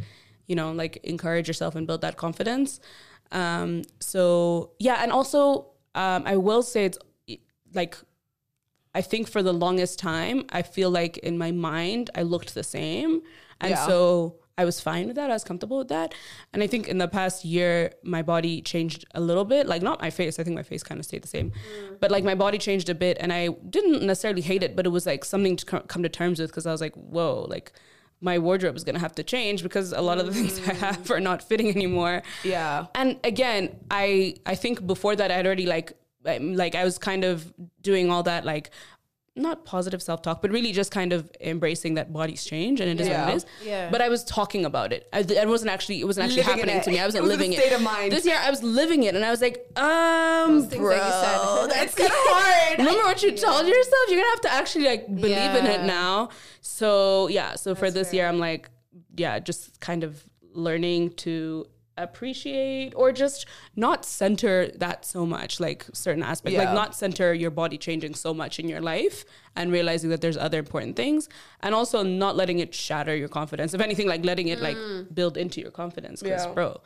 [0.46, 2.80] you know, like encourage yourself and build that confidence.
[3.32, 6.98] Um, so yeah, and also um, I will say it's
[7.74, 7.96] like
[8.94, 12.64] I think for the longest time, I feel like in my mind I looked the
[12.64, 13.22] same,
[13.60, 13.86] and Yeah.
[13.86, 15.30] so I was fine with that.
[15.30, 16.14] I was comfortable with that,
[16.52, 19.66] and I think in the past year my body changed a little bit.
[19.66, 20.38] Like not my face.
[20.38, 22.00] I think my face kind of stayed the same, mm.
[22.00, 24.90] but like my body changed a bit, and I didn't necessarily hate it, but it
[24.90, 27.72] was like something to co- come to terms with because I was like, whoa, like.
[28.22, 31.04] My wardrobe is gonna have to change because a lot of the things I have
[31.04, 31.10] mm.
[31.16, 32.22] are not fitting anymore.
[32.44, 32.88] Yeah.
[32.94, 35.94] And again, I I think before that I'd already like
[36.24, 38.70] like I was kind of doing all that like
[39.40, 43.00] not positive self talk, but really just kind of embracing that bodies change and it
[43.00, 43.46] is what it is.
[43.64, 43.90] Yeah.
[43.90, 45.08] But I was talking about it.
[45.12, 47.00] I, it wasn't actually it wasn't actually Living happening to me.
[47.00, 47.76] I wasn't It was living state it.
[47.76, 48.12] of mind.
[48.12, 51.70] This year I was living it, and I was like, um, bro, that you said.
[51.74, 52.78] that's kind of hard.
[52.78, 54.04] Remember what you told yourself?
[54.08, 56.30] You're gonna have to actually like believe in it now.
[56.60, 57.54] So yeah.
[57.56, 58.16] So for this fair.
[58.16, 58.70] year, I'm like,
[59.16, 61.66] yeah, just kind of learning to
[61.98, 67.50] appreciate or just not center that so much like certain aspects like not center your
[67.50, 69.24] body changing so much in your life
[69.56, 71.28] and realizing that there's other important things
[71.60, 75.12] and also not letting it shatter your confidence if anything like letting it like mm.
[75.14, 76.52] build into your confidence because Yeah.
[76.52, 76.80] bro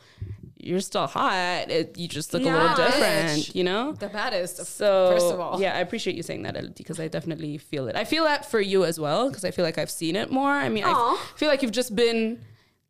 [0.57, 2.85] you're still hot it, you just look a Yeah, little bitch.
[2.87, 4.65] different you know The baddest.
[4.65, 7.95] so first of all, yeah, I appreciate you saying that because I definitely feel it.
[7.95, 10.49] I feel that for you as well because I feel like I've seen it more.
[10.51, 11.15] I mean, I Aw.
[11.35, 12.41] feel like you've just been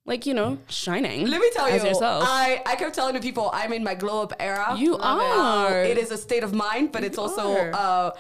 [0.06, 1.28] like you know shining.
[1.28, 2.24] Let me tell as you, yourself.
[2.28, 4.76] I, I kept telling the people I'm in my glow up era.
[4.78, 5.74] you Love it.
[5.74, 5.84] are.
[5.84, 7.72] it is a state of mind, but it's also are.
[7.74, 8.12] uh,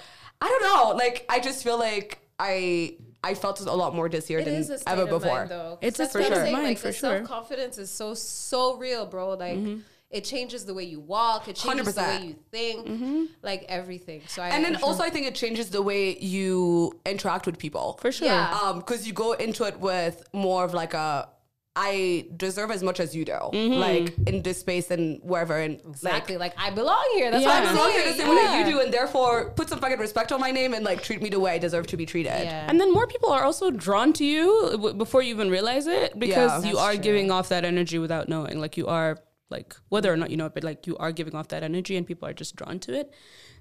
[0.41, 0.95] I don't know.
[0.97, 4.45] Like I just feel like I I felt it a lot more this year It
[4.45, 5.35] than is a state ever of before.
[5.37, 5.77] mind, though.
[5.81, 6.35] It's a That's for sure.
[6.35, 7.17] saying, Mind, Like for the sure.
[7.17, 9.29] self confidence is so so real, bro.
[9.29, 9.79] Like Mm-hmm.
[10.11, 11.47] it changes the way you walk.
[11.47, 12.19] It changes the 100%.
[12.21, 12.87] way you think.
[12.87, 13.23] Mm-hmm.
[13.41, 14.21] Like everything.
[14.27, 17.97] So I and then also I think it changes the way you interact with people.
[18.01, 18.27] for sure.
[18.27, 18.59] Yeah.
[18.63, 21.29] Um, because you go into it with more of like a
[21.77, 23.73] I deserve as much as you do, Mm-hmm.
[23.73, 27.31] like in this space and wherever, and exactly like like, I belong here.
[27.31, 27.49] That's Yeah.
[27.49, 28.03] what I'm I'm not saying.
[28.03, 30.51] here the same way that you do, and therefore put some fucking respect on my
[30.51, 32.29] name and like treat me the way I deserve to be treated.
[32.45, 32.65] Yeah.
[32.69, 36.17] And then more people are also drawn to you w- before you even realize it
[36.19, 36.71] because Yeah.
[36.71, 37.01] you are true.
[37.03, 38.59] giving off that energy without knowing.
[38.61, 39.17] Like you are
[39.49, 41.97] like whether or not you know it, but like you are giving off that energy
[41.97, 43.11] and people are just drawn to it.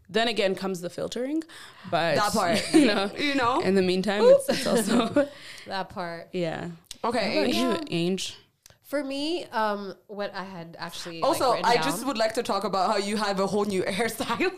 [0.08, 1.42] Then again comes the filtering,
[1.90, 3.10] but That part, you know.
[3.18, 3.60] you know.
[3.60, 5.28] In the meantime, it's, it's also
[5.66, 6.28] that part.
[6.32, 6.68] yeah.
[7.04, 7.36] Okay.
[7.36, 8.36] How you, Ange?
[8.82, 12.42] For me, um, what I had actually Also, written I down, just would like to
[12.42, 14.52] talk about how you have a whole new hairstyle.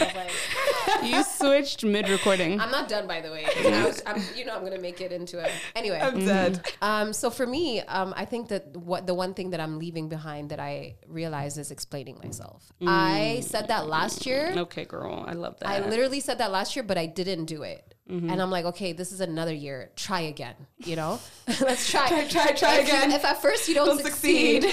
[0.00, 0.30] Like,
[1.04, 2.60] You switched mid-recording.
[2.60, 3.44] I'm not done, by the way.
[3.64, 6.00] I was, I'm, you know, I'm gonna make it into a anyway.
[6.00, 6.60] I'm dead.
[6.82, 10.08] Um, so for me, um, I think that what the one thing that I'm leaving
[10.08, 12.70] behind that I realize is explaining myself.
[12.86, 14.52] I said that last year.
[14.56, 15.68] Okay, girl, I love that.
[15.68, 17.92] I literally said that last year, but I didn't do it.
[18.08, 19.90] And I'm like, okay, this is another year.
[19.96, 20.54] Try again.
[20.78, 21.18] You know,
[21.60, 22.06] let's try.
[22.06, 23.10] Try, try, try if you- again.
[23.10, 24.64] if at first you don't, Don't succeed,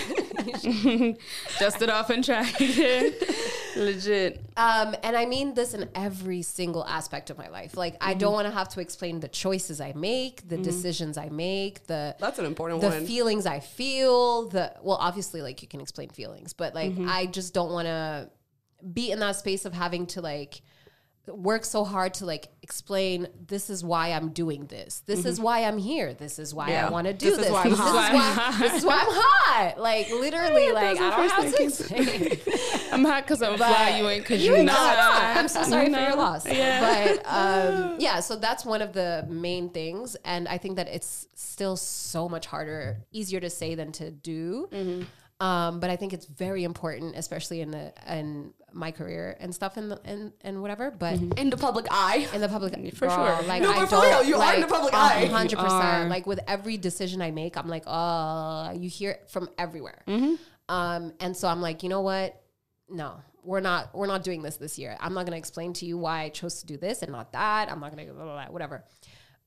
[1.59, 3.13] Dust it off and try again.
[3.75, 4.43] Legit.
[4.55, 7.75] Um, and I mean this in every single aspect of my life.
[7.77, 8.19] Like I Mm-hmm.
[8.19, 12.15] don't want to have to explain the choices I make, the decisions I make, the
[12.19, 12.91] That's an important one.
[12.91, 13.07] the one.
[13.07, 14.49] feelings I feel.
[14.49, 17.09] The well, obviously, like you can explain feelings, but like Mm-hmm.
[17.09, 18.29] I just don't want to
[18.93, 20.61] be in that space of having to like
[21.27, 25.03] work so hard to like explain this is why I'm doing this.
[25.05, 26.13] This is why I'm here.
[26.13, 26.71] This is why Mm-hmm.
[26.73, 26.87] Yeah.
[26.87, 27.45] I want to do This this.
[27.47, 28.13] is why I'm this, hot.
[28.13, 29.79] Is why, this is why I'm hot.
[29.79, 32.39] Like literally, like I don't have to explain.
[32.91, 33.97] I'm hot because I'm fly.
[33.99, 34.97] You ain't because You you're not.
[34.97, 35.37] not.
[35.37, 36.45] I'm so sorry for your loss.
[36.45, 37.15] Yeah.
[37.15, 41.27] But um, yeah, so that's one of the main things, and I think that it's
[41.35, 44.67] still so much harder, easier to say than to do.
[44.71, 45.03] Mm-hmm.
[45.45, 49.77] Um, but I think it's very important, especially in the in my career and stuff,
[49.77, 50.91] and and and whatever.
[50.91, 52.27] But in the public eye.
[52.33, 53.47] in the public For girl, sure.
[53.47, 55.25] Like No, I but for don't, real, you are in the public a eye.
[55.25, 56.09] hundred percent.
[56.09, 60.03] Like with every decision I make, I'm like, oh, you hear it from everywhere.
[60.07, 60.35] Mm-hmm.
[60.69, 62.41] Um, and so I'm like, you know what?
[62.89, 63.93] No, we're not.
[63.93, 64.97] We're not doing this this year.
[64.99, 67.31] I'm not going to explain to you why I chose to do this and not
[67.33, 67.71] that.
[67.71, 68.83] I'm not going to blah, blah, blah, whatever.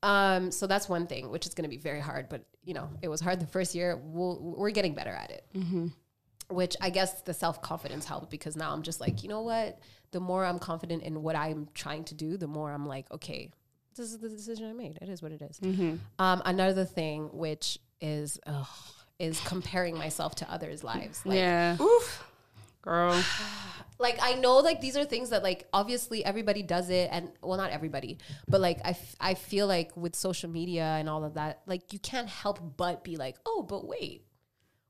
[0.03, 2.29] Um, so that's one thing, which is going to be very hard.
[2.29, 3.99] But you know, it was hard the first year.
[4.03, 5.45] We'll, we're getting better at it
[6.49, 9.79] which I guess the self confidence helped because now I'm just like, you know what?
[10.11, 13.51] The more I'm confident in what I'm trying to do, the more I'm like, okay,
[13.95, 14.97] this is the decision I made.
[15.01, 15.59] It is what it is.
[16.19, 18.67] Um, another thing, which is, ugh,
[19.19, 21.25] is comparing myself to others' lives.
[21.25, 21.77] Like, yeah.
[21.81, 22.23] Oof.
[22.81, 23.21] Girl.
[23.99, 27.57] like I know like these are things that like obviously everybody does it and well
[27.57, 31.33] not everybody but like I, f- I feel like with social media and all of
[31.33, 34.23] that like you can't help but be like oh but wait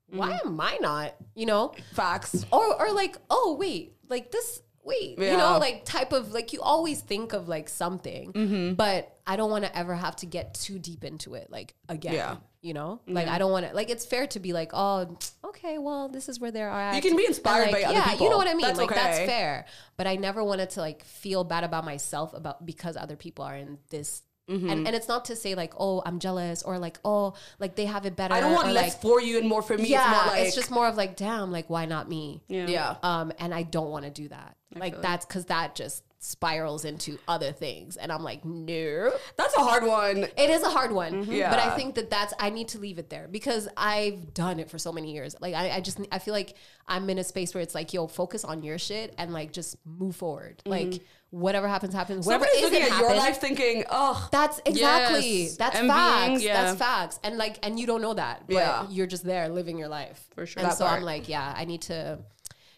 [0.09, 2.45] why am I not you know Facts.
[2.51, 6.61] or or like oh wait like this wait, you know, like type of like you
[6.61, 8.73] always think of like something, Mm-hmm.
[8.75, 12.13] but I don't want to ever have to get too deep into it, like again.
[12.13, 12.37] Yeah.
[12.61, 13.73] You know, like I don't want to.
[13.73, 16.95] Like it's fair to be like, oh, okay, well, this is where they're at.
[16.95, 18.65] You can be inspired by like, other yeah, you know what I mean.
[18.65, 22.65] That's like that's fair, but I never wanted to like feel bad about myself about
[22.65, 24.23] because other people are in this.
[24.49, 24.69] Mm-hmm.
[24.69, 27.85] And, and it's not to say like oh I'm jealous or like oh like they
[27.85, 28.33] have it better.
[28.33, 29.87] I don't want less like, for you and more for me.
[29.89, 32.41] yeah, it's more like it's just more of like damn like why not me?
[32.47, 32.67] Yeah.
[32.67, 32.95] yeah.
[33.03, 34.55] um, and I don't want to do that.
[34.75, 39.11] Like that's because that just spirals into other things, and I'm like, no.
[39.37, 40.23] That's a hard one.
[40.37, 41.31] It is a hard one, Mm-hmm.
[41.31, 41.49] Yeah.
[41.49, 44.69] but I think that that's I need to leave it there because I've done it
[44.69, 45.35] for so many years.
[45.39, 46.55] Like I, I just I feel like
[46.87, 49.77] I'm in a space where it's like, yo, focus on your shit and like just
[49.85, 50.61] move forward.
[50.65, 52.25] Like whatever happens, happens.
[52.25, 52.45] Whatever.
[52.45, 55.57] Somebody's isn't looking at your life thinking, oh, that's exactly Yes.
[55.57, 56.43] that's Envying, facts.
[56.43, 56.63] yeah.
[56.63, 57.19] That's facts.
[57.23, 58.85] And like and you don't know that, but Yeah.
[58.89, 60.23] you're just there living your life.
[60.35, 60.61] For sure.
[60.61, 60.99] And That so part.
[60.99, 62.19] I'm like, yeah, I need to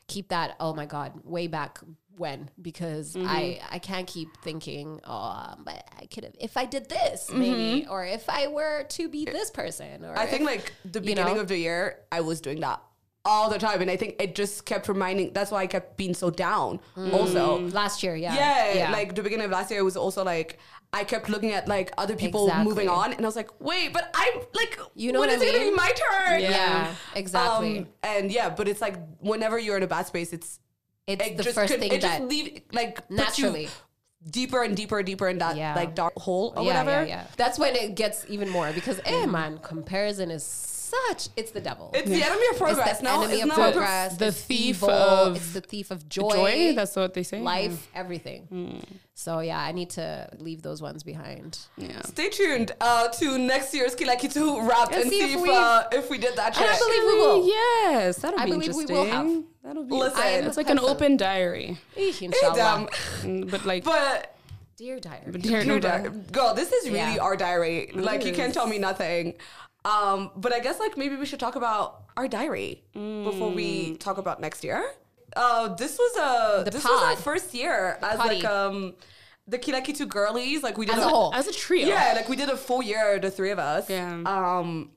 [0.08, 0.56] keep that.
[0.60, 1.80] Oh my god, way back
[2.18, 3.28] when because Mm-hmm.
[3.30, 7.82] I I can't keep thinking, oh, but I could have if I did this maybe,
[7.84, 7.92] Mm-hmm.
[7.92, 11.06] or if I were to be this person, or I think if- like the you
[11.06, 11.42] beginning know?
[11.42, 12.82] of the year, I was doing that
[13.26, 15.34] all the time, and I think it just kept reminding.
[15.34, 16.80] That's why I kept being so down.
[16.96, 17.14] Mm.
[17.14, 20.58] Also, last year, yeah, yeah, like the beginning of last year, it was also like
[20.94, 22.66] I kept looking at like other people Exactly.
[22.70, 25.52] moving on, and I was like, wait, but I'm like, You know when is it
[25.54, 26.42] gonna be my turn?
[26.42, 27.80] yeah, exactly.
[27.80, 30.60] Um, and yeah, but it's like whenever you're in a bad space, it's
[31.06, 33.68] it's it the just first could- thing it that just leave like naturally.
[34.32, 35.76] deeper and deeper and deeper in that Yeah.
[35.76, 36.92] like dark hole or yeah, whatever.
[37.08, 37.24] yeah, yeah.
[37.38, 40.44] That's when it gets even more because, eh, man, comparison is
[41.08, 41.30] such.
[41.36, 41.92] It's the devil.
[41.94, 42.90] It's the enemy of progress.
[42.90, 44.18] It's the no, enemy it's of not progress.
[44.18, 46.30] the it's thief evil, of It's the thief of joy.
[46.32, 46.74] Joy.
[46.76, 47.40] That's what they say.
[47.42, 48.84] life, everything.
[49.14, 51.60] So yeah, I need to leave those ones behind.
[51.78, 52.02] Yeah.
[52.04, 55.42] Stay tuned uh, to next year's Kila Kitu wrap and, And see, see if if,
[55.42, 57.48] we- uh, if we did that And I believe we will.
[57.48, 58.96] Yes, that'll I be believe we interesting.
[58.96, 59.44] will have.
[59.64, 59.94] That'll be.
[59.94, 62.88] Listen, it's like an open diary, Inshallah.
[63.22, 63.84] Mm, but like.
[63.84, 64.36] But
[64.78, 65.32] Dear diary.
[65.34, 67.22] dear, Dear no, di- girl, this is really Yeah.
[67.22, 67.92] our diary.
[67.94, 69.34] Like you can't tell me nothing.
[69.86, 74.18] Um, but I guess like maybe we should talk about our diary before we talk
[74.18, 74.84] about next year.
[75.36, 78.36] Uh, this was a The this was our first year as Potty.
[78.36, 78.96] like um
[79.48, 80.64] the Kila Kitu girlies.
[80.64, 81.34] Like we did As a whole.
[81.34, 81.88] as a trio.
[81.88, 83.90] Yeah, like we did a full year, the three of us.
[83.90, 84.22] Yeah.
[84.26, 84.92] Um,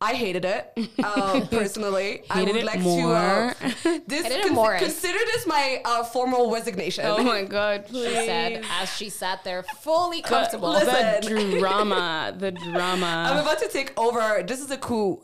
[0.00, 2.22] I hated it uh, personally.
[2.30, 3.10] I Hated would it like more.
[3.10, 3.16] to.
[3.16, 4.78] Uh, this Hated it con- more.
[4.78, 7.04] consider this my uh, formal resignation.
[7.04, 8.06] Oh my god, please.
[8.18, 10.70] She said as she sat there fully comfortable.
[10.70, 11.34] listen.
[11.34, 13.26] The drama, the drama.
[13.28, 14.44] I'm about to take over.
[14.46, 15.20] This is a coup.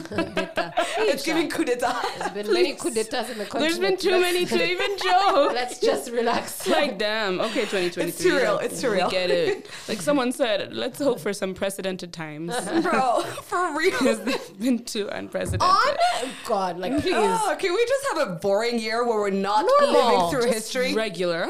[0.00, 2.02] it's giving coup d'etat.
[2.18, 3.60] There's been many coup d'etats in the country.
[3.68, 5.52] There's been too Let's- many to even joke.
[5.52, 6.66] Let's just relax.
[6.66, 9.04] like damn okay 2023 It's too real, it's too real.
[9.06, 14.13] we get it like someone said let's hope for some precedented times Bro, for real.
[14.18, 17.14] Because they've been too unprecedented On God, like please.
[17.16, 20.04] Oh, can we just have a boring year where we're not Normal.
[20.04, 20.94] living through Just history?
[20.94, 21.48] regular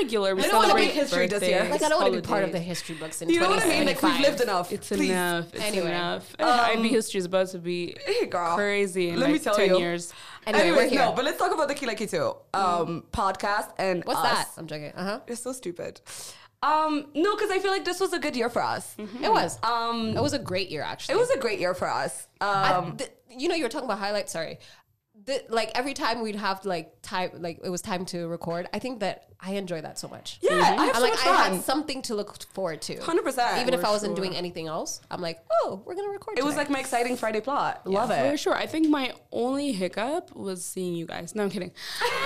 [0.00, 1.70] regular we I don't wanna celebrate make history this birthdays, year.
[1.70, 3.62] Like I don't want to be part of the history books in you know what
[3.62, 3.86] I mean?
[3.86, 4.72] Like we've lived enough.
[4.72, 5.10] it's Please.
[5.10, 5.88] enough it's Anyway.
[5.90, 8.56] enough IB history is about to be Hey, girl.
[8.56, 9.78] crazy in Let like me tell 10 you.
[9.78, 10.12] years
[10.44, 10.98] Anyway, Anyways, we're here.
[11.06, 14.24] no, but let's talk about the Kila Kitu um, podcast and What's us.
[14.24, 14.48] that?
[14.58, 14.90] I'm joking.
[14.96, 15.20] Uh huh.
[15.28, 16.00] It's so stupid.
[16.62, 18.94] Um, no, because I feel like this was a good year for us.
[18.98, 19.58] It was.
[19.62, 21.14] Um, It was a great year, actually.
[21.16, 22.28] it was a great year for us.
[22.40, 24.32] I- Um, th- you know, you were talking about highlights.
[24.32, 24.58] Sorry.
[25.24, 28.68] The, like every time we'd have like time, like it was time to record.
[28.72, 30.38] I think that I enjoy that so much.
[30.40, 31.52] yeah, I have I'm so like much I fun.
[31.54, 32.94] had something to look forward to.
[32.94, 33.60] 100%.
[33.60, 34.24] Even if I wasn't sure.
[34.24, 36.38] doing anything else, I'm like, oh, we're gonna record.
[36.38, 37.84] It was like my exciting Friday plot.
[37.84, 38.54] Love it For sure.
[38.54, 41.34] I think my only hiccup was seeing you guys.
[41.34, 41.72] No, I'm kidding.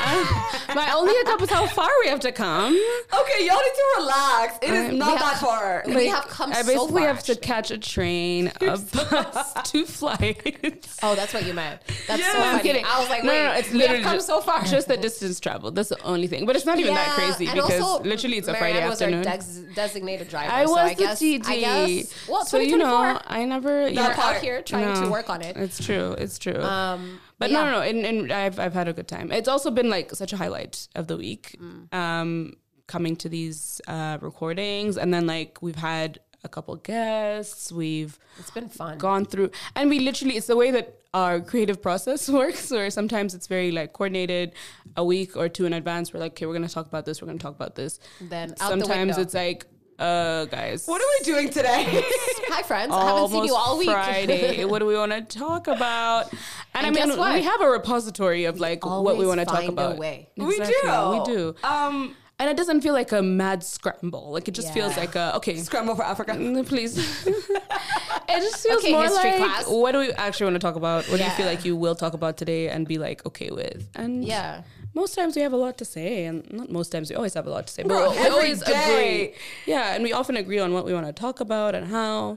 [0.04, 2.74] Uh, my only hiccup is how far we have to come.
[2.74, 4.58] Okay, y'all need to relax.
[4.62, 5.84] It is Uh, not that have- far.
[5.86, 7.08] we have come I so basically far.
[7.08, 7.46] have to actually.
[7.46, 10.98] catch a train, a bus, two flights.
[11.02, 11.80] Oh, that's what you meant.
[12.08, 12.62] That's Yeah, so I'm funny.
[12.62, 12.84] kidding.
[12.84, 14.62] I was like, no, wait, no, no, it's we literally have come just, so far.
[14.64, 15.74] just the distance traveled.
[15.76, 16.44] That's the only thing.
[16.44, 19.26] But it's not even that Yeah, crazy because literally it's a Marianne Friday was afternoon.
[19.26, 20.52] our des- designated driver.
[20.52, 21.46] I was so I the guess, TD.
[21.46, 22.28] I guess.
[22.28, 23.88] Well, so you know, I never.
[23.88, 25.56] You're out here trying to work on it.
[25.56, 26.12] It's true.
[26.18, 26.60] It's true.
[26.62, 27.58] Um, But yeah.
[27.58, 27.80] no, no, no.
[27.82, 29.30] And, and I've, I've had a good time.
[29.30, 31.92] It's also been like such a highlight of the week, Mm.
[31.94, 32.54] um,
[32.86, 34.96] coming to these uh, recordings.
[34.96, 37.70] And then like we've had a couple guests.
[37.70, 38.96] We've It's been fun.
[38.98, 43.34] gone through, and we literally, it's the way that our creative process works, where sometimes
[43.34, 44.52] it's very like coordinated
[44.96, 46.12] a week or two in advance.
[46.14, 47.20] We're like, okay, we're going to talk about this.
[47.20, 48.00] We're going to talk about this.
[48.20, 49.20] Then out the sometimes window.
[49.22, 49.66] it's like,
[49.98, 50.86] uh, guys.
[50.86, 51.84] What are we doing today?
[52.48, 52.92] Hi, friends.
[52.92, 53.88] I haven't seen you all week.
[53.90, 54.64] Friday.
[54.70, 56.30] what do we want to talk about?
[56.74, 59.56] And, And I mean, we have a repository of like what we want to talk
[59.56, 59.96] find a about.
[59.96, 60.28] way.
[60.36, 60.74] we do.
[61.14, 61.54] We do.
[61.64, 64.30] Um, And it doesn't feel like a mad scramble.
[64.30, 65.56] Like it just feels like a okay.
[65.56, 66.32] scramble for Africa.
[66.32, 66.96] mm, Please.
[67.26, 69.68] it just feels Okay, more history like class.
[69.68, 71.08] what do we actually want to talk about?
[71.08, 73.88] What do you feel like you will talk about today and be like okay with?
[73.94, 74.62] And Yeah.
[74.92, 77.46] most times we have a lot to say, and not most times we always have
[77.46, 78.72] a lot to say, Bro, but we always day.
[78.84, 79.34] agree.
[79.64, 82.36] Yeah, and we often agree on what we want to talk about and how.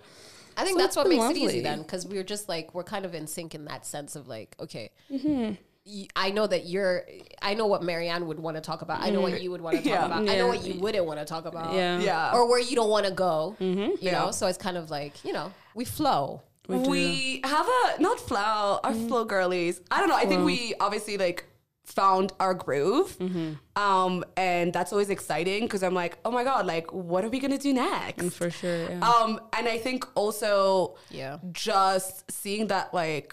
[0.56, 3.06] I think So that's what makes it easy then, because we're just like we're kind
[3.06, 5.56] of in sync in that sense of like, okay, Mm-hmm.
[5.90, 7.04] Y- I know that you're,
[7.42, 9.02] I know what Marianne would want to talk about.
[9.02, 10.06] I know what you would want to talk Yeah.
[10.06, 10.24] about.
[10.24, 10.38] I Mm.
[10.38, 11.74] Know what you wouldn't want to talk about.
[11.74, 12.00] Yeah.
[12.00, 12.34] Yeah.
[12.36, 13.56] or where you don't want to go.
[13.60, 14.20] You Yeah.
[14.20, 16.42] know, so it's kind of like you know we flow.
[16.68, 19.08] we, have a not flow our Mm-hmm.
[19.08, 21.40] flow girlies i don't know i think we obviously like
[21.84, 23.54] found our groove Mm-hmm.
[23.88, 27.40] um and that's always exciting because i'm like oh my god like what are we
[27.40, 28.82] gonna do next For sure.
[28.92, 29.00] Yeah.
[29.10, 31.38] um and i think also Yeah.
[31.52, 33.30] just seeing that like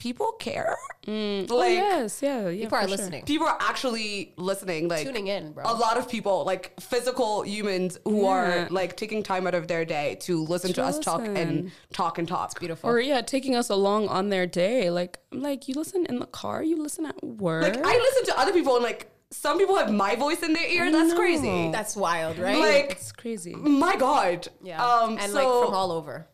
[0.00, 0.76] people care
[1.06, 2.20] oh, like yes.
[2.22, 2.48] Yeah.
[2.48, 2.90] yeah People are sure.
[2.90, 5.64] listening, people are actually listening like tuning in, bro.
[5.64, 9.84] a lot of people like physical humans who are like taking time out of their
[9.84, 12.90] day to listen to, To us talk and talk and talk It's Beautiful.
[12.90, 14.90] Or yeah, taking us along on their day.
[14.90, 17.62] Like, I'm like you listen in the car, you listen at work.
[17.62, 20.66] Like I listen to other people and like some people have my voice in their
[20.66, 20.90] ear.
[20.90, 21.70] That's crazy.
[21.70, 22.58] That's wild, right?
[22.58, 23.54] Like it's crazy.
[23.54, 24.48] my god.
[24.62, 25.18] yeah, Um.
[25.18, 26.26] and so, like from all over.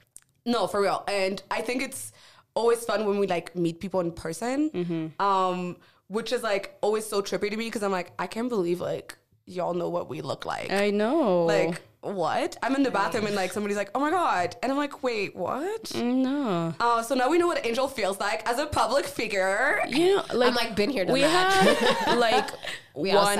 [0.47, 1.05] no, for real.
[1.09, 2.13] And I think it's
[2.57, 4.71] always fun when we like meet people in person.
[4.71, 5.23] Mm-hmm.
[5.25, 5.77] Um,
[6.09, 9.17] which is like always so trippy to me because I'm like I can't believe like
[9.47, 10.71] y'all know what we look like.
[10.73, 11.45] I know.
[11.45, 12.57] like what?
[12.63, 15.35] I'm in the bathroom and like somebody's like, oh my god, and I'm like, wait,
[15.35, 15.93] what?
[15.97, 16.73] no.
[16.79, 19.81] Uh, so now we know what Angel feels like as a public figure.
[19.89, 21.67] You know, like I'm like been here, done we that.
[22.07, 22.49] have like
[22.95, 23.39] one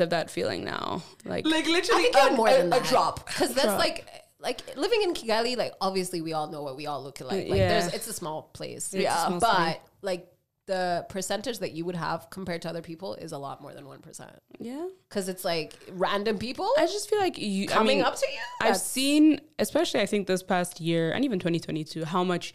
[0.00, 1.02] of that feeling now.
[1.24, 2.84] Like, Like I literally think you a, more a- than a that.
[2.84, 3.26] drop.
[3.26, 4.06] because that's like
[4.44, 5.56] like living in Kigali.
[5.56, 7.48] Like obviously, we all know what we all look like.
[7.48, 7.68] Like Yeah.
[7.80, 8.94] there's it's a small place.
[8.94, 9.26] Yeah.
[9.26, 9.80] small but city.
[10.02, 10.28] like
[10.66, 13.86] the percentage that you would have compared to other people is a lot more than
[13.86, 14.32] one percent.
[14.58, 14.86] yeah.
[15.08, 18.26] Because it's like random people I just feel like you I coming mean, up to
[18.32, 18.38] you.
[18.68, 22.54] I've seen, especially I think this past year and even 2022, how much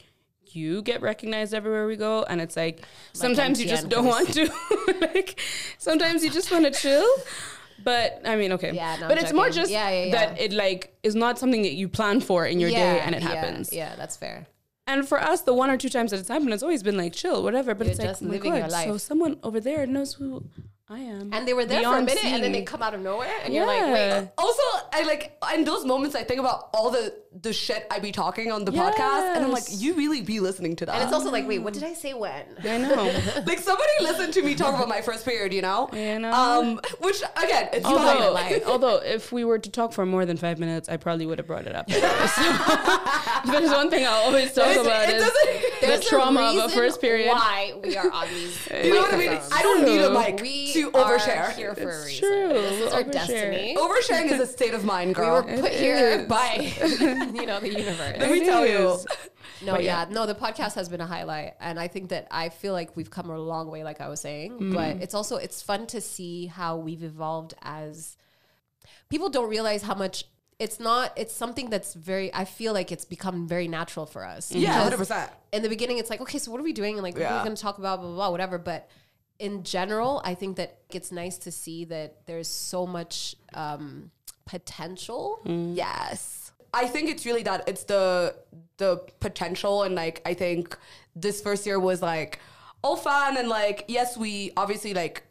[0.51, 2.83] you get recognized everywhere we go, and it's like
[3.13, 4.49] sometimes you just don't want to.
[5.01, 5.39] like
[5.77, 7.07] sometimes you just want to chill.
[7.83, 8.73] But I mean, okay.
[8.73, 11.61] Yeah, no, but I'm it's more just Yeah, yeah, that it like is not something
[11.63, 13.73] that you plan for in your day and it happens.
[13.73, 14.47] Yeah, that's fair.
[14.87, 17.13] And for us, the one or two times that it's happened, it's always been like
[17.13, 17.75] chill, whatever.
[17.75, 18.87] But You're it's like, oh my God, your life.
[18.87, 20.45] so someone over there knows who
[20.91, 21.31] I am.
[21.33, 22.65] And they were there for a Beyond minute, and then they seeing.
[22.65, 24.19] come out of nowhere, and you're like, Yeah.
[24.21, 27.99] wait, Also, I like in those moments I think about all the the shit I
[27.99, 30.95] be talking on the podcast, and I'm like, you really be listening to that.
[30.95, 32.43] and it's also like, wait, what did I say when?
[32.63, 33.03] I know.
[33.45, 35.89] like somebody listened to me talk about my first period, you know?
[35.93, 36.31] You know?
[36.33, 38.61] Um, which again, it's Although- not lie.
[38.65, 41.45] although if we were to talk for more than five minutes, I probably would have
[41.45, 41.87] brought it up.
[42.39, 45.23] So, there's one thing I always talk It's- about it is
[45.81, 47.29] the There's trauma of a first period.
[47.29, 48.67] Why we are on these?
[48.83, 49.39] You know what I mean?
[49.51, 50.19] I don't need a True.
[50.19, 51.51] mic we to are overshare.
[51.55, 52.29] here for a It's reason.
[52.29, 52.53] true.
[52.53, 53.11] This is our Overshare.
[53.11, 53.75] destiny.
[53.77, 55.35] Oversharing is a state of mind, We girl.
[55.43, 56.53] were put here by
[57.33, 58.17] you know the universe.
[58.19, 58.89] Let me It tell you.
[58.91, 59.07] is.
[59.65, 60.05] No, yeah.
[60.09, 60.25] no.
[60.25, 63.29] The podcast has been a highlight, and I think that I feel like we've come
[63.29, 64.57] a long way, like I was saying.
[64.57, 64.73] Mm.
[64.73, 68.15] But it's also it's fun to see how we've evolved as
[69.09, 70.23] people don't realize how much
[70.59, 71.13] it's not.
[71.17, 72.33] It's something that's very.
[72.33, 74.51] I feel like it's become very natural for us.
[74.51, 75.31] Yeah, Because hundred percent.
[75.51, 76.93] In the beginning, it's like, okay, so what are we doing?
[76.95, 77.39] And like, what are Yeah.
[77.41, 77.99] we going to talk about?
[77.99, 78.57] Blah blah blah, whatever.
[78.57, 78.89] But
[79.39, 84.11] in general, I think that it's nice to see that there's so much um,
[84.45, 85.41] potential.
[85.45, 86.51] Yes.
[86.73, 88.35] I think it's really that it's the
[88.77, 90.77] the potential and like I think
[91.15, 92.39] this first year was like
[92.83, 95.23] all fun and like yes we obviously like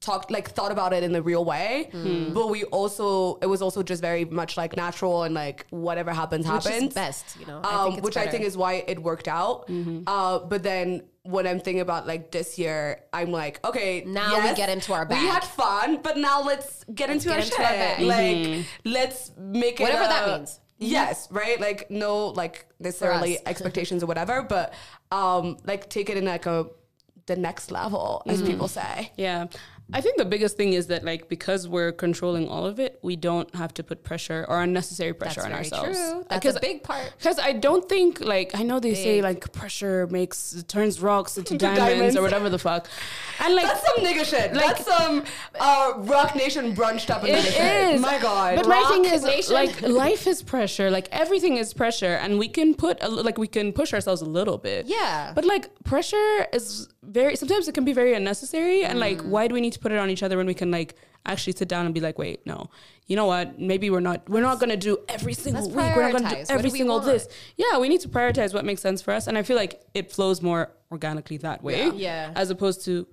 [0.00, 1.90] talked like thought about it in the real way
[2.32, 6.46] but we also it was also just very much like natural and like whatever happens
[6.46, 7.60] Which happens is best, you know.
[7.62, 9.68] um, it's which I think is why it worked out.
[10.06, 14.54] Uh, but then when I'm thinking about like this year, I'm like, okay, Now we
[14.54, 17.60] get into our We had fun, but now let's get into get our into shit.
[17.60, 18.00] our bag.
[18.56, 20.60] Like, let's make it Whatever that means.
[20.78, 21.60] Yes, right.
[21.60, 24.72] Like no, like necessarily expectations or whatever, but
[25.12, 26.66] um, like take it in like a
[27.26, 29.12] the next level, as people say.
[29.16, 29.46] Yeah.
[29.92, 33.16] I think the biggest thing is that like because we're controlling all of it, we
[33.16, 35.98] don't have to put pressure or unnecessary pressure That's on very ourselves.
[35.98, 36.24] true.
[36.28, 37.12] That's a big part.
[37.18, 41.54] Because I don't think like I know they say like pressure makes turns rocks into
[41.54, 42.16] Into diamonds, diamonds.
[42.16, 42.88] or whatever the fuck,
[43.40, 44.54] and like That's some nigga shit.
[44.54, 45.24] Like- That's some
[45.58, 48.00] uh, Roc Nation brunched up in It nigga is.
[48.00, 48.56] My God.
[48.56, 49.54] But my thing is, Nation.
[49.54, 50.90] like, life is pressure.
[50.90, 54.26] Like, everything is pressure, and we can put, a, like, we can push ourselves a
[54.26, 54.86] little bit.
[54.86, 55.32] Yeah.
[55.34, 57.34] But like, pressure is very.
[57.36, 59.26] Sometimes it can be very unnecessary, and like, Mm.
[59.26, 60.94] why do we need to put it on each other when we can like
[61.26, 62.70] actually sit down and be like, wait, no,
[63.06, 63.58] you know what?
[63.58, 64.28] Maybe we're not.
[64.28, 65.96] We're not gonna do every single let's week.
[65.96, 67.06] We're not gonna do every do single want?
[67.06, 67.28] this.
[67.56, 70.12] Yeah, we need to prioritize what makes sense for us, and I feel like it
[70.12, 71.86] flows more organically that way.
[71.86, 71.92] Yeah.
[71.94, 72.32] Yeah.
[72.36, 73.06] As opposed to.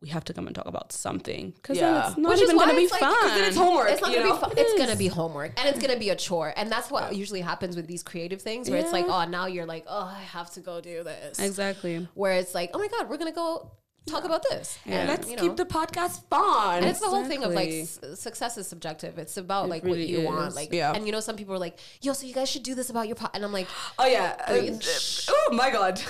[0.00, 1.92] We have to come and talk about something because Yeah.
[1.92, 3.28] then it's not Which even gonna be it's like- fun.
[3.28, 3.88] Then it's homework.
[3.88, 4.52] It's not gonna be fun.
[4.56, 7.76] It's gonna be homework and it's gonna be a chore, and that's what usually happens
[7.76, 10.60] with these creative things, where it's like, oh, now you're like, oh, I have to
[10.60, 11.38] go do this.
[11.38, 12.08] Exactly.
[12.14, 13.70] Where it's like, oh my god, we're gonna go
[14.06, 14.78] talk about this.
[14.84, 16.78] And, Let's you know, keep the podcast fun.
[16.78, 19.18] and it's the whole thing of like s- success is subjective.
[19.18, 20.54] It's about like really what you want.
[20.54, 20.92] Like, Yeah.
[20.92, 23.06] and you know, some people are like, "Yo, so you guys should do this about
[23.06, 24.36] your pod," and I'm like, oh yeah.
[24.46, 24.78] Uh,
[25.30, 26.00] oh my god.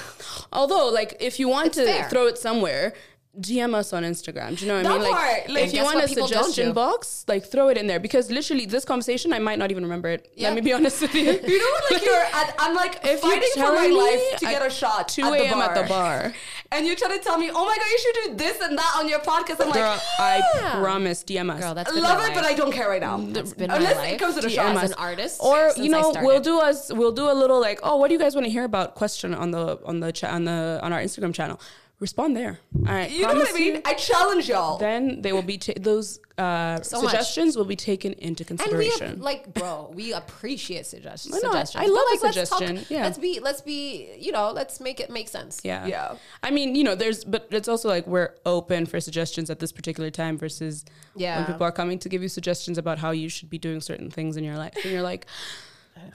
[0.53, 2.09] Although, like, if you want It's to fair.
[2.09, 2.95] throw it somewhere,
[3.41, 4.59] DM us on Instagram.
[4.59, 5.03] Do you know what I mean?
[5.03, 8.31] Like, part, like, if you want a suggestion box, like, throw it in there because
[8.31, 10.31] literally, this conversation, I might not even remember it.
[10.37, 10.49] Yeah.
[10.49, 11.23] Let me be honest with you.
[11.33, 11.93] You know what?
[11.93, 15.23] Like you're at, I'm like If fighting for my life to get a shot 2
[15.23, 15.59] at a.m.
[15.59, 15.71] bar.
[15.71, 16.35] at the bar.
[16.73, 18.97] and you're trying to tell me, oh my god, you should do this and that
[18.99, 19.65] on your podcast.
[19.65, 21.61] I'm Girl, like, I promise, DM us.
[21.61, 22.35] "Girl, that's I been love my it, life.
[22.37, 23.17] but I don't care right now.
[23.17, 24.77] That's been Unless my it comes to the DM shot.
[24.85, 26.93] as an artist, or you know, we'll do us.
[26.93, 28.95] We'll do a little like, oh, what do you guys want to hear about?
[28.95, 31.59] Question on the on the cha- on the on our Instagram channel.
[32.03, 32.59] Respond there.
[32.75, 33.75] All right, You know what I mean?
[33.77, 33.83] you.
[33.85, 34.77] I challenge y'all.
[34.77, 37.11] Then they will be ta- those uh, So much.
[37.13, 39.21] suggestions will be taken into And we consideration.
[39.21, 41.85] like, bro, we appreciate suggest- I know, suggestions.
[41.85, 43.05] I love But, a like, let's talk- suggestion, yeah.
[43.05, 45.61] let's be, let's be, you know, let's make it make sense.
[45.63, 45.87] Yeah.
[45.87, 46.17] Yeah.
[46.43, 49.71] I mean, you know, there's, but it's also like we're open for suggestions at this
[49.71, 50.85] particular time versus
[51.15, 51.37] Yeah.
[51.37, 54.11] when people are coming to give you suggestions about how you should be doing certain
[54.11, 54.75] things in your life.
[54.83, 55.27] And you're like,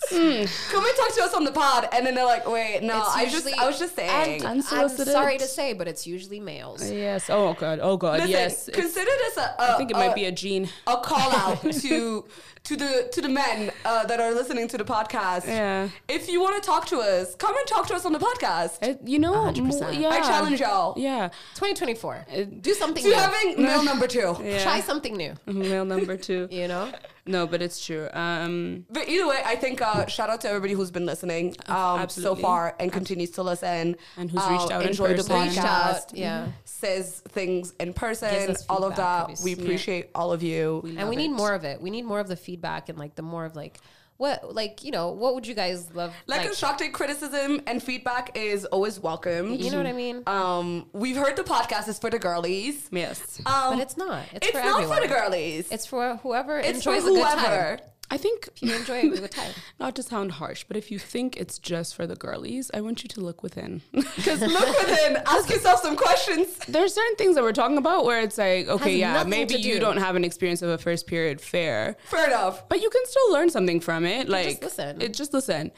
[0.10, 3.16] Come and talk to us on the pod, and then they're like, wait, no, It's
[3.16, 4.42] I just, usually- I was just saying.
[4.46, 6.90] And I'm sorry to say, but it's usually males.
[6.90, 7.30] yes.
[7.30, 7.80] Oh, God.
[7.82, 8.20] Oh, God.
[8.20, 8.70] Listen, yes.
[8.72, 10.70] Consider this a, a I think it might be a gene.
[10.86, 12.26] a call out to
[12.64, 15.46] to the to the men uh, that are listening to the podcast.
[15.48, 15.88] Yeah.
[16.10, 18.84] If you want to talk to us, come and talk to us on the podcast.
[18.86, 19.98] It, you know, 100%.
[20.02, 20.10] yeah.
[20.10, 21.30] I challenge y'all Yeah.
[21.56, 22.26] 2024.
[22.60, 23.16] Do something to new.
[23.16, 24.36] having male number two.
[24.44, 24.62] Yeah.
[24.64, 25.34] Try something new.
[25.46, 26.48] Male number two.
[26.52, 26.92] You know?
[27.28, 28.10] No, but it's true.
[28.14, 32.08] Um, But either way, I think uh, shout out to everybody who's been listening um,
[32.10, 35.36] so far and continues to listen And who's reached Um, out in enjoy the person.
[35.64, 35.64] Podcast.
[36.12, 36.48] out, yeah.
[36.66, 39.28] says things in person, Gives all of feedback, that.
[39.44, 39.54] We obviously.
[39.66, 40.82] appreciate all of you.
[40.86, 41.34] and love we need it.
[41.34, 41.82] more of it.
[41.82, 43.80] We need more of the feedback and like the more of like
[44.18, 47.82] what like you know what would you guys love like, a shock take criticism and
[47.82, 49.54] feedback is always welcome.
[49.54, 50.24] you know what I mean?
[50.28, 52.90] Um, we've heard the podcast is for the girlies.
[52.92, 53.40] yes.
[53.46, 54.24] Um, but it's not.
[54.34, 55.02] It's, it's for not everyone.
[55.02, 55.72] for the girlies.
[55.72, 57.80] It's for whoever It's for enjoys a good time.
[58.10, 59.52] I think You enjoy a good time.
[59.80, 63.04] not to sound harsh, but if you think it's just for the girlies, I want
[63.04, 63.82] you to look within.
[64.16, 66.58] Because look within, ask yourself some questions.
[66.68, 69.60] There's certain things that we're talking about where it's like, okay, Has yeah, maybe to
[69.60, 69.80] you do.
[69.82, 72.68] don't have an experience of a first period fair, Fair enough.
[72.70, 74.30] but you can still learn something from it.
[74.30, 75.02] Like, just listen.
[75.02, 75.72] It, just listen.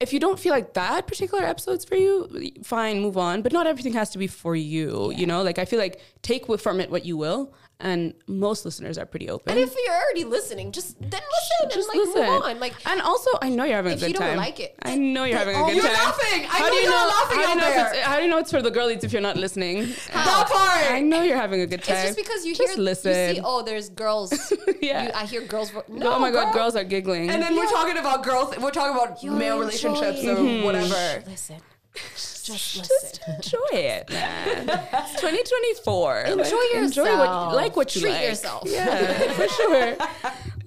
[0.00, 3.42] If you don't feel like that particular episode's for you, fine, move on.
[3.42, 5.12] But not everything has to be for you.
[5.12, 8.96] You know, like I feel like take from it what you will, and most listeners
[8.98, 9.50] are pretty open.
[9.52, 12.22] And if you're already listening, just then listen just and like listen.
[12.32, 12.60] move on.
[12.60, 14.36] Like and also, I know you're having a good you don't time.
[14.36, 15.92] like it, I know you're having a good you're time.
[15.94, 16.42] laughing.
[16.42, 17.06] I how know you you're know?
[17.08, 17.94] laughing how do you out know if there.
[17.94, 19.80] it's, how do you know it's for the girlies if you're not listening?
[20.12, 20.92] That part.
[20.92, 21.96] I know you're having a good time.
[21.96, 23.28] it's just because you Just hear listen.
[23.30, 24.32] you see oh there's girls.
[24.80, 25.04] Yeah.
[25.04, 25.70] you, I hear girls.
[25.70, 27.30] vo- No, oh my god, girls are giggling.
[27.30, 28.54] And then we're talking about girls.
[28.58, 30.64] We're talking about You're male relationships or enjoying- mm-hmm.
[30.64, 31.24] whatever.
[31.30, 31.56] Listen,
[31.94, 32.82] just listen.
[32.84, 34.68] just enjoy it, man.
[34.68, 36.20] It's 2024.
[36.22, 37.52] Enjoy Like, Enjoy what, yourself.
[37.54, 38.18] like what you Treat like.
[38.20, 38.62] Treat yourself.
[38.66, 39.96] Yeah, for sure.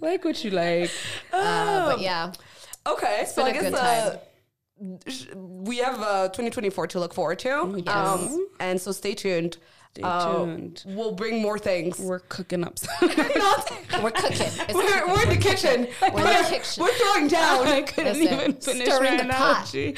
[0.01, 0.91] like what you like.
[1.34, 2.32] Uh, but yeah,
[2.86, 4.17] Okay, so I guess uh,
[5.36, 7.84] we have uh, 2024 to look forward to.
[7.86, 7.88] Yes.
[7.95, 9.57] Um, and so stay tuned.
[9.93, 10.84] Stay Uh, tuned.
[10.86, 11.99] We'll bring more things.
[11.99, 12.80] We're cooking up.
[12.80, 13.71] some- Not,
[14.03, 14.38] we're cooking.
[14.47, 15.88] It's we're, we're in the kitchen.
[16.13, 16.84] We're in the kitchen.
[16.84, 17.67] We're throwing down.
[17.67, 19.19] I couldn't Listen, even finish my the pot.
[19.25, 19.95] analogy.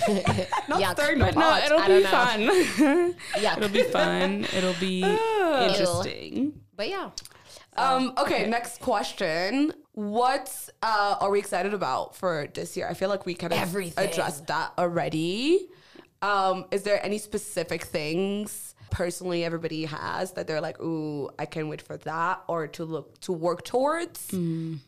[0.68, 0.92] Not Yuck.
[0.92, 2.40] stirring But no, it'll I be fun.
[3.34, 3.56] Yuck.
[3.56, 4.44] it'll be fun.
[4.56, 5.02] It'll be
[5.68, 6.60] interesting.
[6.76, 7.10] But yeah,
[7.76, 9.72] Um, okay, next question.
[9.92, 12.86] What uh, are we excited about for this year?
[12.88, 14.08] I feel like we kind of Everything.
[14.08, 15.68] addressed that already.
[16.22, 21.68] Um, is there any specific things personally everybody has that they're like, ooh, I can't
[21.68, 24.28] wait for that, or to look to work towards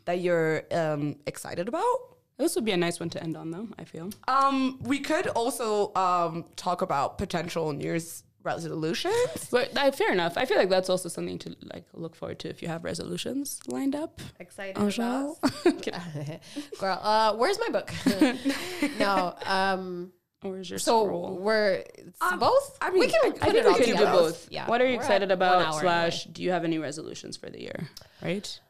[0.06, 1.96] that you're um, excited about?
[2.38, 3.68] This would be a nice one to end on, though.
[3.78, 4.10] I feel.
[4.28, 9.48] Um, we could also um, talk about potential New Year's resolutions.
[9.50, 10.38] But uh, fair enough.
[10.38, 13.60] I feel like that's also something to like look forward to if you have resolutions
[13.66, 14.20] lined up.
[14.38, 15.38] excited Angel?
[16.80, 17.92] Girl, uh, where's my book?
[18.98, 19.34] no.
[19.44, 20.12] Um.
[20.44, 21.36] Or is your So scroll?
[21.36, 22.78] we're it's both.
[22.80, 24.46] I we mean, can I put I it think we can do both.
[24.52, 24.68] Yeah.
[24.68, 25.74] What are you We're excited about?
[25.80, 26.32] Slash, anyway.
[26.34, 27.88] do you have any resolutions for the year?
[28.22, 28.60] Right?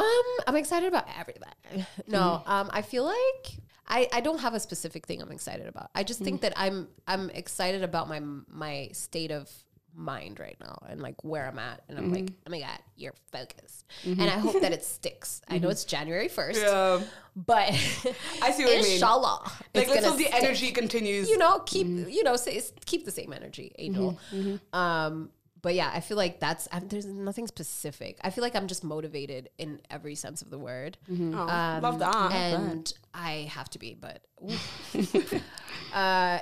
[0.00, 1.42] Um, I'm excited about everything.
[2.08, 2.50] No, Mm-hmm.
[2.50, 5.90] um, I feel like I, I don't have a specific thing I'm excited about.
[5.94, 6.24] I just Mm.
[6.24, 9.50] think that I'm I'm excited about my my state of
[9.92, 11.82] mind right now and like where I'm at.
[11.88, 12.14] And I'm Mm-hmm.
[12.14, 15.42] like, oh my god, you're focused, and I hope that it sticks.
[15.48, 15.70] I know Mm-hmm.
[15.72, 17.00] it's January first, Yeah,
[17.36, 17.68] but
[18.42, 18.92] I see what you mean.
[18.92, 20.42] inshallah, Like let's hope the stick.
[20.42, 21.28] energy continues.
[21.28, 22.08] You know, keep Mm-hmm.
[22.10, 24.18] you know say, keep the same energy, angel.
[24.72, 25.30] Um,
[25.62, 28.18] but yeah, I feel like that's i there's nothing specific.
[28.22, 30.98] I feel like I'm just motivated in every sense of the word.
[31.10, 31.34] Mm-hmm.
[31.38, 32.32] Oh, Um, love that.
[32.32, 34.24] and I have to be, but
[35.94, 36.38] uh,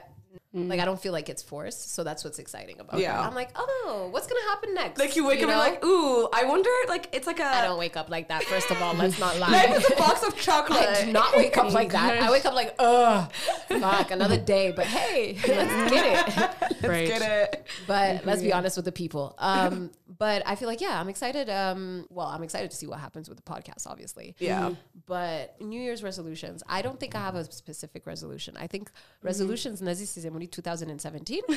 [0.55, 3.21] Like I don't feel like it's forced, so that's what's exciting about Yeah.
[3.23, 3.27] it.
[3.27, 4.99] I'm like, oh, what's gonna happen next?
[4.99, 5.63] Like you wake up and know?
[5.63, 6.71] you're like, ooh, I wonder.
[6.89, 7.45] Like it's like a.
[7.45, 8.45] I don't wake up like that.
[8.45, 9.51] First of all, let's not lie.
[9.51, 10.79] Life is a box of chocolate.
[10.89, 12.23] I do not wake up like that.
[12.23, 13.31] I wake up like, ugh,
[13.69, 14.73] fuck, another day.
[14.75, 16.89] But hey, let's get it.
[16.89, 17.07] right.
[17.09, 17.67] Get it?
[17.87, 19.35] But let's be honest with the people.
[19.39, 21.51] Um, but I feel like, yeah, I'm excited.
[21.51, 24.35] Um, well, I'm excited to see what happens with the podcast, obviously.
[24.39, 24.71] Yeah.
[25.07, 28.57] But New Year's resolutions, I don't think I have a specific resolution.
[28.57, 28.91] I think
[29.23, 30.07] resolutions nazi
[30.39, 31.43] sizemuri 2017.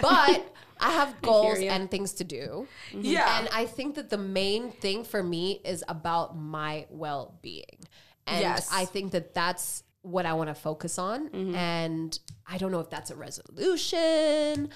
[0.00, 1.72] but I have goals ya.
[1.72, 2.66] and things to do.
[2.90, 3.00] Mm-hmm.
[3.02, 3.38] Yeah.
[3.38, 7.78] And I think that the main thing for me is about my well being.
[8.26, 8.68] And Yes.
[8.72, 11.28] I think that that's what I want to focus on.
[11.28, 11.54] Mm-hmm.
[11.54, 14.70] And I don't know if that's a resolution.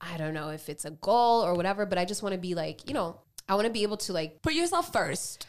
[0.00, 2.54] I don't know if it's a goal or whatever, but I just want to be
[2.54, 5.46] like, you know, I want to be able to like Put yourself first.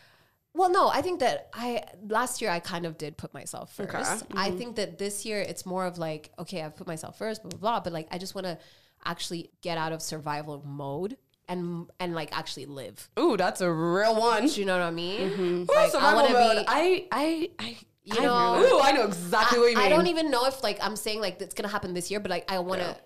[0.54, 3.90] Well, no, I think that I last year I kind of did put myself first.
[3.94, 4.04] Okay.
[4.04, 4.38] Mm-hmm.
[4.38, 7.50] I think that this year it's more of like, okay, I've put myself first, blah
[7.52, 7.80] blah blah.
[7.82, 8.58] But like, I just want to
[9.06, 13.10] actually get out of survival mode and and like actually live.
[13.20, 14.48] Ooh, that's a real one.
[14.48, 15.22] Do you know what I mean?
[15.40, 16.58] Ooh, Like, I survival wanna mode.
[16.58, 19.86] be- I, I, I, You I know- Ooh, I know exactly I, what you mean.
[19.86, 22.30] I don't even know if like I'm saying like it's gonna happen this year, but
[22.32, 22.98] like I want to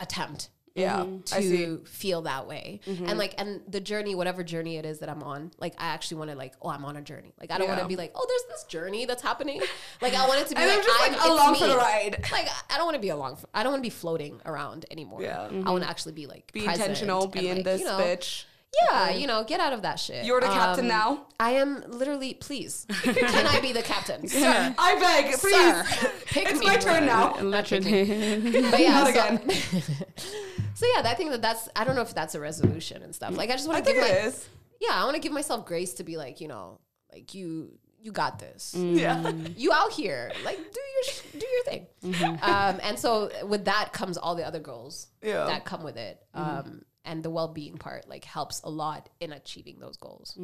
[0.00, 1.24] attempt Yeah, mm-hmm.
[1.26, 1.56] see.
[1.58, 3.06] to feel that way mm-hmm.
[3.06, 6.16] and like and the journey whatever journey it is that i'm on like i actually
[6.16, 8.10] want to like oh i'm on a journey like i don't want to be like
[8.14, 9.60] oh there's this journey that's happening
[10.00, 12.16] like i want it to be like I'm just like I'm, along for the ride.
[12.32, 14.86] like I- don't want to be along for, i don't want to be floating around
[14.90, 15.40] anymore Yeah.
[15.40, 15.82] i want to mm-hmm.
[15.82, 17.26] actually be like Be intentional.
[17.26, 18.44] Be in like, this you know, bitch.
[18.88, 21.26] Yeah you know get out of that shit You're the captain Um, now.
[21.38, 25.54] i am literally please can i be the captain Sir, I beg, please.
[26.00, 26.66] Sir, pick it's me.
[26.66, 27.36] my turn now.
[27.40, 28.40] Literally.
[28.70, 29.50] but yeah, Not so, again.
[30.74, 33.36] so yeah, I think that that's I don't know if that's a resolution and stuff.
[33.36, 34.48] Like I just I want to think give my it is.
[34.80, 36.80] yeah, I want to give myself grace to be like you know
[37.12, 38.74] like you you got this.
[38.74, 39.30] Yeah.
[39.56, 40.62] You out here, like do
[40.94, 42.38] your sh- do your thing.
[42.42, 45.44] Um, and so with that comes all the other goals Yeah.
[45.46, 46.20] that come with it.
[46.34, 50.36] Um, and the well being part like helps a lot in achieving those goals.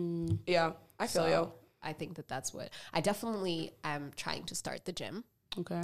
[0.46, 1.52] Yeah, I feel So you.
[1.82, 5.24] I think that that's what I definitely am trying to start the gym
[5.58, 5.80] okay.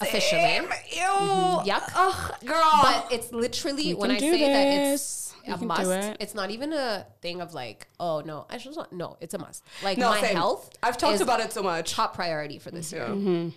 [0.00, 0.40] officially.
[0.42, 0.64] Same.
[0.92, 1.00] Ew.
[1.00, 1.90] Yuck.
[1.96, 2.78] Ugh, girl.
[2.82, 5.34] But it's literally when I say that it's this.
[5.46, 5.90] a You can do must.
[5.90, 6.16] it.
[6.20, 8.92] It's not even a thing of like, oh no, I should not.
[8.92, 9.64] No, it's a must.
[9.82, 10.36] Like no, my same.
[10.36, 10.70] health.
[10.82, 11.92] I've talked about it so much.
[11.92, 13.06] top priority for this year.
[13.06, 13.48] Mm-hmm.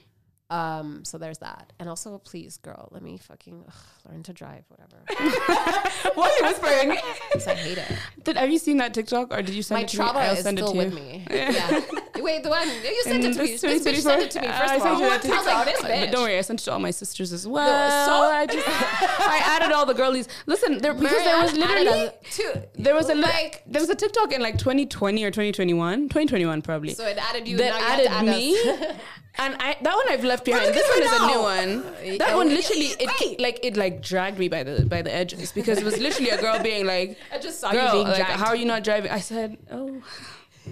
[0.52, 3.74] Um, so there's that, and also please, girl, let me fucking ugh,
[4.10, 4.98] learn to drive, whatever.
[6.16, 6.98] Why are you whispering?
[7.32, 7.88] Because I hate it.
[8.26, 10.04] Did have you seen that TikTok or did you send My it to me?
[10.04, 11.00] trauma is send still with you.
[11.00, 11.26] me.
[11.32, 11.82] Yeah.
[12.18, 13.48] Wait, the one you sent In it to me.
[13.48, 14.98] this This bitch sent it to me first I of all.
[15.00, 15.90] sent you I was like, this TikTok.
[15.90, 16.02] bitch.
[16.06, 18.06] But don't worry, I sent it to all my sisters as well.
[18.06, 20.28] so- I just I added all the girlies.
[20.48, 22.52] Listen, there because there was literally a- two.
[22.74, 26.94] there was a like there was a TikTok in like 2020 or 2021, 2021 probably.
[26.94, 27.56] so it added you.
[27.58, 28.96] that now you have to added add me, us.
[29.36, 30.74] And I that one I've left behind.
[30.74, 32.18] This one her is a new one.
[32.18, 35.52] That Uh, one literally it like it like dragged me by the by the edges
[35.52, 38.18] because it was literally a girl being like, I just saw "Girl, you being like,
[38.26, 38.40] dragged.
[38.40, 40.02] how are you not driving?" I said, "Oh,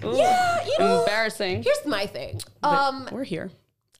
[0.02, 1.00] oh, Yeah, you know.
[1.00, 2.40] embarrassing." Here's my thing.
[2.60, 3.50] But Um, we're here.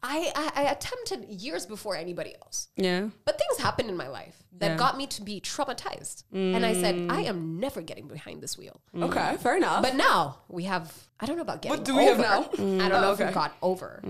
[0.03, 2.69] I, I I attempted years before anybody else.
[2.77, 3.09] Yeah.
[3.27, 4.77] But things happened in my life that Yeah.
[4.77, 6.25] got me to be traumatized.
[6.33, 8.81] And I said, I am never getting behind this wheel.
[8.97, 9.83] Okay, fair enough.
[9.83, 10.91] But now we have,
[11.21, 12.23] I don't know about getting What do we have over.
[12.23, 12.41] now?
[12.85, 13.35] I don't know Oh, if we okay.
[13.35, 14.01] got over.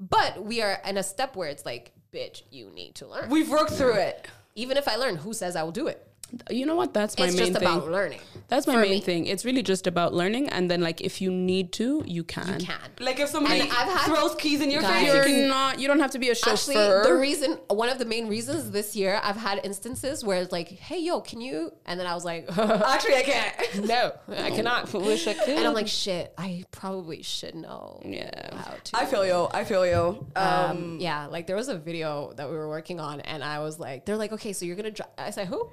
[0.00, 3.28] But we are in a step where it's like, bitch, you need to learn.
[3.28, 4.26] We've worked through it.
[4.54, 6.09] Even if I learn, who says I will do it?
[6.50, 6.94] You know what?
[6.94, 7.68] That's my it's main just thing.
[7.68, 8.20] about learning.
[8.48, 9.00] That's my main me.
[9.00, 9.26] thing.
[9.26, 12.60] It's really just about learning, and then like if you need to, you can.
[12.60, 12.78] You can.
[12.98, 14.92] Like if somebody I've had- throws keys in your Guys.
[14.92, 15.48] face, you You're can.
[15.48, 15.78] not.
[15.80, 16.52] You don't have to be a chauffeur.
[16.52, 20.52] Actually, the reason, one of the main reasons this year, I've had instances where it's
[20.52, 21.72] like, hey, yo, can you?
[21.86, 23.84] And then I was like, Actually, I can't.
[23.86, 24.92] no, I cannot.
[24.94, 25.48] Wish I could.
[25.58, 28.56] And I'm like, shit, I probably should know Yeah.
[28.56, 28.96] how to.
[28.96, 29.48] I feel you.
[29.52, 30.26] I feel you.
[30.36, 33.60] Um, um, yeah, like there was a video that we were working on, and I
[33.60, 35.08] was like, they're like, okay, so you're gonna drive.
[35.18, 35.68] I said, who?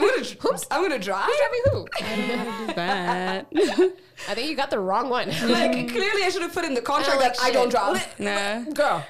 [0.00, 0.58] Who's I'm gonna.
[0.70, 1.28] I'm gonna drive.
[1.38, 1.86] driving who?
[2.00, 3.92] I don't wanna do that.
[4.28, 6.82] I think you got the wrong one, Like clearly, I should have put in the
[6.82, 7.70] contract I'm like, I don't shit.
[8.18, 8.18] drive.
[8.18, 8.72] nah.
[8.72, 9.04] girl.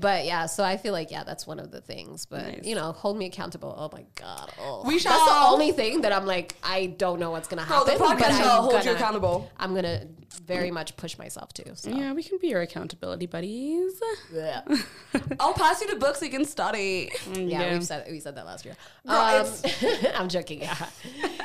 [0.00, 2.24] but yeah, so I feel like yeah, that's one of the things.
[2.26, 2.60] But Nice.
[2.64, 3.74] you know, hold me accountable.
[3.76, 4.84] Oh my god, oh.
[4.86, 7.94] We That's the only thing that I'm like, I don't know what's gonna Girl, happen.
[7.94, 9.50] the but podcast I'm shall hold you gonna- accountable.
[9.58, 10.06] I'm gonna
[10.40, 11.76] very much push myself to.
[11.76, 11.90] So.
[11.90, 13.92] Yeah, we can be your accountability buddies.
[14.32, 14.62] Yeah.
[15.40, 17.10] I'll pass you the books so you can study.
[17.34, 18.76] Yeah, we've said we said that last year.
[19.06, 19.46] Girl, Um,
[20.16, 20.60] I'm joking.
[20.60, 20.76] Yeah,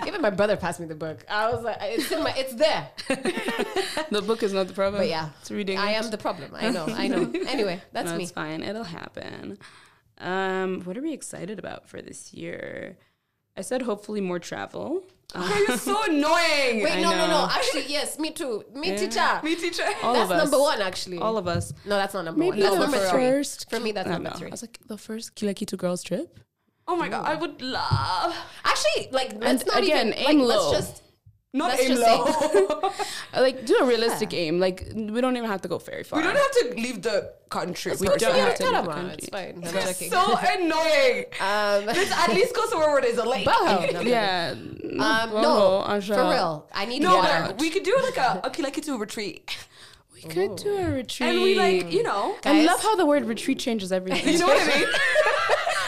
[0.06, 1.26] even my brother passed me the book.
[1.30, 2.90] I was like, it's in my, it's there.
[4.12, 5.02] the book is not the problem.
[5.02, 5.78] But yeah, it's reading.
[5.78, 6.52] I am the problem.
[6.56, 6.86] I know.
[6.88, 7.32] I know.
[7.48, 8.24] Anyway, that's No, me.
[8.24, 8.62] it's fine.
[8.64, 9.58] It'll happen.
[10.20, 12.98] Um, what are we excited about for this year?
[13.56, 15.04] I said hopefully more travel.
[15.36, 16.84] Okay, you're so annoying.
[16.84, 17.48] Wait, I no, no, no.
[17.52, 18.64] Actually, yes, me too.
[18.74, 18.96] Me Yeah.
[18.98, 19.40] teacher.
[19.44, 19.84] Me teacher.
[20.02, 20.44] All that's of us.
[20.44, 21.18] number one, actually.
[21.20, 21.74] All of us.
[21.86, 22.60] no, that's not number Maybe one.
[22.62, 23.20] That's no, number for three.
[23.22, 23.70] first.
[23.70, 24.36] For me, that's I number know.
[24.38, 24.48] three.
[24.48, 26.40] I was like the first Kila Kitu girls trip.
[26.88, 28.34] Oh my god, I would love.
[28.64, 30.20] Actually, like, let's not again, even.
[30.20, 30.72] aim like, low.
[30.72, 31.04] Let's just.
[31.54, 32.92] Not Let's aim just low.
[33.34, 34.60] Uh, Like do a realistic aim.
[34.60, 36.20] Like we don't even have to go very far.
[36.20, 37.94] we don't have to leave the country.
[38.00, 39.14] We don't have to leave the Tarama, country.
[39.18, 39.64] It's fine.
[39.66, 41.26] I'm It's so annoying.
[41.40, 43.48] um, Let's at least go somewhere where there's a lake.
[43.48, 43.94] Boho.
[43.94, 44.54] No, Yeah.
[44.54, 46.16] Um, Boho, no, Anja.
[46.16, 46.68] for real.
[46.74, 47.60] I need No, to get out.
[47.60, 49.56] we could do like a okay, like it's a retreat,
[50.14, 51.30] We could do a retreat.
[51.30, 52.36] and we like you know.
[52.46, 54.34] I love how the word retreat changes everything.
[54.34, 54.88] You know what I mean?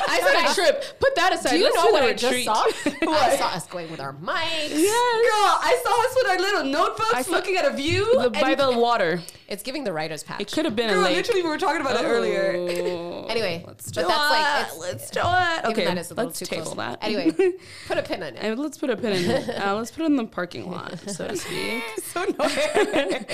[0.09, 0.99] I said a trip.
[0.99, 1.51] Put that aside.
[1.51, 2.63] Do you Let's know do what I just saw?
[3.09, 4.69] I saw us going with our mics.
[4.69, 5.29] Yes.
[5.29, 8.05] Girl, I saw us with our little notebooks, looking at a view.
[8.21, 9.21] The, by the water.
[9.47, 10.41] It's giving the writer's patch.
[10.41, 11.15] It could have been Girl, a lake.
[11.17, 12.53] literally, we were talking about it earlier.
[12.55, 13.15] Oh.
[13.29, 15.65] Anyway, let's but that's like let's do it.
[15.65, 16.77] Okay, that is a let's too table close.
[16.77, 16.97] that.
[17.03, 17.31] Anyway,
[17.87, 18.39] put a pin in it.
[18.41, 19.49] And let's put a pin in it.
[19.49, 21.83] Uh, let's put it in the parking lot, so to speak.
[22.01, 23.25] so annoying.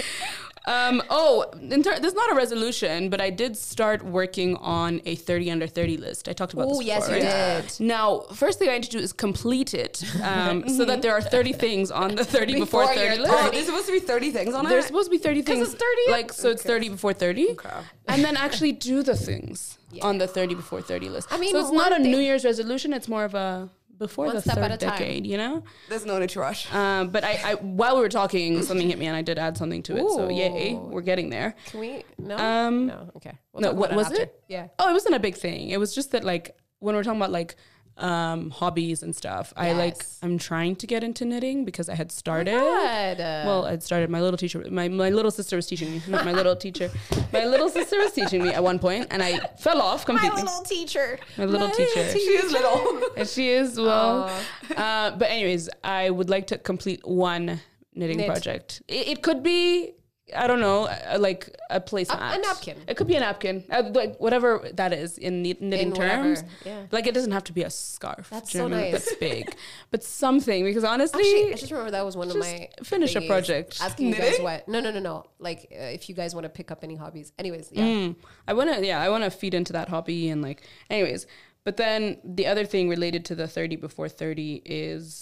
[0.68, 5.00] Um, oh, in ter- this is not a resolution, but I did start working on
[5.06, 6.28] a 30 under 30 list.
[6.28, 7.64] I talked about Oh, this yes, before, you right?
[7.78, 7.80] did.
[7.86, 11.22] Now, first thing I need to do is complete it um, so that there are
[11.22, 13.34] 30 things on the 30 before, Before 30 list.
[13.36, 14.76] oh, there's supposed to be 30 things on There's it.
[14.76, 15.74] There's supposed to be 30 things.
[15.74, 16.12] it's 30?
[16.12, 17.50] Like, so it's 30 before 30.
[17.52, 17.70] Okay.
[18.08, 21.28] And then actually do the things on the 30 before 30 list.
[21.32, 22.92] I mean, so it's not a thing- New Year's resolution.
[22.94, 24.98] It's more of a before One the step third at a time.
[24.98, 25.64] decade, you know?
[25.90, 26.74] There's no need to rush.
[26.74, 29.58] Um, but I, I, while we were talking, something hit me and I did add
[29.58, 30.10] something to it.
[30.12, 31.56] So yay, we're getting there.
[31.66, 32.04] Can we?
[32.18, 32.38] No.
[32.38, 33.12] Um, no.
[33.18, 33.38] Okay.
[33.54, 34.22] We'll no, what about was after.
[34.24, 34.44] it?
[34.48, 34.68] Yeah.
[34.80, 35.70] Oh, it wasn't a big thing.
[35.70, 37.56] It was just that like when we're talking about like
[37.98, 42.12] um hobbies and stuff, I like I'm trying to get into knitting because I had
[42.12, 42.52] started.
[42.52, 43.20] Good.
[43.22, 44.10] Uh, Well, I'd started.
[44.10, 46.02] My little teacher, my, my little sister was teaching me.
[46.08, 46.92] Not my little teacher.
[47.32, 50.44] My little sister was teaching me at one point, and I fell off completely.
[50.44, 51.20] my little teacher.
[51.38, 52.10] My little teacher.
[52.12, 53.02] She is little.
[53.16, 54.30] And she is well.
[54.76, 57.62] Uh, but anyways, I would like to complete one
[57.94, 58.28] knitting Knit.
[58.28, 58.82] project.
[58.90, 59.94] It, it could be.
[60.36, 62.38] I don't know, uh, like a placemat.
[62.38, 62.78] a napkin.
[62.88, 66.44] It could be a napkin, uh, like whatever that is in knitting In terms.
[66.66, 66.88] yeah.
[66.92, 68.30] Like it doesn't have to be a scarf.
[68.32, 68.92] That's do you know so what I mean?
[68.94, 69.06] nice.
[69.06, 69.56] That's big,
[69.92, 73.22] but something because honestly, Actually, I just remember that was one of my finish a
[73.22, 73.78] project.
[73.82, 74.68] Asking you guys what?
[74.68, 75.26] No, no, no, no.
[75.38, 77.32] Like uh, if you guys want to pick up any hobbies.
[77.38, 77.84] Anyways, yeah.
[77.84, 78.16] Mm.
[78.48, 81.28] I want to, yeah, I want to feed into that hobby and like, anyways.
[81.64, 85.14] But then the other thing related to the 30 before 30 is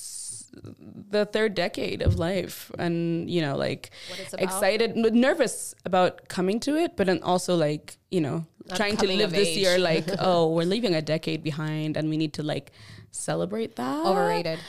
[1.10, 2.72] the third decade of life.
[2.78, 4.43] And, you know, like What it's about?
[4.43, 9.08] excited, nervous about coming to it, but then also like, you know, Not trying to
[9.08, 9.58] live this age.
[9.58, 12.72] year like, oh, we're leaving a decade behind and we need to like
[13.12, 14.06] celebrate that.
[14.06, 14.60] Overrated.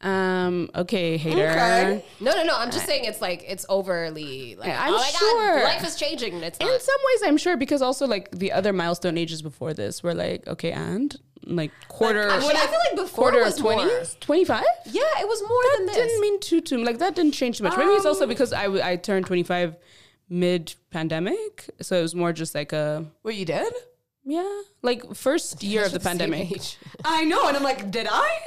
[0.00, 1.48] Um, okay, hater.
[1.48, 2.04] Okay.
[2.20, 2.56] No, no, no.
[2.58, 5.54] I'm just saying it's like it's overly like I'm oh my sure.
[5.60, 6.34] god, life is changing.
[6.42, 6.82] It's In not.
[6.82, 10.46] some ways, I'm sure because also like the other milestone ages before this were like
[10.46, 11.16] okay, and
[11.46, 13.74] like quarter, Actually, I feel like before quarter was of more.
[13.74, 14.64] twenties, twenty five.
[14.86, 16.06] Yeah, it was more than That this.
[16.06, 17.76] didn't mean too too like that didn't change too much.
[17.78, 19.76] Maybe it's also because I w- I turned twenty five
[20.28, 23.72] mid pandemic, so it was more just like a Wait, you did?
[24.24, 26.50] yeah, like first year of the pandemic.
[26.52, 26.76] age.
[27.04, 28.38] I know, and I'm like, did I?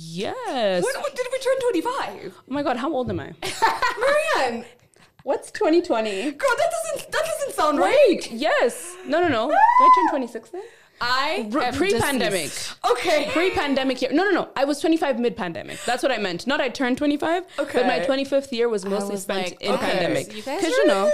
[0.00, 0.84] Yes.
[0.84, 2.34] When, when did we turn 25?
[2.38, 3.32] Oh my god, how old am I?
[4.36, 4.64] Marianne,
[5.24, 6.30] What's twenty twenty?
[6.30, 7.98] girl, that doesn't that doesn't sound right.
[8.08, 8.94] Wait, yes.
[9.04, 9.48] No, no, no.
[9.48, 10.62] Did I turn twenty six then?
[11.00, 12.44] I am Pre-pandemic.
[12.44, 12.74] deceased.
[12.90, 13.28] Okay.
[13.32, 14.12] Pre-pandemic year.
[14.12, 14.48] No, no, no.
[14.56, 15.78] I was 25 mid-pandemic.
[15.86, 16.46] That's what I meant.
[16.46, 17.78] Not I turned 25, Okay.
[17.78, 20.28] but my 25th year was mostly was spent like, in okay, pandemic.
[20.34, 21.12] Because are you know,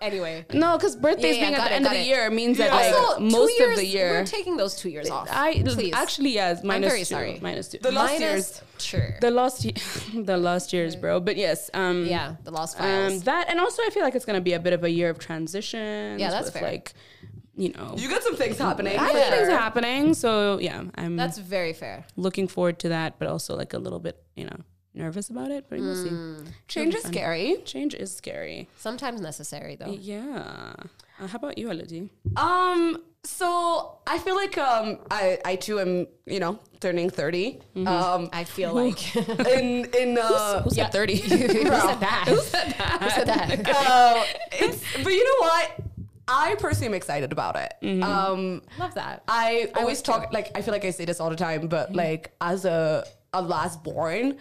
[0.00, 0.44] anyway.
[0.52, 2.06] no, because birthdays Yeah, yeah, being at the it, end of the it.
[2.06, 2.68] year means Yeah.
[2.68, 4.10] that like Also, two most years, of the year.
[4.12, 5.28] we're taking those two years off.
[5.30, 5.92] I please.
[5.94, 7.38] actually yes, minus very two, sorry.
[7.40, 7.78] minus two.
[7.78, 8.62] The last Minus- years.
[8.78, 9.14] Sure.
[9.20, 9.66] the last
[10.14, 11.20] the lost years, bro.
[11.20, 13.24] But yes, um, yeah, the lost um, files.
[13.24, 15.18] that and also I feel like it's gonna be a bit of a year of
[15.18, 16.18] transition.
[16.18, 16.62] Yeah, that's with fair.
[16.62, 16.94] Like,
[17.60, 18.98] you know, You got some things happening.
[18.98, 19.30] I Yeah.
[19.30, 20.14] things happening.
[20.14, 22.04] So yeah, I'm That's very fair.
[22.16, 24.56] looking forward to that, but also like a little bit, you know,
[24.94, 25.66] nervous about it.
[25.68, 26.10] But we'll see.
[26.68, 27.12] Change is fun.
[27.12, 27.56] scary.
[27.64, 28.68] Change is scary.
[28.78, 29.92] Sometimes necessary though.
[29.92, 30.72] Yeah.
[31.20, 32.08] Uh, how about you, Elodie?
[32.36, 37.60] Um, so I feel like um I I too am, you know, turning 30.
[37.86, 39.00] Um I feel like.
[39.56, 41.16] in in uh Who said 30?
[41.16, 42.24] Who said that?
[42.28, 42.98] Who said that?
[43.02, 43.68] Who said that?
[43.76, 45.66] uh, it's but you know what?
[46.30, 48.02] I personally am excited about it.
[48.02, 49.22] Um Love that.
[49.28, 51.92] I always would talk like I feel like I say this all the time, but
[51.94, 54.36] like as a a last born,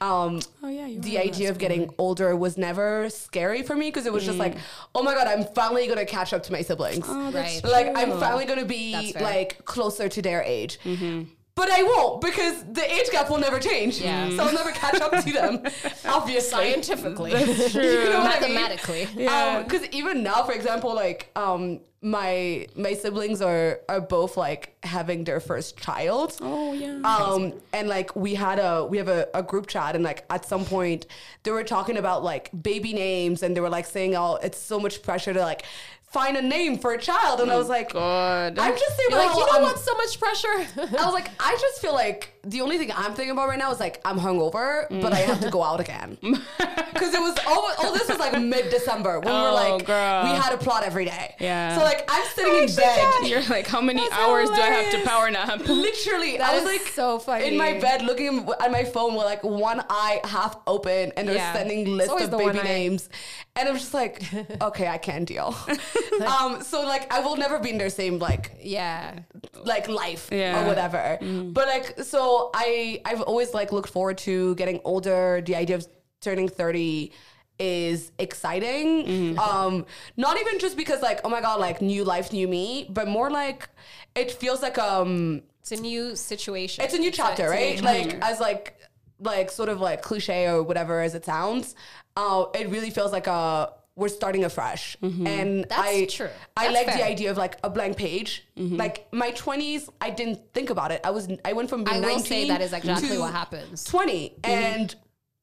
[0.00, 4.12] um Oh, yeah, the idea of getting older was never scary for me because it
[4.12, 4.56] was just like,
[4.94, 7.06] oh my god, I'm finally gonna catch up to my siblings.
[7.08, 10.78] Oh, that's like I'm finally gonna be like closer to their age.
[11.56, 14.00] But I won't because the age gap will never change.
[14.00, 14.28] Yeah.
[14.30, 15.62] So I'll never catch up to them.
[16.04, 16.50] Obviously.
[16.50, 17.82] Scientifically, That's true.
[17.82, 18.54] You know what I mean?
[18.54, 19.06] mathematically.
[19.64, 25.24] Because even now, for example, like um, my my siblings are are both like having
[25.24, 26.36] their first child.
[26.40, 27.00] Oh yeah.
[27.02, 30.44] Um, and like we had a we have a, a group chat, and like at
[30.44, 31.06] some point
[31.44, 34.78] they were talking about like baby names, and they were like saying, "Oh, it's so
[34.78, 35.64] much pressure to like
[36.14, 38.58] find a name for a child," and I was oh, like, God.
[38.58, 40.56] I'm just thinking like, you know I'm- what's so much pressure?
[41.02, 43.70] I was like, I just feel like the only thing I'm thinking about right now
[43.72, 45.02] is like I'm hungover, mm.
[45.02, 46.16] but I have to go out again.
[46.94, 49.84] Because it was all, all this was like mid December when we were Oh, like
[49.84, 50.22] girl.
[50.24, 51.34] we had a plot every day.
[51.40, 51.76] Yeah.
[51.76, 53.28] So like I'm sitting oh, in bed.
[53.28, 55.58] You're like, how many That's hours do I have to power nap?
[55.66, 57.48] Literally, That I was is like so funny.
[57.48, 61.34] in my bed looking at my phone with like one eye half open and they're
[61.34, 61.52] Yeah.
[61.52, 62.62] sending It's lists of the baby one eye.
[62.62, 63.08] names.
[63.56, 64.22] And I'm just like,
[64.62, 65.54] okay, I can't deal.
[66.26, 69.20] um, so like I will never be in their same like yeah.
[69.64, 70.62] like life Yeah.
[70.62, 71.18] or whatever.
[71.20, 75.42] But like so I I've always like looked forward to getting older.
[75.44, 75.86] The idea of
[76.20, 77.12] turning 30
[77.58, 79.38] is exciting.
[79.38, 79.86] Um
[80.16, 83.30] not even just because like oh my god like new life new me, but more
[83.30, 83.68] like
[84.14, 86.84] it feels like um It's a new situation.
[86.84, 88.06] it's a new chapter, it's a new right?
[88.12, 88.76] Like as like
[89.20, 91.74] like sort of like cliche or whatever as it sounds.
[92.16, 95.26] Uh, it really feels like a we're starting afresh, mm-hmm.
[95.26, 96.28] and That's I true.
[96.56, 98.44] I That's like the idea of like a blank page.
[98.56, 98.76] Mm-hmm.
[98.76, 101.00] Like my twenties, I didn't think about it.
[101.04, 103.84] I was I went from being I will 19 say that is exactly what happens.
[103.84, 104.50] 20 mm-hmm.
[104.50, 104.94] and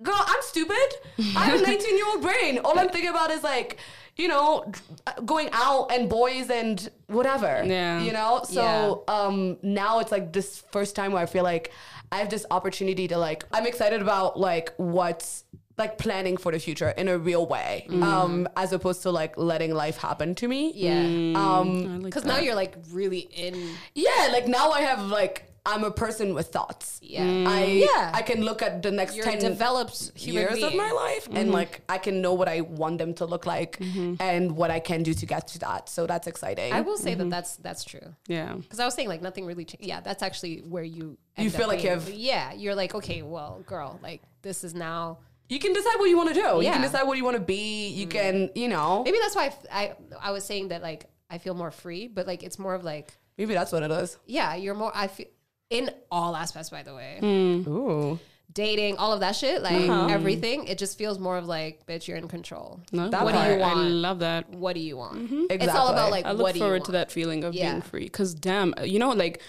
[0.03, 0.75] girl i'm stupid
[1.35, 3.77] i have a 19 year old brain all i'm thinking about is like
[4.15, 4.71] you know
[5.25, 8.01] going out and boys and whatever Yeah.
[8.01, 11.71] you know so um now it's like this first time where i feel like
[12.11, 15.43] i have this opportunity to like i'm excited about like what's
[15.83, 18.03] like planning for the future in a real way mm.
[18.03, 21.03] um as opposed to like letting life happen to me Yeah.
[21.03, 21.35] Mm.
[21.35, 23.55] um Because now you're like really in.
[23.93, 25.35] yeah like now i have like
[25.71, 27.25] i'm a person with thoughts Yeah.
[27.25, 27.47] Mm.
[27.47, 28.19] I Yeah.
[28.19, 31.37] I can look at the next You're 10 developed human years of my life and
[31.37, 31.51] mm-hmm.
[31.51, 34.15] like I can know what I want them to look like mm-hmm.
[34.19, 35.89] and what I can do to get to that.
[35.89, 36.71] So that's exciting.
[36.71, 37.29] I will say that mm-hmm.
[37.35, 38.07] that's that's true.
[38.27, 38.53] Yeah.
[38.53, 39.65] Because I was saying like nothing really.
[39.65, 41.17] Cha- yeah, that's actually where you.
[41.37, 44.73] You feel up like you have- Yeah, you're like okay, well, girl, like this is
[44.73, 45.19] now.
[45.53, 46.39] You can decide what you want to do.
[46.41, 46.81] You can Yeah.
[46.81, 47.89] decide what you want to be.
[47.89, 48.11] You mm.
[48.17, 49.83] can, you know, Maybe that's why I, f- I
[50.29, 53.07] I was saying that like I feel more free, but like it's more of like
[53.37, 54.17] maybe that's what it is.
[54.25, 54.91] yeah, you're more.
[54.95, 55.27] I feel
[55.69, 57.19] in all aspects, by the way.
[57.21, 57.67] Mm.
[57.67, 58.19] Ooh.
[58.53, 59.93] dating, all of that shit, like Uh-huh.
[60.01, 60.09] Mm-hmm.
[60.17, 60.67] everything.
[60.67, 62.81] It just feels more of like, bitch, you're in control.
[62.91, 63.61] No, That What do you part.
[63.61, 63.89] I want?
[64.07, 64.49] love that.
[64.49, 65.15] What do you want?
[65.19, 65.43] Mm-hmm.
[65.49, 65.93] It's all Exactly.
[65.93, 66.85] about like I what look do you forward want?
[66.87, 67.69] to that feeling of Yeah.
[67.71, 68.09] being free.
[68.09, 69.41] Cause damn, you know, like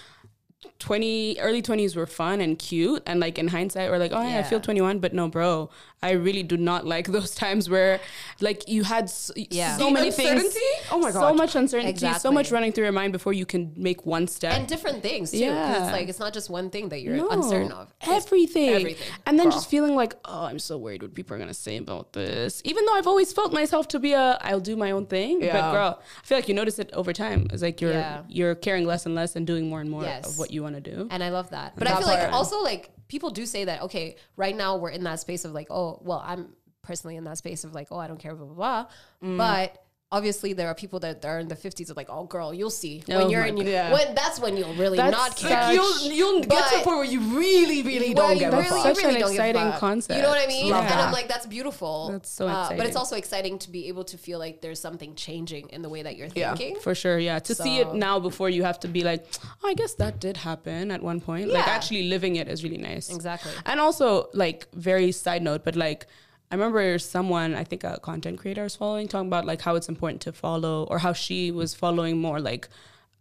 [0.79, 4.39] 20 early 20s were fun and cute and like in hindsight we're like oh yeah,
[4.39, 5.69] I feel 21 but no bro
[6.03, 7.99] I really do not like those times where
[8.41, 9.77] like you had so, Yeah.
[9.77, 10.55] so The many things?
[10.91, 13.71] Oh my god, so much uncertainty so much running through your mind before you can
[13.75, 15.37] make one step and different things too.
[15.37, 15.83] Yeah.
[15.83, 17.93] it's like it's not just one thing that you're No, uncertain of.
[18.01, 18.69] Everything.
[18.69, 19.07] everything.
[19.25, 22.13] And then just feeling like, oh, I'm so worried what people are gonna say about
[22.13, 22.61] this.
[22.65, 25.41] Even though I've always felt myself to be a, I'll do my own thing.
[25.41, 25.53] yeah.
[25.53, 27.47] But girl, I feel like you notice it over time.
[27.53, 28.23] It's like you're Yeah.
[28.27, 30.27] you're caring less and less and doing more and more Yes.
[30.27, 31.07] of what you want to do.
[31.11, 31.73] And I love that.
[31.77, 34.89] But I That feel like also like people do say that, okay, right now we're
[34.89, 37.97] in that space of like, oh, well, I'm personally in that space of like, oh,
[37.97, 38.85] I don't care, blah, blah, blah.
[39.23, 39.37] Mm.
[39.37, 39.82] But
[40.17, 42.95] obviously there are people that are in the 50s of like, oh, girl, you'll see.
[43.09, 43.91] Oh When you're in, you, God.
[43.95, 45.63] when that's when you'll really That's not such- care.
[45.63, 48.71] Like you'll you'll get to a point where you really, really don't you give That's
[48.71, 48.95] a fuck.
[48.95, 50.15] such an don't exciting concept.
[50.17, 50.69] You know what I mean?
[50.69, 51.05] Love and that.
[51.07, 52.09] I'm like, that's beautiful.
[52.13, 55.11] That's so Uh, but it's also exciting to be able to feel like there's something
[55.15, 56.53] changing in the way that you're Yeah.
[56.55, 56.79] thinking.
[56.87, 57.39] For sure, yeah.
[57.49, 59.25] To see it now before you have to be like,
[59.63, 61.47] oh, I guess that did happen at one point.
[61.57, 63.09] Like actually living it is really nice.
[63.09, 63.51] Exactly.
[63.65, 66.05] And also, like, very side note, but like,
[66.53, 69.73] I remember someone, I think a content creator I was following, talking about like how
[69.73, 72.69] it's important to follow or how she was following more like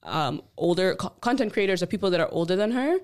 [0.02, 2.98] um, older co- content creators or people that are older than her.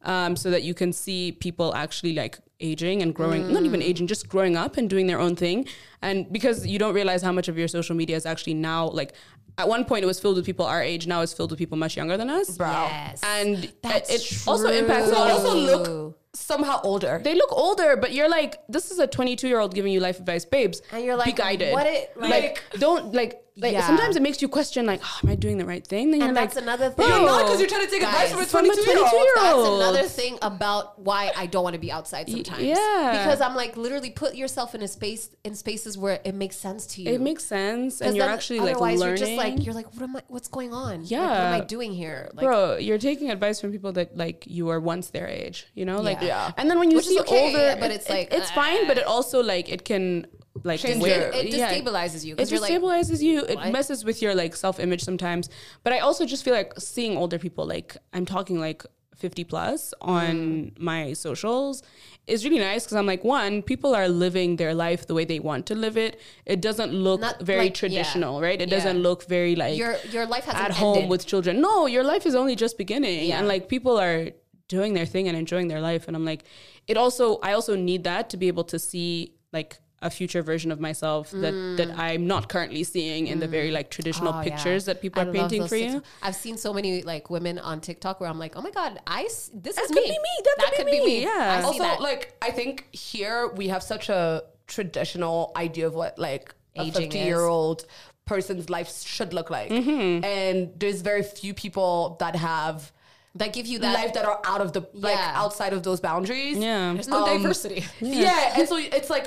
[0.00, 4.06] Um, so that you can see people actually like aging and growing, not even aging,
[4.06, 5.66] just growing up and doing their own thing.
[6.00, 9.12] And because you don't realize how much of your social media is actually now like
[9.58, 11.76] at one point it was filled with people our age, now it's filled with people
[11.76, 12.56] much younger than us.
[12.56, 12.70] Bro.
[12.70, 13.20] Yes.
[13.22, 17.20] And That's it also impacts They all also look somehow older.
[17.22, 20.18] they look older, but you're like, this is a 22 year old giving you life
[20.18, 20.82] advice, babes.
[20.92, 21.72] And you're like, be guided.
[21.72, 23.86] what it- like, like- don't like, like Yeah.
[23.86, 26.10] sometimes it makes you question, like, oh, am I doing the right thing?
[26.10, 27.06] Then And you're that's like, another thing.
[27.08, 28.90] You're bro, not because you're trying to take advice Guys, from a from a 22
[28.90, 29.36] year old.
[29.36, 32.62] That's another thing about why I don't want to be outside sometimes.
[32.64, 33.22] yeah.
[33.24, 36.84] Because I'm like, literally put yourself in a space in spaces where it makes sense
[36.94, 37.10] to you.
[37.12, 39.18] it makes sense, and you're actually like otherwise learning.
[39.18, 41.02] you're just like you're like, what am I what's going on?
[41.02, 42.30] Like, what am I doing here?
[42.34, 45.84] Like Bro, you're taking advice from people that like you were once their age, you
[45.84, 46.26] know, like, Yeah.
[46.48, 46.52] Yeah.
[46.56, 48.88] and then when you Which see okay, older, but it- it's it- like, it's fine,
[48.88, 50.26] but uh, it also like it can
[50.62, 51.72] like Change your- it yeah.
[51.72, 53.40] destabilizes you It you're like destabilizes you.
[53.40, 53.72] It what?
[53.72, 55.48] messes with your like self image sometimes.
[55.82, 58.84] But I also just feel like seeing older people, like I'm talking like
[59.16, 60.78] 50 plus on mm.
[60.78, 61.82] my socials
[62.26, 65.38] is really nice because I'm like, one, people are living their life the way they
[65.40, 66.20] want to live it.
[66.46, 67.88] It doesn't look Not very like- yeah.
[67.88, 68.60] traditional, right?
[68.60, 68.76] It Yeah.
[68.76, 71.10] doesn't look very like Your your life at home ended.
[71.10, 71.60] with children.
[71.60, 73.28] No, your life is only just beginning.
[73.28, 73.38] Yeah.
[73.38, 74.30] And like people are
[74.68, 76.06] doing their thing and enjoying their life.
[76.08, 76.44] And I'm like,
[76.86, 80.70] it also I also need that to be able to see like a future version
[80.70, 84.36] of myself that that I'm not currently seeing in the very like traditional Mm.
[84.36, 84.50] Oh, yeah.
[84.50, 85.92] pictures that people I are painting for you.
[85.94, 88.92] TikTok- I've seen so many like women on TikTok where I'm like, oh my god,
[89.06, 90.10] I s- this That is could me.
[90.16, 90.34] be me.
[90.62, 91.22] That could be me.
[91.22, 91.58] Yeah.
[91.58, 92.00] I also that.
[92.00, 97.18] like I think here we have such a traditional idea of what like a 50
[97.18, 97.84] year old
[98.26, 99.70] person's life should look like.
[99.70, 100.24] Mm-hmm.
[100.24, 102.92] And there's very few people that have
[103.36, 103.94] that give you that.
[103.94, 106.56] life that are out of the like outside of those boundaries.
[106.56, 106.92] Yeah.
[106.94, 107.84] there's no um, diversity.
[108.00, 108.54] Yeah.
[108.58, 109.26] and so it's like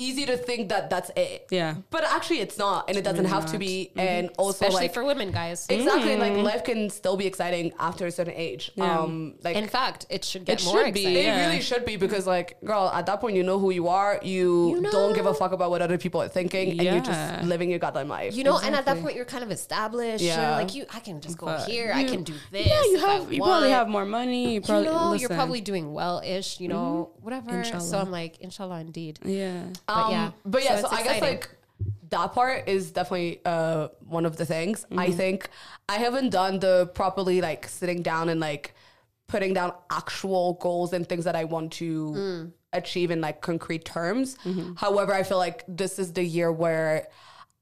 [0.00, 1.46] easy to think that that's it.
[1.50, 1.74] Yeah.
[1.90, 5.04] But actually it's not and it doesn't have to be and also Especially like for
[5.04, 5.66] women, guys.
[5.68, 6.18] Exactly, Mm.
[6.18, 8.72] like life can still be exciting after a certain age.
[8.78, 11.22] Um, like In fact, it should get It more should be, exciting.
[11.22, 11.46] It Yeah.
[11.46, 14.18] really should be because, like, girl, at that point, you know who you are.
[14.22, 17.68] You, don't give a fuck about what other people are thinking, and you're just living
[17.70, 18.34] your goddamn life.
[18.34, 20.24] You know, and at that point, you're kind of established.
[20.24, 20.40] Yeah.
[20.40, 21.92] You're like, you, I can just go But here.
[21.94, 22.66] I can do this.
[22.66, 24.44] Yeah, you have you probably have more money.
[24.44, 26.60] You You probably know, you're probably doing well-ish.
[26.60, 27.64] You know, whatever.
[27.64, 29.18] So I'm like, inshallah, indeed.
[29.24, 29.64] Yeah.
[29.94, 30.76] But Um, yeah, but yeah.
[30.80, 31.48] So, it's I guess like
[32.10, 34.84] that part is definitely uh one of the things.
[34.84, 34.98] Mm-hmm.
[34.98, 35.48] I think
[35.88, 38.74] I haven't done the properly like sitting down and like
[39.26, 41.90] putting down actual goals and things that I want to
[42.22, 42.52] Mm.
[42.72, 44.36] achieve in like concrete terms.
[44.44, 44.74] Mm-hmm.
[44.84, 47.06] However, I feel like this is the year where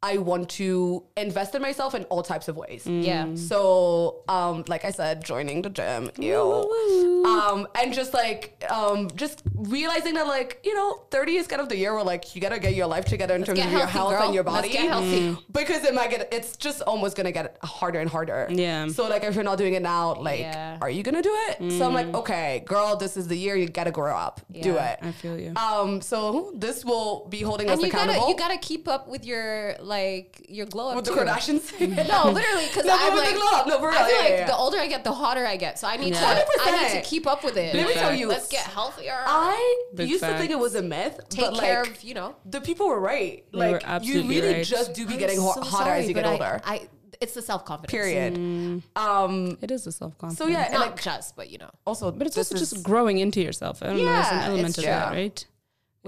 [0.01, 2.87] I want to invest in myself in all types of ways.
[2.87, 3.35] yeah.
[3.35, 7.23] So, um, like I said, joining the gym, ew.
[7.27, 11.69] Um, and just like, um, just realizing that, like, you know, 30 is kind of
[11.69, 13.81] the year where, like, you gotta get your life together in terms get of your
[13.87, 14.23] healthy, health girl.
[14.27, 14.69] and your Let's body.
[14.73, 15.37] get healthy.
[15.51, 18.47] Because it might get, it's just almost gonna get harder and harder.
[18.51, 18.87] Yeah.
[18.89, 20.79] So, like, if you're not doing it now, like, Yeah.
[20.81, 21.73] are you gonna do it?
[21.77, 24.41] So I'm like, okay, girl, this is the year you gotta grow up.
[24.53, 24.93] Do Yeah.
[24.93, 24.99] it.
[25.03, 25.55] I feel you.
[25.57, 28.29] Um, so this will be holding And us you gotta accountable.
[28.29, 31.19] you gotta keep up with your like your glow up with the too.
[31.19, 31.73] Kardashians.
[32.09, 33.67] No, literally, because No, I'm like, glow up.
[33.67, 33.99] No, for real.
[33.99, 34.47] I feel Yeah, like yeah, yeah.
[34.47, 35.79] the older I get, the hotter I get.
[35.79, 36.35] So I need Yeah.
[36.35, 37.75] to, I need to keep up with it.
[37.75, 39.19] Let me tell you, let's get healthier.
[39.27, 42.15] I Big used to think it was a myth, Take but care like, of, you
[42.15, 42.37] know.
[42.45, 43.45] the people were right.
[43.53, 44.65] They like were you absolutely really right.
[44.67, 46.61] just do be I'm getting so hotter sorry, as you get but I- older.
[46.65, 46.89] I,
[47.21, 47.91] it's the self confidence.
[47.91, 48.83] period.
[48.95, 49.59] Um.
[49.61, 50.39] it is a self confidence.
[50.39, 52.85] So yeah, and Not like just, but you know, also, But it's this also just
[52.85, 53.83] growing into yourself.
[53.83, 54.05] I don't know.
[54.05, 54.93] There's an element of true.
[54.93, 55.45] that, right?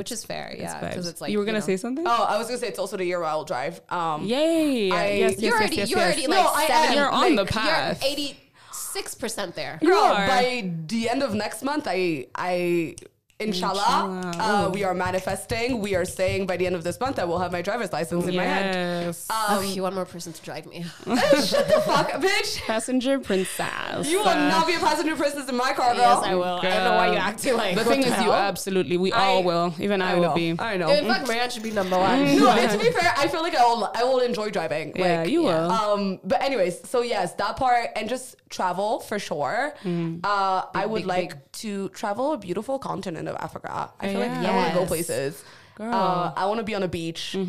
[0.01, 0.57] Which is fair.
[0.59, 1.65] Yeah, because it's like you were gonna know.
[1.73, 2.07] say something.
[2.07, 3.83] Oh, I was gonna say it's also the year where I'll drive.
[3.91, 4.25] Um.
[4.25, 4.91] Yay!
[4.91, 6.07] I- yes, yes, You're yes, already, yes, you're yes.
[6.17, 6.95] already No, like I am.
[6.95, 8.03] You're on the path.
[8.03, 8.41] You're eighty
[8.73, 9.79] six percent there.
[9.83, 10.27] You Girl, are.
[10.27, 12.97] by the end of next month, I I.
[13.41, 14.67] Inshallah, Inshallah.
[14.67, 15.81] uh, we are manifesting.
[15.81, 18.27] We are saying by the end of this month, I will have my driver's license
[18.27, 19.07] in my hand.
[19.07, 19.27] Yes.
[19.31, 20.85] oh, you want more person to drive me?
[21.07, 22.61] Shut the fuck up, bitch!
[22.63, 24.09] Passenger princess.
[24.11, 26.03] You will not be a passenger princess in my car, girl.
[26.03, 26.45] yes, I will.
[26.45, 27.23] I don't know why you Girl.
[27.23, 27.77] acting like.
[27.77, 29.75] The thing is, you absolutely, we I- all will.
[29.79, 30.35] Even I, I will will.
[30.35, 30.55] be.
[30.59, 30.91] I know.
[30.91, 32.37] In fact, Marianne should be number one.
[32.37, 34.93] no, and to be fair, I feel like I will, I will enjoy driving.
[34.97, 35.71] Yeah, like, you will.
[35.71, 39.73] Um, but anyways, so yes, that part and just travel for sure.
[39.85, 40.21] Mm.
[40.25, 43.91] Uh, I would big, like to travel a beautiful continent of Africa.
[44.01, 45.43] I feel like I want to go places.
[45.77, 45.95] Girl.
[45.95, 47.35] Uh, I want to be on a beach.
[47.35, 47.47] I You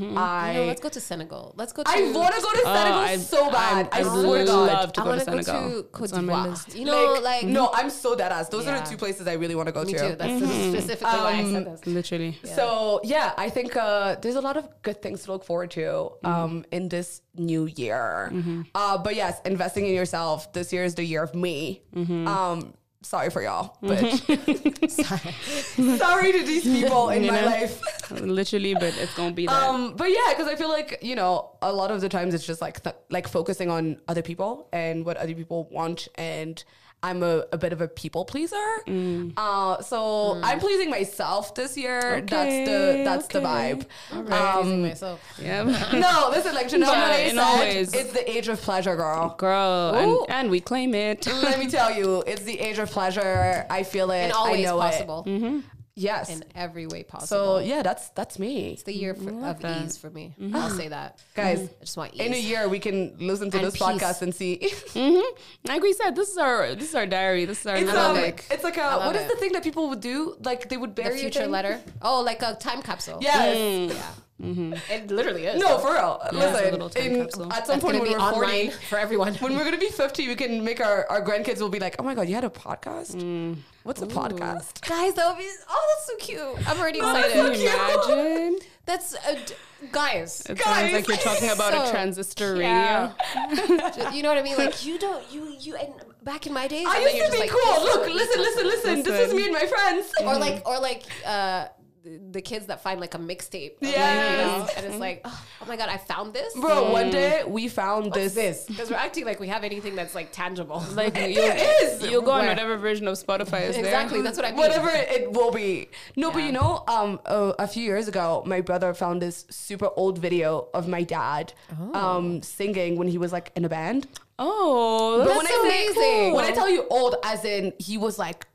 [0.60, 1.54] know, let's go to Senegal.
[1.58, 1.90] Let's go to.
[1.92, 3.90] I want to go to Senegal I- so bad.
[3.92, 4.68] I, I swear to God.
[4.72, 5.70] love to I go to to go Senegal.
[5.82, 6.76] to Cote It's on my d'Ivoire.
[6.80, 8.48] You know, like, no, I'm so dead ass.
[8.48, 10.00] Those are the two places I really want to go me to.
[10.12, 10.16] too.
[10.16, 10.46] That's
[10.78, 11.86] specifically why I said this.
[11.86, 12.40] Literally.
[12.46, 15.82] So yeah, I think uh, there's a lot of good things to look forward to
[15.82, 16.26] Mm-hmm.
[16.26, 18.32] um, in this new year.
[18.74, 20.54] Uh, but yes, investing in yourself.
[20.54, 21.82] This year is the year of me.
[21.94, 22.28] Mm-hmm.
[22.30, 24.00] Um, sorry for y'all, but
[24.90, 27.48] sorry to these people in You my know?
[27.48, 27.82] life.
[28.12, 29.64] Literally, but it's gonna be that.
[29.70, 32.46] Um, but yeah, because I feel like you know a lot of the times it's
[32.46, 36.64] just like th- like focusing on other people and what other people want and.
[37.04, 38.56] I'm a, a bit of a people pleaser,
[38.88, 39.34] Mm.
[39.36, 41.98] uh, so I'm pleasing myself this year.
[42.18, 43.86] Okay, that's the that's the vibe.
[44.10, 45.20] Pleasing Um, myself.
[45.42, 45.64] yeah.
[45.94, 47.94] no, listen, like Janelle Yeah, Monáe in said, all ways.
[47.94, 49.36] it's the age of pleasure, girl.
[49.40, 51.26] Girl, and, and we claim it.
[51.26, 53.66] Let me tell you, it's the age of pleasure.
[53.70, 54.26] I feel it.
[54.26, 55.24] In all I know possible.
[55.26, 55.64] it.
[55.96, 56.30] Yes.
[56.30, 57.58] In every way possible.
[57.58, 59.86] so yeah, that's that's me, it's the year for, of that.
[59.86, 60.34] ease for me.
[60.40, 60.56] Mm-hmm.
[60.56, 61.22] I'll say that.
[61.36, 61.60] guys.
[61.60, 62.22] I just want ease.
[62.22, 63.84] In a year, we can listen to And this peace.
[63.84, 64.60] podcast and see.
[64.92, 65.70] Mm-hmm.
[65.72, 67.46] Like we said, this is our this is our diary.
[67.46, 69.30] This is our It's, um, it's like a what is it.
[69.30, 70.36] the thing that people would do?
[70.44, 71.80] Like they would the bury a future letter.
[72.02, 73.20] Oh, like a time capsule.
[73.22, 73.58] Yes.
[73.58, 73.94] Mm.
[73.94, 74.12] Yeah.
[74.44, 75.60] It literally is.
[75.62, 76.20] No, for real.
[76.24, 77.54] it's a little Listen, time in, capsule.
[77.54, 79.34] at some That's point gonna when be we're forty, for everyone.
[79.36, 82.04] when we're gonna be fifty, we can make our our grandkids will be like, oh
[82.04, 83.58] my god, you had a podcast.
[83.84, 84.82] What's a podcast?
[84.88, 85.50] Guys, that would be.
[85.70, 86.70] Oh, that's so cute.
[86.70, 87.58] I'm already Oh, that's excited.
[87.58, 88.10] so cute.
[88.10, 88.60] Imagine.
[88.84, 89.54] That's uh, d-
[89.92, 90.42] guys.
[90.50, 90.66] It Guys.
[90.66, 92.66] sounds like you're talking about So- a transistor radio.
[92.68, 94.12] Yeah.
[94.12, 94.58] you know what I mean?
[94.58, 95.24] Like you don't.
[95.32, 95.94] You you and
[96.24, 96.88] back in my days.
[96.90, 97.84] I and used you're to be just like, cool.
[97.84, 99.04] Look, this listen, listen, listen.
[99.04, 100.12] This is me and my friends.
[100.24, 101.68] Or like, or like, uh,
[102.04, 103.74] the, the kids that find like a mixtape.
[103.76, 106.54] of, like, you know, and it's like, oh, oh my god, I found this.
[106.56, 108.34] Bro, one day we found What's this.
[108.34, 108.66] this?
[108.66, 110.84] Because we're acting like we have anything that's like tangible.
[110.94, 112.02] Like There you, is.
[112.08, 114.24] you'll go on whatever version of Spotify is exactly, there.
[114.24, 114.58] that's what I mean.
[114.60, 115.90] Whatever it will be.
[116.16, 119.90] No, but you know, um, uh, a few years ago, my brother found this super
[119.96, 121.94] old video of my dad, Oh.
[122.18, 124.08] um, singing when he was like in a band.
[124.40, 125.50] Oh, But that's when I
[125.94, 126.34] say amazing.
[126.34, 128.48] when I tell you old, as in he was like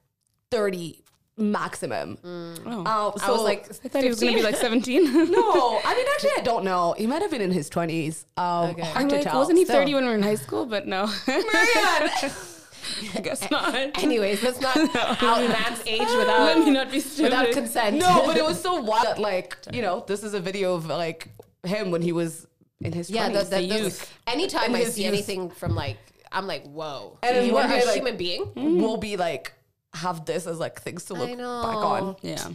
[0.50, 1.02] thirty
[1.36, 2.18] maximum.
[2.24, 2.82] oh.
[2.86, 5.04] Uh, so I was like, I thought he was gonna be like 17.
[5.30, 6.94] no, I mean actually I don't know.
[6.96, 8.26] He might have been in his twenties.
[8.36, 8.82] Um, Okay.
[8.82, 9.38] hard I'm to like, tell.
[9.38, 9.80] wasn't he Still.
[9.80, 10.66] 30 when we were in high school?
[10.66, 11.42] But no, Man.
[13.14, 13.74] I guess not.
[14.02, 17.24] Anyways, let's not out man's age without Let me not be stupid.
[17.32, 17.96] without consent.
[17.96, 19.06] no, but it was so wild.
[19.06, 21.28] That, like you know, this is a video of like
[21.64, 22.46] him when he was
[22.80, 23.28] in his yeah.
[23.28, 23.32] 20s.
[23.32, 24.18] The, the, the the- youth.
[24.28, 25.12] Anytime In I see youth.
[25.12, 25.96] anything from like,
[26.30, 27.18] I'm like, whoa.
[27.24, 28.52] And you one are a like- human being.
[28.54, 29.52] We'll be like
[29.96, 31.62] have this as like things to look I know.
[31.62, 32.16] back on.
[32.22, 32.48] Yeah.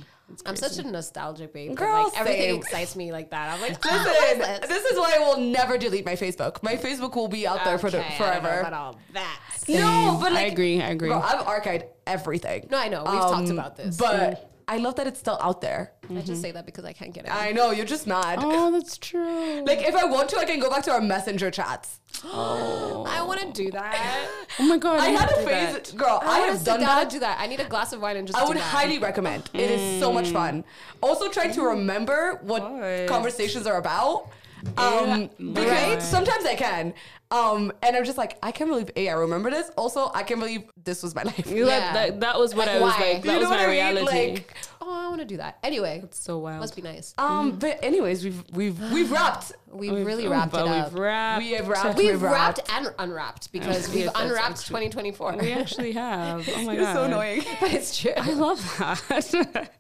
[0.45, 1.75] I'm such a nostalgic babe.
[1.75, 2.55] Girl, Girl, like everything same.
[2.61, 3.53] excites me like that.
[3.53, 4.69] I'm like, oh, Listen, this?
[4.69, 6.63] this is why I will never delete my Facebook.
[6.63, 8.59] My Facebook will be out there for the, Okay, I don't know forever.
[8.61, 9.39] about all that.
[9.67, 10.81] No, but like I agree.
[10.81, 11.09] I agree.
[11.09, 12.67] Bro, I've archived everything.
[12.71, 13.03] No, I know.
[13.03, 13.97] We've talked um, about this.
[13.97, 14.45] But mm.
[14.71, 15.91] I love that it's still out there.
[16.09, 16.35] I just mm-hmm.
[16.35, 17.35] say that because I can't get it.
[17.35, 18.39] I know, you're just mad.
[18.41, 19.65] oh, that's true.
[19.71, 21.99] Like if I want to, I can go back to our messenger chats.
[22.23, 24.29] Oh, I want to do that.
[24.59, 25.01] oh my god.
[25.01, 25.97] I you had a phase, that.
[25.97, 26.19] girl.
[26.21, 27.01] I, wanna have sit done down that.
[27.01, 27.37] and do that.
[27.37, 28.39] I need a glass of wine and just.
[28.39, 28.61] I do would that.
[28.61, 29.49] highly recommend.
[29.53, 30.33] It is so much mm.
[30.33, 30.63] fun.
[31.01, 31.71] Also, trying to mm.
[31.71, 33.07] remember what Why?
[33.09, 34.29] conversations are about.
[34.77, 36.01] Um, because right.
[36.01, 36.93] sometimes I can.
[37.31, 39.69] Um, and I'm just like, I can't believe A, I remember this.
[39.77, 41.49] Also, I can't believe this was my life.
[41.49, 41.93] You Yeah.
[41.93, 42.99] That, that, that was what Like, I was why?
[43.13, 43.23] like.
[43.25, 43.95] You That was know my what I mean?
[43.95, 44.31] reality.
[44.33, 45.57] Like, Oh, I want to do that.
[45.63, 46.59] Anyway, it's so wild.
[46.59, 47.13] must be nice.
[47.17, 49.53] um, but anyways, we've we've we've wrapped.
[49.71, 50.91] We've We've- really oh, wrapped it up.
[50.91, 51.39] We've wrapped.
[51.43, 51.97] We have wrapped.
[51.97, 55.37] We've wrapped and unwrapped because we've that's unwrapped actually- 2024.
[55.39, 56.49] We actually have.
[56.49, 56.93] Oh my You're god.
[56.95, 57.43] so annoying.
[57.61, 58.11] but it's true.
[58.17, 59.71] I love that.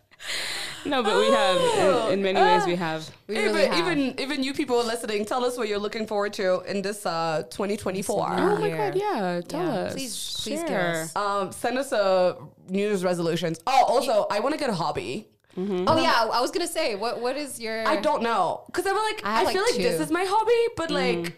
[0.85, 2.09] No, but we have.
[2.11, 3.09] In, in many ways, we have.
[3.27, 3.87] We Hey, really but have.
[3.87, 7.43] even even you people listening, tell us what you're looking forward to in this uh
[7.51, 8.27] 2024.
[8.29, 8.95] Oh my god.
[8.95, 9.41] Yeah.
[9.47, 9.93] Tell Yeah, us.
[9.93, 11.01] please- please give Share.
[11.03, 11.15] us.
[11.15, 12.35] Um, send us a
[12.67, 13.59] New Year's resolutions.
[13.67, 15.27] Oh, also, I want to get a hobby.
[15.57, 17.87] oh yeah, I was gonna say, what what is your?
[17.87, 20.25] I don't know because I'm like, I I, have, like, feel like this is my
[20.27, 21.37] hobby, but like,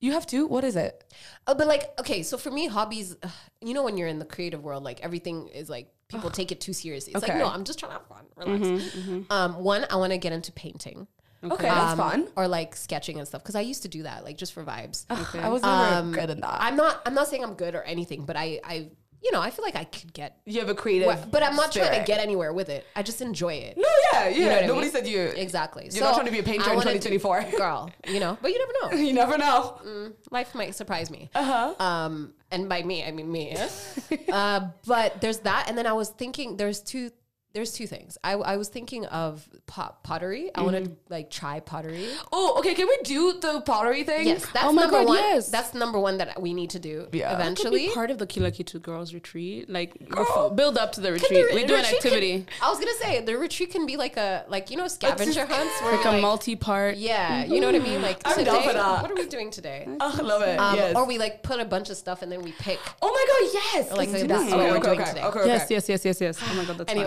[0.00, 0.46] you have to.
[0.46, 1.04] What is it?
[1.48, 4.24] Oh, but like, okay, so for me, hobbies, ugh, you know, when you're in the
[4.24, 7.12] creative world, like everything is like people take it too seriously.
[7.14, 7.32] It's Okay.
[7.34, 8.96] like, no, I'm just trying to have fun, relax.
[9.30, 11.06] Um, one, I want to get into painting.
[11.44, 12.28] Okay, that's Um, fun.
[12.36, 15.04] Or like sketching and stuff because I used to do that, like just for vibes.
[15.08, 16.56] I was never Um, good at that.
[16.60, 17.00] I'm not.
[17.06, 18.88] I'm not saying I'm good or anything, but I, I,
[19.22, 20.38] you know, I feel like I could get.
[20.46, 22.06] you have a creative, Well, but I'm not trying to spirit.
[22.06, 22.86] get anywhere with it.
[22.94, 23.76] I just enjoy it.
[23.76, 24.38] No, yeah, yeah.
[24.38, 24.90] know what I Nobody mean?
[24.92, 25.20] said you.
[25.36, 25.88] Exactly.
[25.92, 27.44] You're not trying to be a painter in wanna do- 2024.
[27.58, 27.90] girl.
[28.06, 29.02] You know, but you never know.
[29.08, 30.12] You never know.
[30.30, 31.30] Life might surprise me.
[31.34, 31.84] Uh huh.
[31.84, 33.56] Um, and by me, I mean me.
[34.32, 37.10] uh, but there's that, and then I was thinking there's two.
[37.58, 38.16] There's two things.
[38.22, 40.48] I, I was thinking of pot, pottery.
[40.54, 42.06] I want to like try pottery.
[42.30, 42.72] Oh, okay.
[42.72, 44.28] Can we do the pottery thing?
[44.28, 45.16] Yes, that's Oh my number God, one.
[45.18, 45.48] yes.
[45.48, 47.34] That's number one that we need to do Yeah.
[47.34, 47.88] Eventually.
[47.88, 49.68] be part of the Kila Kitu girls retreat.
[49.68, 50.50] Like Girl.
[50.50, 51.48] build up to the retreat.
[51.50, 52.46] the we do an retreat can- activity.
[52.62, 55.82] I was gonna say the retreat can be like a like you know scavenger hunts
[55.82, 56.96] where like you're a like, multi-part.
[56.96, 58.00] yeah, you know what I mean.
[58.02, 59.02] Like I'm today, for that.
[59.02, 59.84] what are we doing today?
[59.98, 60.60] Oh, I love it.
[60.60, 60.94] Um, yes.
[60.94, 62.78] Or we like put a bunch of stuff and then we pick.
[63.02, 63.90] oh my god, yes.
[63.90, 65.24] Like, Let's that's what we're doing today.
[65.24, 65.48] Okay, okay.
[65.48, 66.38] Yes, yes, yes, yes, yes.
[66.40, 67.02] Oh my god, that's fun.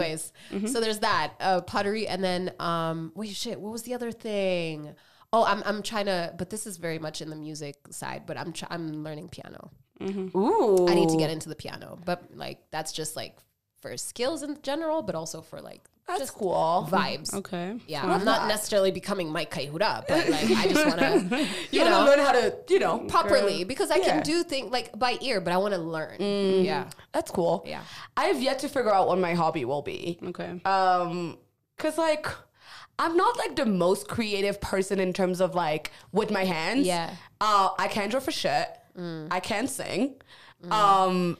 [0.51, 4.11] Anyways, so there's that uh, pottery, and then um, wait, shit, what was the other
[4.11, 4.93] thing?
[5.34, 8.23] Oh, I'm I'm trying to, but this is very much in the music side.
[8.26, 9.72] But I'm tr- I'm learning piano.
[10.01, 10.88] Ooh.
[10.89, 13.38] I need to get into the piano, but like that's just like
[13.81, 15.81] for skills in general, but also for like
[16.17, 16.88] That's just cool.
[16.91, 17.33] vibes.
[17.33, 17.77] Okay.
[17.88, 18.47] Yeah, Love I'm not that.
[18.47, 21.38] necessarily becoming Mike Kayihura, but like I just want to,
[21.71, 24.03] You, you know, learn how to, you know, properly because I Yeah.
[24.05, 26.17] can do things like by ear, but I want to learn.
[26.19, 27.63] Yeah, That's cool.
[27.65, 27.81] Yeah.
[28.17, 30.19] I have yet to figure out what my hobby will be.
[30.23, 30.61] Okay.
[30.65, 31.38] Um,
[31.77, 32.27] cause like
[32.99, 36.85] I'm not like the most creative person in terms of like with my hands.
[36.85, 37.15] Yeah.
[37.39, 38.67] Uh, I can't draw for shit.
[39.31, 40.21] I can sing.
[40.69, 41.38] Um,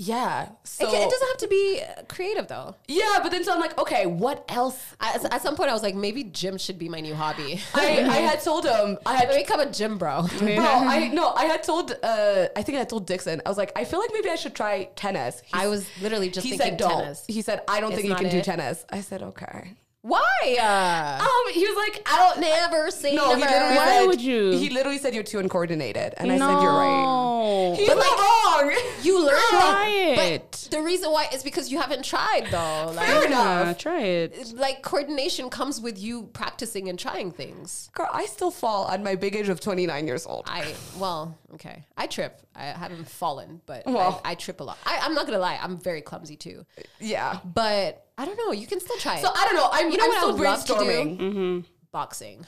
[0.00, 0.48] yeah.
[0.64, 2.74] So it, ca- it doesn't have to be uh, creative though.
[2.88, 4.78] yeah, but then so I'm like, okay, what else?
[4.98, 7.60] I, at some point, I was like, maybe gym should be my new hobby.
[7.74, 10.22] I, I had told him I had become a gym bro.
[10.38, 10.48] Bro,
[10.96, 13.42] I no, I had told uh I think I told Dixon.
[13.44, 15.42] I was like, I feel like maybe I should try tennis.
[15.44, 17.00] He I was literally just he thinking said don't.
[17.02, 17.24] tennis.
[17.28, 18.86] He said, I don't It's think you can do tennis.
[18.90, 19.74] I said, okay.
[20.02, 20.56] Why?
[20.58, 23.14] Uh, Um, he was like, I don't never see.
[23.14, 23.52] No, he never.
[23.52, 24.52] literally Why said, would you?
[24.52, 27.74] He literally said you're too uncoordinated, and I said you're right.
[27.78, 28.68] He's But not like- wrong.
[28.68, 28.76] wrong.
[29.02, 29.88] You learn Try that,
[30.32, 30.40] it.
[30.50, 32.92] But the reason why is because you haven't tried though.
[32.94, 33.78] Like, Fair Yeah, enough.
[33.78, 34.52] try it.
[34.54, 37.90] like coordination comes with you practicing and trying things.
[37.94, 40.44] Girl, I still fall at my big age of 29 years old.
[40.46, 41.84] I well, okay.
[41.96, 42.40] I trip.
[42.54, 44.20] I haven't fallen, but Well.
[44.24, 44.78] I, I trip a lot.
[44.86, 45.58] I, I'm not gonna lie.
[45.60, 46.64] I'm very clumsy too.
[46.98, 47.38] Yeah.
[47.44, 48.52] But I don't know.
[48.52, 49.22] You can still try it.
[49.22, 49.68] So I don't know.
[49.72, 50.78] I'm, You know I'm what I still would love to do?
[50.80, 51.18] brainstorming.
[51.18, 51.60] Mm-hmm.
[51.92, 52.46] Boxing.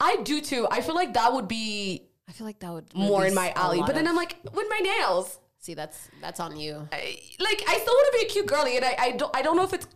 [0.00, 0.66] I do too.
[0.70, 3.80] I feel like that would be I feel like that would more in my alley.
[3.86, 6.88] But then I'm like, with my nails, see, that's that's on you.
[6.92, 9.42] I, like I still want to be a cute girly, and I, I don't I
[9.42, 9.86] don't know if it's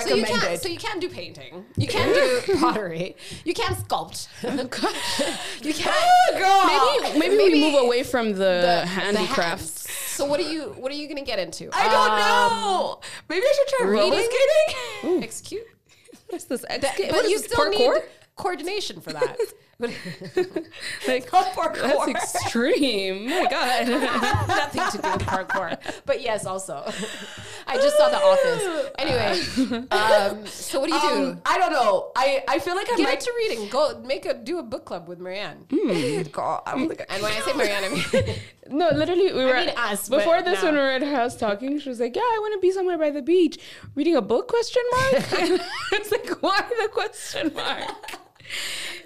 [0.00, 0.60] So you can't.
[0.60, 1.64] So you can't do painting.
[1.76, 3.16] You can't do pottery.
[3.44, 4.28] You can't sculpt.
[5.64, 6.38] you can't.
[6.38, 9.86] girl, Maybe, maybe, Maybe we move away from the, the- the handicrafts.
[9.86, 9.98] hands.
[10.16, 10.74] So what are you?
[10.78, 11.68] What are you gonna get into?
[11.72, 13.00] I don't Um, know.
[13.28, 14.30] Maybe I should try roller reading?
[15.02, 15.22] skating.
[15.22, 15.64] Excuse.
[16.28, 16.62] What's this?
[16.62, 17.94] That- Exca- but what is you still parkour?
[17.94, 18.02] need
[18.36, 19.36] coordination for that.
[21.08, 21.74] Like, Parkour.
[21.74, 23.28] that's extreme.
[23.28, 23.88] My God.
[24.48, 25.78] nothing to do with parkour.
[26.06, 26.84] But yes, also.
[27.66, 28.90] I just saw The Office.
[28.98, 31.30] Anyway, um, so what do you do?
[31.32, 32.12] Um, I don't know.
[32.16, 33.68] I, I feel like I Get might into reading.
[33.68, 35.66] Go make a do a book club with Marianne.
[35.72, 38.34] I don't think I And when I say Marianne, I mean
[38.70, 40.68] No, literally, we were mean us, before this no.
[40.68, 41.78] when we were at her house talking.
[41.80, 43.58] She was like, "Yeah, I want to be somewhere by the beach,
[43.94, 45.12] reading a book?" Question mark.
[45.92, 47.90] It's like, why the question mark?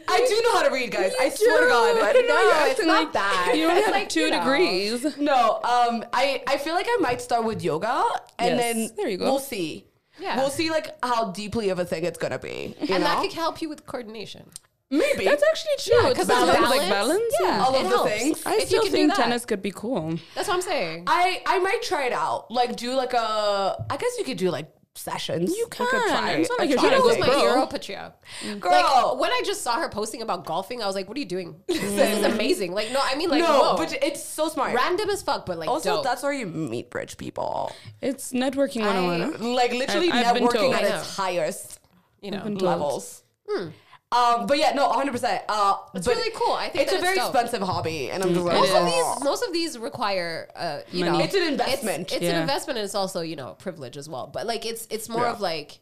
[0.08, 1.12] I do know how to read, guys.
[1.20, 1.98] I swear to God.
[2.02, 2.34] I don't know.
[2.34, 3.52] No, you're it's not like that.
[3.56, 4.38] You only It's have like, like two you know.
[4.38, 5.16] degrees.
[5.18, 8.02] No, um, I, I feel like I might start with yoga,
[8.38, 8.60] and Yes.
[8.74, 9.24] then There you go.
[9.24, 9.86] we'll see.
[10.18, 10.36] Yeah.
[10.38, 12.74] we'll see like how deeply of a thing it's gonna be.
[12.80, 14.48] And know, that could help you with coordination.
[14.90, 16.08] maybe That's actually true.
[16.10, 17.34] because Because balance, like balance.
[17.40, 18.10] yeah, All it of the helps.
[18.12, 18.42] things.
[18.46, 20.18] I If you still can think tennis could be cool.
[20.34, 21.04] That's what I'm saying.
[21.06, 22.50] I I might try it out.
[22.50, 23.84] Like do like a.
[23.90, 25.50] I guess you could do like sessions.
[25.56, 25.86] You can.
[25.88, 26.32] try.
[26.32, 27.32] It's not like you're try trying to Who's go thing.
[27.32, 27.40] my pro.
[27.40, 28.14] hero, Patria?
[28.60, 28.72] Girl.
[28.72, 31.26] Like when I just saw her posting about golfing, I was like, "What are you
[31.26, 31.56] doing?
[31.68, 32.32] this is mm.
[32.32, 33.76] amazing!" Like, no, I mean, like, no, whoa.
[33.76, 34.74] but it's so smart.
[34.74, 36.04] random as fuck, but like, also, dope.
[36.04, 37.72] that's where you meet rich people.
[38.02, 39.20] It's networking 101.
[39.20, 39.48] huh?
[39.48, 41.80] Like literally I've- I've networking at its highest
[42.20, 42.42] you know.
[42.42, 43.04] been told.
[43.48, 43.68] Hmm.
[44.12, 44.40] Levels.
[44.40, 45.12] Um, but yeah, no, 100.
[45.12, 46.52] percent Uh, It's really cool.
[46.54, 47.34] I think it's a very dope.
[47.34, 51.04] expensive hobby, and I'm just like, Most of these, most of these require, uh, you
[51.04, 51.18] Money.
[51.18, 52.12] know, It's an investment.
[52.12, 52.30] It's, Yeah.
[52.36, 54.26] an investment, and it's also, you know, a privilege as well.
[54.26, 55.32] But like, it's it's more Yeah.
[55.32, 55.80] of like,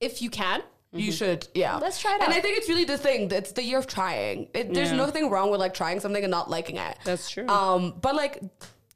[0.00, 0.62] if you can,
[0.92, 1.76] You should, yeah.
[1.76, 2.28] Let's try it out.
[2.28, 2.34] And.
[2.34, 3.30] I think it's really the thing.
[3.30, 4.48] It's the year of trying.
[4.54, 4.96] It, there's Yeah.
[4.96, 6.96] nothing wrong with like trying something and not liking it.
[7.04, 7.46] That's true.
[7.46, 8.40] Um, but like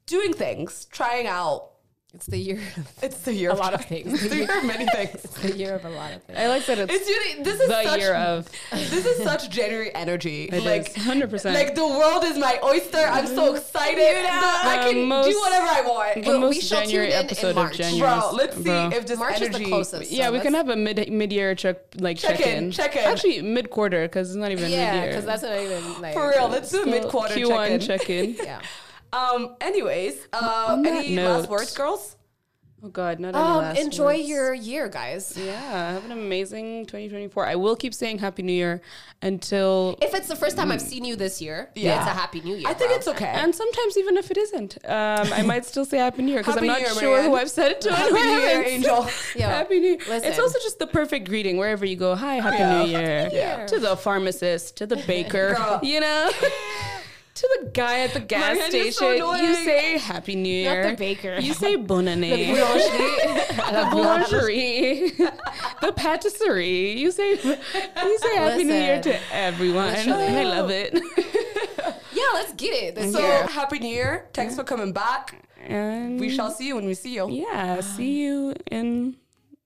[0.07, 1.69] doing things, trying out.
[2.13, 2.59] It's the year,
[3.01, 4.13] It's the year A of lot of things.
[4.13, 5.15] It's the year of many things.
[5.15, 6.37] it's the year of a lot of things.
[6.37, 8.49] I like that it's, It's really this is the such, year of.
[8.71, 10.43] this is such January energy.
[10.53, 11.53] It like 100%.
[11.53, 12.97] Like the world is my oyster.
[12.99, 13.97] I'm so excited.
[14.25, 16.15] The- I The can do whatever I want.
[16.15, 17.77] the Well, we most shall tune January in in episode of March.
[17.77, 18.19] January.
[18.19, 18.89] Bro, let's see Bro.
[18.93, 19.53] if this March energy.
[19.55, 20.11] is the closest.
[20.11, 22.71] Yeah, so we can have a mid mid year check like Check check, in, in.
[22.71, 23.03] check in.
[23.03, 26.29] Actually, mid quarter because it's not even mid yeah, because that's not even like For
[26.29, 27.79] real, let's do a mid quarter check Q1 in.
[27.81, 28.35] check in.
[28.35, 28.61] Yeah.
[29.13, 29.55] Um.
[29.61, 32.17] Anyways, uh, On that any last words, girls?
[32.85, 34.27] Oh God, not any Um, last enjoy words.
[34.27, 35.37] your year, guys.
[35.37, 37.45] Yeah, have an amazing 2024.
[37.47, 38.81] I will keep saying Happy New Year
[39.21, 39.97] until.
[40.01, 41.99] If it's the first time I've seen you this year, Yeah.
[42.01, 42.67] it's a happy new year.
[42.67, 42.97] I think bro.
[42.97, 43.27] it's okay.
[43.41, 46.57] And sometimes even if it isn't, um, I might still say Happy New Year because
[46.57, 47.93] I'm not Year, sure who I've said it to.
[47.93, 48.67] Happy New Year, haven't.
[48.73, 49.07] Angel.
[49.37, 49.97] Yo, Happy New Year.
[50.09, 50.29] listen.
[50.29, 52.15] It's also just the perfect greeting wherever you go.
[52.15, 52.83] Hi, Happy Yeah.
[52.83, 53.29] New Year.
[53.31, 53.65] Year.
[53.67, 55.79] To the pharmacist, to the baker, Girl.
[55.83, 56.29] you know.
[57.43, 60.71] to the guy at the gas Marianne, you're so station, you say Happy New Not
[60.73, 60.91] Year.
[60.91, 61.37] the baker.
[61.39, 62.55] You say Bonne année.
[63.91, 65.17] Boulangerie.
[65.17, 65.31] the boulangerie,
[65.81, 66.91] the patisserie.
[66.99, 67.37] You say you
[68.19, 70.93] say Happy New Year to everyone, and I love it.
[72.13, 73.45] yeah, let's get it this So year.
[73.47, 74.27] happy New Year!
[74.33, 75.35] Thanks for coming back.
[75.65, 77.29] And We shall see you when we see you.
[77.29, 79.15] yeah, see you in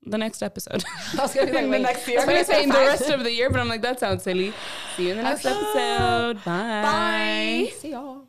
[0.10, 0.84] the next episode.
[1.18, 2.20] I was gonna be like, the next year.
[2.20, 4.24] I was gonna say in the rest of the year, but I'm like that sounds
[4.24, 4.54] silly.
[4.96, 5.56] See you in the next Okay.
[5.56, 6.44] episode.
[6.46, 6.82] Bye.
[6.82, 7.72] Bye.
[7.78, 8.27] See y'all.